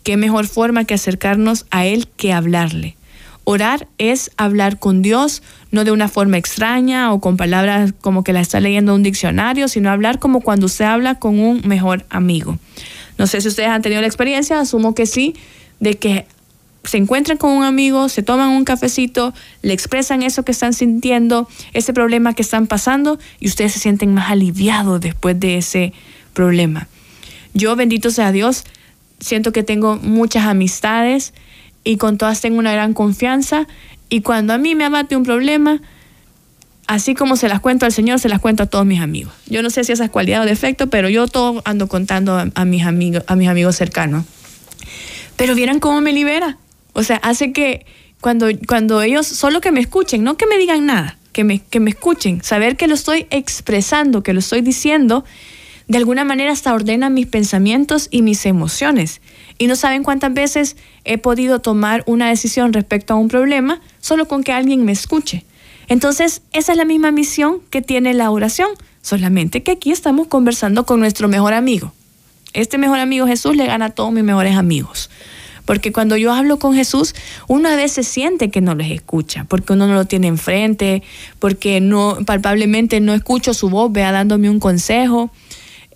¿Qué 0.03 0.17
mejor 0.17 0.47
forma 0.47 0.85
que 0.85 0.95
acercarnos 0.95 1.67
a 1.71 1.87
Él 1.87 2.09
que 2.17 2.33
hablarle? 2.33 2.98
Orar 3.51 3.89
es 3.97 4.31
hablar 4.37 4.79
con 4.79 5.01
Dios, 5.01 5.43
no 5.71 5.85
de 5.85 5.91
una 5.91 6.09
forma 6.09 6.37
extraña 6.37 7.15
o 7.15 7.19
con 7.19 7.39
palabras 7.39 7.95
como 8.03 8.23
que 8.23 8.35
la 8.35 8.43
está 8.43 8.61
leyendo 8.61 8.95
un 8.95 9.03
diccionario, 9.03 9.69
sino 9.69 9.89
hablar 9.89 10.19
como 10.19 10.43
cuando 10.43 10.67
usted 10.67 10.85
habla 10.85 11.15
con 11.15 11.41
un 11.41 11.63
mejor 11.67 12.05
amigo. 12.11 12.59
No 13.17 13.27
sé 13.27 13.41
si 13.41 13.49
ustedes 13.49 13.71
han 13.71 13.81
tenido 13.81 14.03
la 14.03 14.07
experiencia, 14.07 14.61
asumo 14.61 14.95
que 14.95 15.07
sí, 15.07 15.35
de 15.81 15.95
que 15.95 16.27
se 16.85 16.99
encuentran 16.99 17.39
con 17.39 17.53
un 17.53 17.65
amigo, 17.65 18.11
se 18.11 18.23
toman 18.23 18.51
un 18.51 18.65
cafecito, 18.65 19.33
le 19.63 19.73
expresan 19.73 20.23
eso 20.23 20.43
que 20.43 20.53
están 20.53 20.75
sintiendo, 20.75 21.49
ese 21.73 21.95
problema 21.95 22.35
que 22.35 22.43
están 22.43 22.67
pasando 22.67 23.19
y 23.41 23.49
ustedes 23.49 23.73
se 23.73 23.79
sienten 23.79 24.13
más 24.13 24.31
aliviados 24.31 25.01
después 25.01 25.41
de 25.41 25.57
ese 25.57 25.95
problema. 26.35 26.87
Yo, 27.55 27.77
bendito 27.77 28.11
sea 28.11 28.31
Dios, 28.31 28.65
siento 29.21 29.53
que 29.53 29.63
tengo 29.63 29.97
muchas 29.97 30.45
amistades 30.45 31.33
y 31.89 31.97
con 31.97 32.19
todas 32.19 32.43
tengo 32.43 32.59
una 32.59 32.71
gran 32.71 32.93
confianza 32.93 33.67
y 34.11 34.21
cuando 34.21 34.53
a 34.53 34.59
mí 34.59 34.75
me 34.75 34.85
abate 34.85 35.17
un 35.17 35.23
problema, 35.23 35.81
así 36.87 37.15
como 37.15 37.35
se 37.35 37.49
las 37.49 37.61
cuento 37.61 37.87
al 37.87 37.93
Señor, 37.93 38.21
se 38.21 38.29
las 38.29 38.41
cuento 38.41 38.65
a 38.65 38.67
todos 38.67 38.85
mis 38.85 39.01
amigos. 39.01 39.33
Yo 39.47 39.63
no 39.63 39.71
sé 39.71 39.85
si 39.85 39.93
esa 39.93 40.05
es 40.05 40.11
cualidad 40.11 40.43
o 40.43 40.45
defecto, 40.45 40.89
pero 40.89 41.09
yo 41.09 41.29
todo 41.29 41.63
ando 41.65 41.89
contando 41.89 42.37
a, 42.55 42.65
mis 42.67 42.85
amigos, 42.85 43.25
a 43.27 43.37
mis 43.37 43.49
amigos 43.49 43.75
cercanos. 43.75 44.27
Pero 45.37 45.55
vieran 45.55 45.81
cómo 45.81 46.03
me 46.03 46.13
libera. 46.13 46.59
O 46.93 47.03
sea, 47.03 47.17
hace 47.17 47.55
que 47.55 47.87
cuando, 48.21 48.49
cuando 48.67 49.01
ellos, 49.01 49.27
solo 49.27 49.63
que 49.63 49.73
me 49.73 49.81
escuchen, 49.81 50.23
no 50.23 50.37
que 50.37 50.45
me 50.45 50.59
digan 50.59 50.85
nada, 50.85 51.17
que 51.33 51.43
me, 51.43 51.61
que 51.61 51.81
me 51.81 51.89
escuchen, 51.89 52.43
saber 52.43 52.77
que 52.77 52.87
lo 52.87 52.97
estoy 52.97 53.27
expresando, 53.31 54.23
que 54.23 54.35
lo 54.35 54.41
estoy 54.41 54.61
diciendo, 54.61 55.25
de 55.87 55.97
alguna 55.97 56.25
manera 56.25 56.53
hasta 56.53 56.75
ordena 56.75 57.09
mis 57.09 57.27
pensamientos 57.27 58.09
y 58.11 58.21
mis 58.21 58.45
emociones. 58.45 59.23
Y 59.57 59.69
no 59.69 59.75
saben 59.75 60.03
cuántas 60.03 60.35
veces 60.35 60.77
he 61.09 61.19
podido 61.19 61.61
tomar 61.61 62.05
una 62.07 62.29
decisión 62.29 62.73
respecto 62.73 63.15
a 63.15 63.17
un 63.17 63.29
problema 63.29 63.81
solo 64.01 64.29
con 64.29 64.45
que 64.45 64.53
alguien 64.53 64.85
me 64.85 64.93
escuche. 64.93 65.45
Entonces, 65.89 66.43
esa 66.53 66.73
es 66.73 66.79
la 66.79 66.85
misma 66.85 67.11
misión 67.11 67.61
que 67.71 67.81
tiene 67.81 68.13
la 68.13 68.31
oración, 68.31 68.69
solamente 69.01 69.63
que 69.63 69.73
aquí 69.73 69.91
estamos 69.91 70.27
conversando 70.27 70.85
con 70.85 71.01
nuestro 71.01 71.27
mejor 71.27 71.55
amigo. 71.55 71.93
Este 72.53 72.77
mejor 72.77 72.99
amigo 72.99 73.27
Jesús 73.27 73.57
le 73.57 73.67
gana 73.67 73.87
a 73.87 73.91
todos 73.91 74.13
mis 74.13 74.23
mejores 74.23 74.55
amigos. 74.55 75.09
Porque 75.65 75.93
cuando 75.93 76.17
yo 76.17 76.33
hablo 76.33 76.59
con 76.59 76.75
Jesús, 76.75 77.15
uno 77.47 77.69
a 77.69 77.77
veces 77.77 78.07
siente 78.07 78.51
que 78.51 78.61
no 78.61 78.75
les 78.75 78.91
escucha, 78.91 79.45
porque 79.49 79.73
uno 79.73 79.87
no 79.87 79.95
lo 79.95 80.05
tiene 80.05 80.27
enfrente, 80.27 81.03
porque 81.39 81.81
no, 81.81 82.19
palpablemente 82.27 83.01
no 83.01 83.15
escucho 83.15 83.55
su 83.55 83.71
voz, 83.71 83.93
vea 83.93 84.13
dándome 84.13 84.49
un 84.51 84.61
consejo 84.61 85.31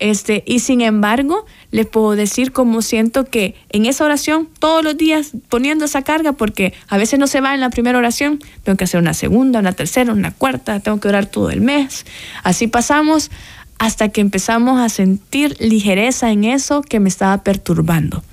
Este, 0.03 0.43
y 0.45 0.59
sin 0.59 0.81
embargo, 0.81 1.45
les 1.71 1.85
puedo 1.87 2.17
decir 2.17 2.51
cómo 2.51 2.81
siento 2.81 3.23
que 3.23 3.55
en 3.69 3.85
esa 3.85 4.03
oración, 4.03 4.49
todos 4.59 4.83
los 4.83 4.97
días 4.97 5.31
poniendo 5.47 5.85
esa 5.85 6.01
carga, 6.01 6.33
porque 6.33 6.73
a 6.89 6.97
veces 6.97 7.19
no 7.19 7.25
se 7.25 7.39
va 7.39 7.53
en 7.53 7.61
la 7.61 7.69
primera 7.69 7.97
oración, 7.97 8.41
tengo 8.63 8.75
que 8.75 8.83
hacer 8.83 8.99
una 8.99 9.13
segunda, 9.13 9.59
una 9.59 9.71
tercera, 9.71 10.11
una 10.11 10.31
cuarta, 10.31 10.81
tengo 10.81 10.99
que 10.99 11.07
orar 11.07 11.27
todo 11.27 11.51
el 11.51 11.61
mes. 11.61 12.05
Así 12.43 12.67
pasamos 12.67 13.31
hasta 13.79 14.09
que 14.09 14.19
empezamos 14.19 14.77
a 14.81 14.89
sentir 14.89 15.55
ligereza 15.61 16.31
en 16.31 16.43
eso 16.43 16.81
que 16.81 16.99
me 16.99 17.07
estaba 17.07 17.41
perturbando. 17.41 18.25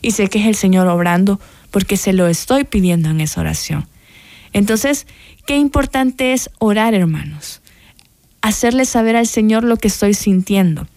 Y 0.00 0.10
sé 0.10 0.26
que 0.26 0.40
es 0.40 0.46
el 0.46 0.56
Señor 0.56 0.88
obrando 0.88 1.38
porque 1.70 1.96
se 1.96 2.12
lo 2.12 2.26
estoy 2.26 2.64
pidiendo 2.64 3.10
en 3.10 3.20
esa 3.20 3.42
oración. 3.42 3.86
Entonces, 4.52 5.06
qué 5.46 5.56
importante 5.56 6.32
es 6.32 6.50
orar, 6.58 6.94
hermanos. 6.94 7.60
Hacerle 8.40 8.86
saber 8.86 9.14
al 9.14 9.28
Señor 9.28 9.62
lo 9.62 9.76
que 9.76 9.86
estoy 9.86 10.14
sintiendo. 10.14 10.88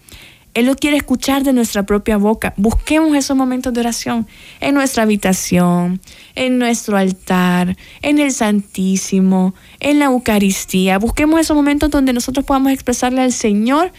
Él 0.56 0.64
lo 0.64 0.74
quiere 0.74 0.96
escuchar 0.96 1.42
de 1.44 1.52
nuestra 1.52 1.82
propia 1.82 2.16
boca. 2.16 2.54
Busquemos 2.56 3.14
esos 3.14 3.36
momentos 3.36 3.74
de 3.74 3.80
oración 3.80 4.26
en 4.60 4.74
nuestra 4.74 5.02
habitación, 5.02 6.00
en 6.34 6.56
nuestro 6.56 6.96
altar, 6.96 7.76
en 8.00 8.18
el 8.18 8.32
Santísimo, 8.32 9.54
en 9.80 9.98
la 9.98 10.06
Eucaristía. 10.06 10.98
Busquemos 10.98 11.40
esos 11.40 11.54
momentos 11.54 11.90
donde 11.90 12.14
nosotros 12.14 12.46
podamos 12.46 12.72
expresarle 12.72 13.20
al 13.20 13.32
Señor 13.32 13.92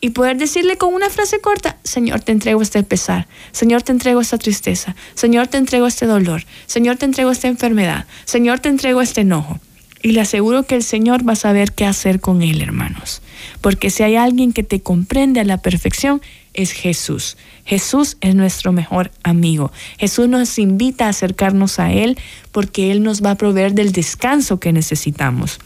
y 0.00 0.10
poder 0.10 0.38
decirle 0.38 0.76
con 0.76 0.92
una 0.92 1.08
frase 1.08 1.40
corta, 1.40 1.78
Señor, 1.84 2.18
te 2.18 2.32
entrego 2.32 2.62
este 2.62 2.82
pesar, 2.82 3.28
Señor, 3.52 3.82
te 3.82 3.92
entrego 3.92 4.20
esta 4.20 4.38
tristeza, 4.38 4.96
Señor, 5.14 5.46
te 5.46 5.58
entrego 5.58 5.86
este 5.86 6.06
dolor, 6.06 6.42
Señor, 6.66 6.96
te 6.96 7.04
entrego 7.04 7.30
esta 7.30 7.46
enfermedad, 7.46 8.06
Señor, 8.24 8.58
te 8.58 8.70
entrego 8.70 9.02
este 9.02 9.20
enojo. 9.20 9.60
Y 10.02 10.10
le 10.10 10.20
aseguro 10.20 10.64
que 10.64 10.74
el 10.74 10.82
Señor 10.82 11.26
va 11.26 11.34
a 11.34 11.36
saber 11.36 11.70
qué 11.70 11.86
hacer 11.86 12.18
con 12.18 12.42
él, 12.42 12.60
hermanos. 12.60 13.21
Porque 13.60 13.90
si 13.90 14.02
hay 14.02 14.16
alguien 14.16 14.52
que 14.52 14.62
te 14.62 14.80
comprende 14.80 15.40
a 15.40 15.44
la 15.44 15.58
perfección, 15.58 16.20
es 16.54 16.72
Jesús. 16.72 17.36
Jesús 17.64 18.16
es 18.20 18.34
nuestro 18.34 18.72
mejor 18.72 19.10
amigo. 19.22 19.72
Jesús 19.98 20.28
nos 20.28 20.58
invita 20.58 21.06
a 21.06 21.10
acercarnos 21.10 21.78
a 21.78 21.92
Él 21.92 22.18
porque 22.50 22.90
Él 22.90 23.02
nos 23.02 23.22
va 23.22 23.32
a 23.32 23.36
proveer 23.36 23.72
del 23.74 23.92
descanso 23.92 24.60
que 24.60 24.72
necesitamos. 24.72 25.58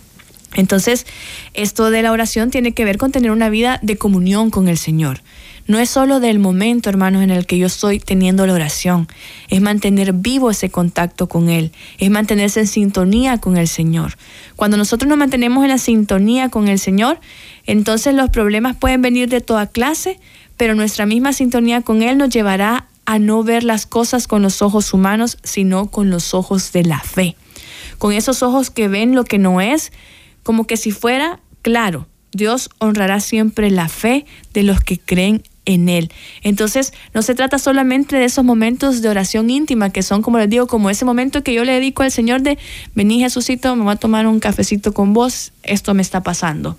Entonces, 0.54 1.06
esto 1.54 1.90
de 1.90 2.02
la 2.02 2.12
oración 2.12 2.50
tiene 2.50 2.72
que 2.72 2.84
ver 2.84 2.98
con 2.98 3.12
tener 3.12 3.30
una 3.30 3.48
vida 3.48 3.78
de 3.82 3.96
comunión 3.96 4.50
con 4.50 4.68
el 4.68 4.78
Señor. 4.78 5.20
No 5.66 5.80
es 5.80 5.90
solo 5.90 6.20
del 6.20 6.38
momento, 6.38 6.88
hermanos, 6.88 7.24
en 7.24 7.30
el 7.30 7.44
que 7.44 7.58
yo 7.58 7.66
estoy 7.66 7.98
teniendo 7.98 8.46
la 8.46 8.52
oración, 8.52 9.08
es 9.48 9.60
mantener 9.60 10.12
vivo 10.12 10.50
ese 10.50 10.70
contacto 10.70 11.28
con 11.28 11.48
Él, 11.48 11.72
es 11.98 12.08
mantenerse 12.08 12.60
en 12.60 12.68
sintonía 12.68 13.38
con 13.38 13.56
el 13.56 13.66
Señor. 13.66 14.16
Cuando 14.54 14.76
nosotros 14.76 15.08
nos 15.08 15.18
mantenemos 15.18 15.64
en 15.64 15.70
la 15.70 15.78
sintonía 15.78 16.50
con 16.50 16.68
el 16.68 16.78
Señor, 16.78 17.18
entonces 17.66 18.14
los 18.14 18.30
problemas 18.30 18.76
pueden 18.76 19.02
venir 19.02 19.28
de 19.28 19.40
toda 19.40 19.66
clase, 19.66 20.20
pero 20.56 20.76
nuestra 20.76 21.04
misma 21.04 21.32
sintonía 21.32 21.82
con 21.82 22.02
Él 22.02 22.16
nos 22.16 22.30
llevará 22.30 22.86
a 23.04 23.18
no 23.18 23.42
ver 23.42 23.64
las 23.64 23.86
cosas 23.86 24.28
con 24.28 24.42
los 24.42 24.62
ojos 24.62 24.94
humanos, 24.94 25.38
sino 25.42 25.90
con 25.90 26.10
los 26.10 26.32
ojos 26.32 26.70
de 26.72 26.84
la 26.84 27.00
fe. 27.00 27.36
Con 27.98 28.12
esos 28.12 28.42
ojos 28.42 28.70
que 28.70 28.86
ven 28.86 29.16
lo 29.16 29.24
que 29.24 29.38
no 29.38 29.60
es, 29.60 29.90
como 30.46 30.64
que 30.64 30.76
si 30.76 30.92
fuera 30.92 31.40
claro. 31.60 32.06
Dios 32.30 32.70
honrará 32.78 33.18
siempre 33.18 33.68
la 33.68 33.88
fe 33.88 34.26
de 34.54 34.62
los 34.62 34.80
que 34.80 34.96
creen 34.96 35.42
en 35.64 35.88
Él. 35.88 36.12
Entonces, 36.42 36.92
no 37.14 37.22
se 37.22 37.34
trata 37.34 37.58
solamente 37.58 38.14
de 38.14 38.26
esos 38.26 38.44
momentos 38.44 39.02
de 39.02 39.08
oración 39.08 39.50
íntima, 39.50 39.90
que 39.90 40.04
son, 40.04 40.22
como 40.22 40.38
les 40.38 40.48
digo, 40.48 40.68
como 40.68 40.88
ese 40.88 41.04
momento 41.04 41.42
que 41.42 41.52
yo 41.52 41.64
le 41.64 41.72
dedico 41.72 42.04
al 42.04 42.12
Señor 42.12 42.42
de, 42.42 42.58
vení 42.94 43.18
Jesucito, 43.18 43.74
me 43.74 43.82
voy 43.82 43.94
a 43.94 43.96
tomar 43.96 44.28
un 44.28 44.38
cafecito 44.38 44.94
con 44.94 45.14
vos, 45.14 45.52
esto 45.64 45.94
me 45.94 46.02
está 46.02 46.22
pasando. 46.22 46.76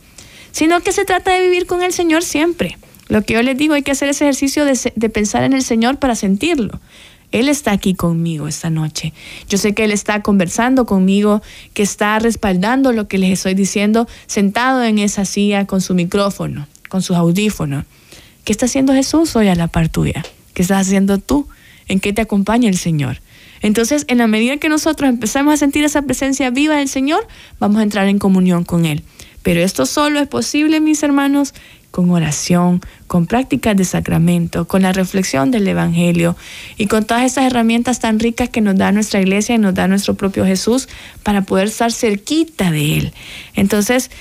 Sino 0.53 0.80
que 0.80 0.93
se 0.93 1.03
trata 1.03 1.34
de 1.34 1.41
vivir 1.41 1.65
con 1.65 1.84
el 1.84 1.91
Señor 1.91 2.24
siempre. 2.24 2.78
Lo 3.09 3.24
que 3.24 3.34
yo 3.34 3.41
les 3.41 3.57
digo, 3.57 3.74
hay 3.74 3.84
que 3.84 3.91
hacer 3.91 4.07
ese 4.07 4.24
ejercicio 4.24 4.63
de, 4.63 4.93
de 4.95 5.09
pensar 5.09 5.43
en 5.43 5.51
el 5.51 5.63
Señor 5.63 5.97
para 5.97 6.15
sentirlo. 6.15 6.80
Él 7.32 7.49
está 7.49 7.71
aquí 7.71 7.93
conmigo 7.93 8.47
esta 8.47 8.69
noche. 8.69 9.13
Yo 9.49 9.57
sé 9.57 9.73
que 9.73 9.84
Él 9.84 9.91
está 9.91 10.21
conversando 10.21 10.86
conmigo, 10.86 11.41
que 11.73 11.84
está 11.84 12.17
respaldando 12.19 12.93
lo 12.93 13.07
que 13.07 13.17
les 13.17 13.32
estoy 13.32 13.53
diciendo, 13.53 14.07
sentado 14.28 14.84
en 14.84 14.99
esa 14.99 15.25
silla 15.25 15.65
con 15.65 15.82
su 15.82 15.93
micrófono, 15.93 16.67
con 16.89 17.01
sus 17.01 17.17
audífonos. 17.17 17.86
¿Qué 18.45 18.53
está 18.53 18.65
haciendo 18.65 18.93
Jesús 18.93 19.36
hoy 19.36 19.49
a 19.49 19.55
la 19.55 19.67
par 19.67 19.89
tuya? 19.89 20.23
¿Qué 20.53 20.61
estás 20.61 20.88
haciendo 20.88 21.17
tú? 21.17 21.47
¿En 21.88 21.99
qué 21.99 22.13
te 22.13 22.21
acompaña 22.21 22.69
el 22.69 22.78
Señor? 22.78 23.21
Entonces, 23.61 24.05
en 24.07 24.19
la 24.19 24.28
medida 24.28 24.57
que 24.57 24.69
nosotros 24.69 25.09
empezamos 25.09 25.53
a 25.53 25.57
sentir 25.57 25.84
esa 25.84 26.03
presencia 26.03 26.49
viva 26.49 26.78
del 26.78 26.88
Señor, 26.88 27.28
vamos 27.59 27.80
a 27.80 27.84
entrar 27.84 28.07
en 28.07 28.19
comunión 28.19 28.63
con 28.63 28.86
Él. 28.86 29.03
Pero 29.47 29.61
esto 29.61 29.85
solo 29.85 30.19
es 30.19 30.27
posible, 30.27 30.81
mis 30.81 31.01
hermanos, 31.03 31.53
con 31.89 32.09
oración, 32.09 32.81
con 33.07 33.27
prácticas 33.27 33.77
de 33.77 33.85
sacramento, 33.85 34.67
con 34.67 34.81
la 34.81 34.91
reflexión 34.91 35.51
del 35.51 35.65
Evangelio 35.69 36.35
y 36.75 36.87
con 36.87 37.05
todas 37.05 37.23
esas 37.23 37.45
herramientas 37.45 38.01
tan 38.01 38.19
ricas 38.19 38.49
que 38.49 38.59
nos 38.59 38.75
da 38.75 38.91
nuestra 38.91 39.21
iglesia 39.21 39.55
y 39.55 39.57
nos 39.57 39.73
da 39.73 39.87
nuestro 39.87 40.15
propio 40.15 40.45
Jesús 40.45 40.89
para 41.23 41.43
poder 41.43 41.67
estar 41.67 41.93
cerquita 41.93 42.71
de 42.71 42.97
Él. 42.97 43.13
Entonces, 43.55 44.11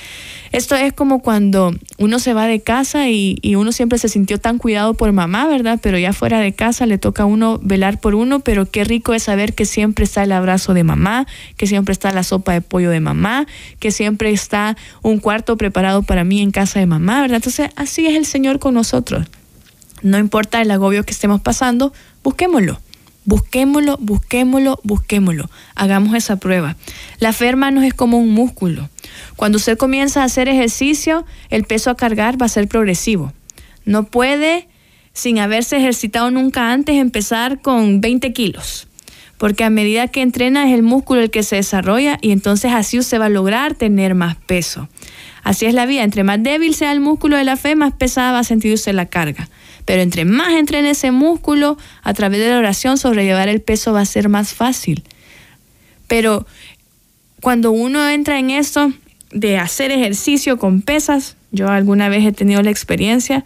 esto 0.57 0.75
es 0.75 0.95
como 0.95 1.21
cuando 1.21 1.75
uno 1.99 2.19
se 2.19 2.33
va 2.33 2.47
de 2.47 2.61
casa 2.61 3.11
y, 3.11 3.39
uno 3.57 3.73
siempre 3.73 3.99
se 3.99 4.09
sintió 4.09 4.39
tan 4.39 4.57
cuidado 4.57 4.95
por 4.95 5.13
mamá, 5.13 5.47
¿verdad? 5.47 5.79
Pero 5.83 5.99
ya 5.99 6.15
fuera 6.15 6.41
de 6.41 6.55
casa 6.55 6.87
le 6.87 6.97
toca 6.97 7.25
a 7.25 7.27
uno 7.27 7.61
velar 7.63 8.01
por 8.01 8.15
uno, 8.15 8.41
pero 8.41 8.65
qué 8.65 8.83
rico 8.83 9.13
es 9.13 9.25
saber 9.25 9.53
que 9.53 9.67
siempre 9.67 10.07
está 10.07 10.23
el 10.23 10.33
abrazo 10.33 10.73
de 10.73 10.83
mamá, 10.83 11.27
que 11.59 11.67
siempre 11.67 11.93
está 11.93 12.11
la 12.11 12.23
sopa 12.23 12.55
de 12.55 12.63
pollo 12.63 12.89
de 12.89 13.01
mamá, 13.01 13.47
que 13.81 13.91
siempre 13.91 14.31
está 14.31 14.79
un 15.03 15.19
cuarto 15.19 15.59
preparado 15.59 16.03
para 16.03 16.25
mí 16.25 16.41
en 16.41 16.53
casa 16.53 16.81
de 16.81 16.87
mamá, 16.87 17.21
¿verdad? 17.21 17.37
Entonces 17.37 17.69
así 17.77 18.07
es 18.07 18.15
el 18.15 18.25
Señor 18.25 18.59
con 18.59 18.73
nosotros. 18.73 19.27
No 20.01 20.17
importa 20.17 20.63
el 20.63 20.71
agobio 20.71 21.05
que 21.05 21.13
estemos 21.13 21.43
pasando, 21.43 21.93
busquémoslo. 22.23 22.81
Busquémoslo, 23.27 23.99
busquémoslo, 24.01 24.81
busquémoslo. 24.85 25.51
Hagamos 25.75 26.15
esa 26.15 26.37
prueba. 26.37 26.77
La 27.19 27.33
fe, 27.33 27.49
hermanos, 27.49 27.85
es 27.85 27.93
como 27.93 28.19
un 28.19 28.31
músculo. 28.31 28.89
Cuando 29.35 29.59
usted 29.59 29.77
comienza 29.77 30.23
a 30.23 30.25
hacer 30.27 30.49
ejercicio, 30.49 31.27
el 31.51 31.65
peso 31.65 31.91
a 31.91 31.97
cargar 31.97 32.41
va 32.41 32.47
a 32.47 32.49
ser 32.49 32.69
progresivo. 32.69 33.33
No 33.85 34.05
puede, 34.05 34.69
sin 35.13 35.41
haberse 35.41 35.77
ejercitado 35.77 36.31
nunca 36.31 36.73
antes, 36.73 36.97
empezar 36.97 37.61
con 37.61 38.01
20 38.01 38.33
kilos. 38.33 38.87
Porque 39.39 39.65
a 39.65 39.71
medida 39.71 40.07
que 40.07 40.23
entrena 40.23 40.69
es 40.69 40.75
el 40.75 40.85
músculo 40.85 41.21
el 41.21 41.31
que 41.31 41.43
se 41.43 41.57
desarrolla 41.57 42.19
y 42.23 42.31
entonces 42.31 42.73
así 42.73 42.99
usted 42.99 43.21
va 43.21 43.27
a 43.27 43.29
lograr 43.29 43.75
tener 43.75 44.15
más 44.15 44.37
peso. 44.37 44.89
Así 45.43 45.67
es 45.67 45.75
la 45.75 45.85
vida. 45.85 46.05
Entre 46.05 46.23
más 46.23 46.43
débil 46.43 46.75
sea 46.75 46.93
el 46.93 47.01
músculo 47.01 47.37
de 47.37 47.45
la 47.45 47.57
fe, 47.57 47.75
más 47.75 47.93
pesada 47.93 48.33
va 48.33 48.39
a 48.39 48.45
sentir 48.45 48.73
usted 48.73 48.95
la 48.95 49.07
carga. 49.07 49.49
Pero 49.87 50.03
entre 50.03 50.27
más 50.27 50.53
entrene 50.53 50.91
ese 50.91 51.13
músculo, 51.13 51.79
a 52.03 52.13
través 52.13 52.41
de 52.41 52.51
la 52.51 52.59
oración, 52.59 52.99
sobrellevar 52.99 53.49
el 53.49 53.63
peso 53.63 53.95
va 53.95 54.03
a 54.03 54.05
ser 54.05 54.29
más 54.29 54.53
fácil. 54.53 55.05
Pero 56.07 56.47
cuando 57.41 57.71
uno 57.71 58.07
entra 58.11 58.39
en 58.39 58.51
esto 58.51 58.93
de 59.31 59.57
hacer 59.59 59.91
ejercicio 59.91 60.59
con 60.59 60.83
pesas, 60.83 61.37
yo 61.53 61.69
alguna 61.69 62.09
vez 62.09 62.27
he 62.27 62.33
tenido 62.33 62.63
la 62.63 62.71
experiencia, 62.71 63.45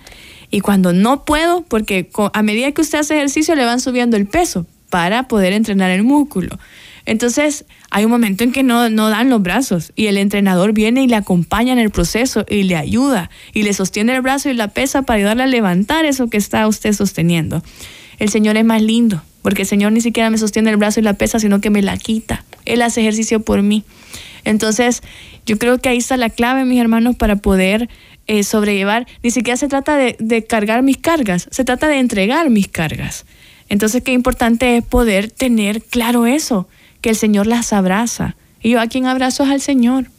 y 0.51 0.61
cuando 0.61 0.93
no 0.93 1.25
puedo, 1.25 1.63
porque 1.63 2.11
a 2.33 2.43
medida 2.43 2.73
que 2.73 2.83
usted 2.83 2.99
hace 2.99 3.15
ejercicio 3.15 3.55
le 3.55 3.65
van 3.65 3.81
subiendo 3.81 4.17
el 4.17 4.27
peso 4.27 4.67
para 4.89 5.29
poder 5.29 5.53
entrenar 5.53 5.91
el 5.91 6.03
músculo. 6.03 6.59
Entonces, 7.07 7.65
hay 7.91 8.05
un 8.05 8.11
momento 8.11 8.45
en 8.45 8.53
que 8.53 8.63
no, 8.63 8.89
no 8.89 9.09
dan 9.09 9.31
los 9.31 9.43
brazos 9.43 9.93
y 9.97 10.07
el 10.07 10.17
entrenador 10.19 10.73
viene 10.73 11.03
y 11.03 11.07
le 11.09 11.17
acompaña 11.17 11.73
en 11.73 11.79
el 11.79 11.91
proceso 11.91 12.45
y 12.49 12.65
le 12.65 12.77
ayuda 12.77 13.31
y 13.53 13.63
le 13.63 13.73
sostiene 13.73 14.15
el 14.15 14.23
brazo 14.23 14.51
y 14.51 14.55
la 14.55 14.69
pesa 14.69 15.03
para 15.03 15.19
ayudarle 15.19 15.45
a 15.45 15.47
levantar 15.47 16.05
eso 16.05 16.29
que 16.29 16.37
está 16.37 16.67
usted 16.69 16.93
sosteniendo. 16.93 17.63
El 18.19 18.29
Señor 18.29 18.57
es 18.57 18.65
más 18.65 18.83
lindo, 18.83 19.23
porque 19.43 19.63
el 19.63 19.69
Señor 19.69 19.93
ni 19.93 20.01
siquiera 20.01 20.31
me 20.31 20.39
sostiene 20.39 20.71
el 20.71 20.77
brazo 20.77 21.01
y 21.01 21.03
la 21.03 21.15
pesa, 21.15 21.39
sino 21.41 21.61
que 21.61 21.71
me 21.71 21.83
la 21.83 21.97
quita. 21.97 22.45
Él 22.67 22.83
hace 22.83 23.01
ejercicio 23.01 23.41
por 23.41 23.63
mí. 23.63 23.83
Entonces, 24.45 25.03
yo 25.47 25.59
creo 25.59 25.79
que 25.79 25.89
ahí 25.89 25.99
está 25.99 26.17
la 26.17 26.31
clave, 26.31 26.65
mis 26.65 26.81
hermanos, 26.81 27.17
para 27.17 27.37
poder 27.37 27.89
eh, 28.27 28.43
sobrellevar. 28.45 29.07
Ni 29.23 29.31
siquiera 29.31 29.57
se 29.57 29.69
trata 29.69 29.97
de, 29.97 30.17
de 30.19 30.45
cargar 30.45 30.83
mis 30.83 30.99
cargas, 30.99 31.49
se 31.51 31.65
trata 31.65 31.89
de 31.89 31.99
entregar 31.99 32.51
mis 32.51 32.69
cargas. 32.69 33.25
Entonces, 33.71 34.03
qué 34.03 34.13
importante 34.13 34.77
es 34.77 34.85
poder 34.85 35.31
tener 35.31 35.83
claro 35.83 36.27
eso 36.27 36.69
que 37.01 37.11
el 37.11 37.17
Señor 37.17 37.47
las 37.47 37.73
abraza. 37.73 38.37
Y 38.63 38.71
yo 38.71 38.81
a 38.81 38.87
quien 38.87 39.07
abrazo 39.07 39.45
es 39.45 39.51
al 39.51 39.61
Señor. 39.61 40.11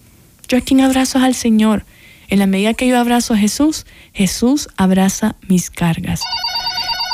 Yo 0.47 0.57
a 0.57 0.61
quien 0.61 0.81
abrazo 0.81 1.19
es 1.19 1.23
al 1.23 1.35
Señor. 1.35 1.85
En 2.27 2.39
la 2.39 2.47
medida 2.47 2.73
que 2.73 2.87
yo 2.87 2.97
abrazo 2.97 3.33
a 3.33 3.37
Jesús, 3.37 3.85
Jesús 4.13 4.69
abraza 4.77 5.35
mis 5.47 5.69
cargas. 5.69 6.21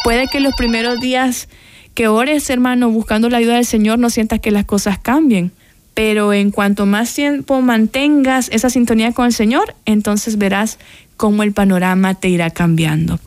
Puede 0.04 0.28
que 0.28 0.40
los 0.40 0.54
primeros 0.56 1.00
días 1.00 1.50
que 1.94 2.08
ores, 2.08 2.50
hermano, 2.50 2.90
buscando 2.92 3.30
la 3.30 3.40
ayuda 3.40 3.56
del 3.56 3.66
Señor, 3.66 4.00
no 4.00 4.10
sientas 4.10 4.40
que 4.40 4.52
las 4.52 4.66
cosas 4.66 5.00
cambien. 5.00 5.52
Pero 5.96 6.32
en 6.32 6.52
cuanto 6.52 6.86
más 6.86 7.14
tiempo 7.14 7.60
mantengas 7.62 8.50
esa 8.54 8.70
sintonía 8.70 9.12
con 9.14 9.26
el 9.26 9.34
Señor, 9.34 9.76
entonces 9.86 10.38
verás 10.38 10.78
cómo 11.18 11.42
el 11.42 11.54
panorama 11.54 12.14
te 12.14 12.30
irá 12.30 12.52
cambiando. 12.52 13.20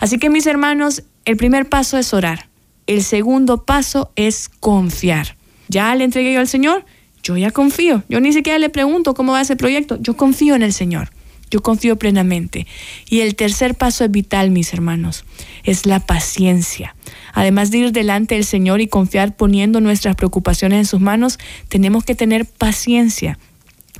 Así 0.00 0.18
que 0.18 0.30
mis 0.30 0.46
hermanos, 0.46 1.02
el 1.26 1.36
primer 1.36 1.68
paso 1.68 1.98
es 1.98 2.14
orar. 2.14 2.48
El 2.86 3.02
segundo 3.02 3.64
paso 3.64 4.10
es 4.16 4.48
confiar 4.48 5.37
ya 5.68 5.94
le 5.94 6.04
entregué 6.04 6.32
yo 6.32 6.40
al 6.40 6.48
Señor, 6.48 6.84
yo 7.22 7.36
ya 7.36 7.50
confío. 7.50 8.02
Yo 8.08 8.20
ni 8.20 8.32
siquiera 8.32 8.58
le 8.58 8.70
pregunto 8.70 9.14
cómo 9.14 9.32
va 9.32 9.40
ese 9.40 9.56
proyecto, 9.56 9.98
yo 10.00 10.16
confío 10.16 10.54
en 10.54 10.62
el 10.62 10.72
Señor. 10.72 11.10
Yo 11.50 11.62
confío 11.62 11.96
plenamente. 11.96 12.66
Y 13.08 13.20
el 13.20 13.34
tercer 13.34 13.74
paso 13.74 14.04
es 14.04 14.10
vital, 14.10 14.50
mis 14.50 14.74
hermanos, 14.74 15.24
es 15.64 15.86
la 15.86 16.00
paciencia. 16.00 16.94
Además 17.32 17.70
de 17.70 17.78
ir 17.78 17.92
delante 17.92 18.34
del 18.34 18.44
Señor 18.44 18.80
y 18.80 18.86
confiar 18.86 19.34
poniendo 19.34 19.80
nuestras 19.80 20.14
preocupaciones 20.14 20.78
en 20.78 20.84
sus 20.84 21.00
manos, 21.00 21.38
tenemos 21.68 22.04
que 22.04 22.14
tener 22.14 22.44
paciencia, 22.44 23.38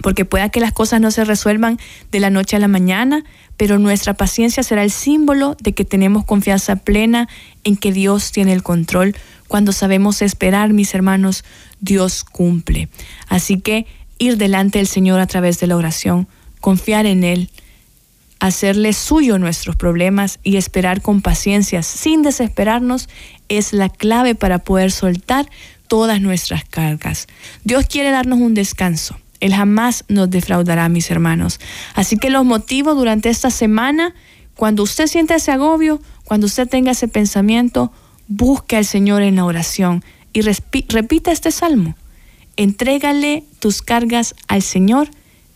porque 0.03 0.25
pueda 0.25 0.51
que 0.51 0.61
las 0.61 0.73
cosas 0.73 1.01
no 1.01 1.11
se 1.11 1.25
resuelvan 1.25 1.79
de 2.13 2.21
la 2.21 2.31
noche 2.31 2.57
a 2.57 2.61
la 2.61 2.69
mañana, 2.69 3.25
pero 3.57 3.79
nuestra 3.79 4.15
paciencia 4.15 4.63
será 4.63 4.85
el 4.85 4.91
símbolo 4.91 5.57
de 5.61 5.73
que 5.73 5.85
tenemos 5.85 6.25
confianza 6.25 6.77
plena 6.77 7.29
en 7.65 7.77
que 7.77 7.93
Dios 7.93 8.31
tiene 8.31 8.53
el 8.53 8.63
control. 8.63 9.17
Cuando 9.49 9.73
sabemos 9.73 10.23
esperar, 10.23 10.73
mis 10.73 10.95
hermanos, 10.95 11.45
Dios 11.81 12.23
cumple. 12.23 12.89
Así 13.29 13.61
que 13.61 13.87
ir 14.19 14.37
delante 14.37 14.79
del 14.79 14.87
Señor 14.87 15.21
a 15.21 15.27
través 15.27 15.59
de 15.59 15.67
la 15.67 15.77
oración, 15.77 16.29
confiar 16.61 17.07
en 17.07 17.25
Él, 17.25 17.51
hacerle 18.41 18.93
suyo 18.93 19.39
nuestros 19.39 19.77
problemas 19.77 20.39
y 20.43 20.57
esperar 20.57 21.03
con 21.03 21.23
paciencia 21.23 21.83
sin 21.83 22.23
desesperarnos 22.23 23.09
es 23.49 23.73
la 23.73 23.89
clave 23.89 24.35
para 24.35 24.59
poder 24.59 24.93
soltar 24.93 25.49
todas 25.89 26.21
nuestras 26.21 26.65
cargas. 26.65 27.27
Dios 27.65 27.87
quiere 27.87 28.11
darnos 28.11 28.39
un 28.39 28.55
descanso. 28.55 29.19
Él 29.41 29.55
jamás 29.55 30.05
nos 30.09 30.31
defraudará, 30.31 30.89
mis 30.89 31.11
hermanos. 31.11 31.61
Así 31.95 32.17
que 32.17 32.31
los 32.31 32.45
motivos 32.45 32.97
durante 32.97 33.31
esta 33.31 33.51
semana, 33.51 34.15
cuando 34.55 34.83
usted 34.83 35.07
sienta 35.07 35.37
ese 35.37 35.53
agobio, 35.53 36.01
cuando 36.25 36.47
usted 36.47 36.69
tenga 36.69 36.91
ese 36.91 37.09
pensamiento, 37.09 37.93
busque 38.29 38.77
al 38.77 38.85
Señor 38.85 39.23
en 39.23 39.35
la 39.37 39.45
oración 39.45 40.05
y 40.33 40.43
repita 40.43 41.33
este 41.33 41.51
salmo. 41.51 41.97
Entrégale 42.57 43.43
tus 43.59 43.83
cargas 43.83 44.37
al 44.47 44.63
Señor 44.63 45.09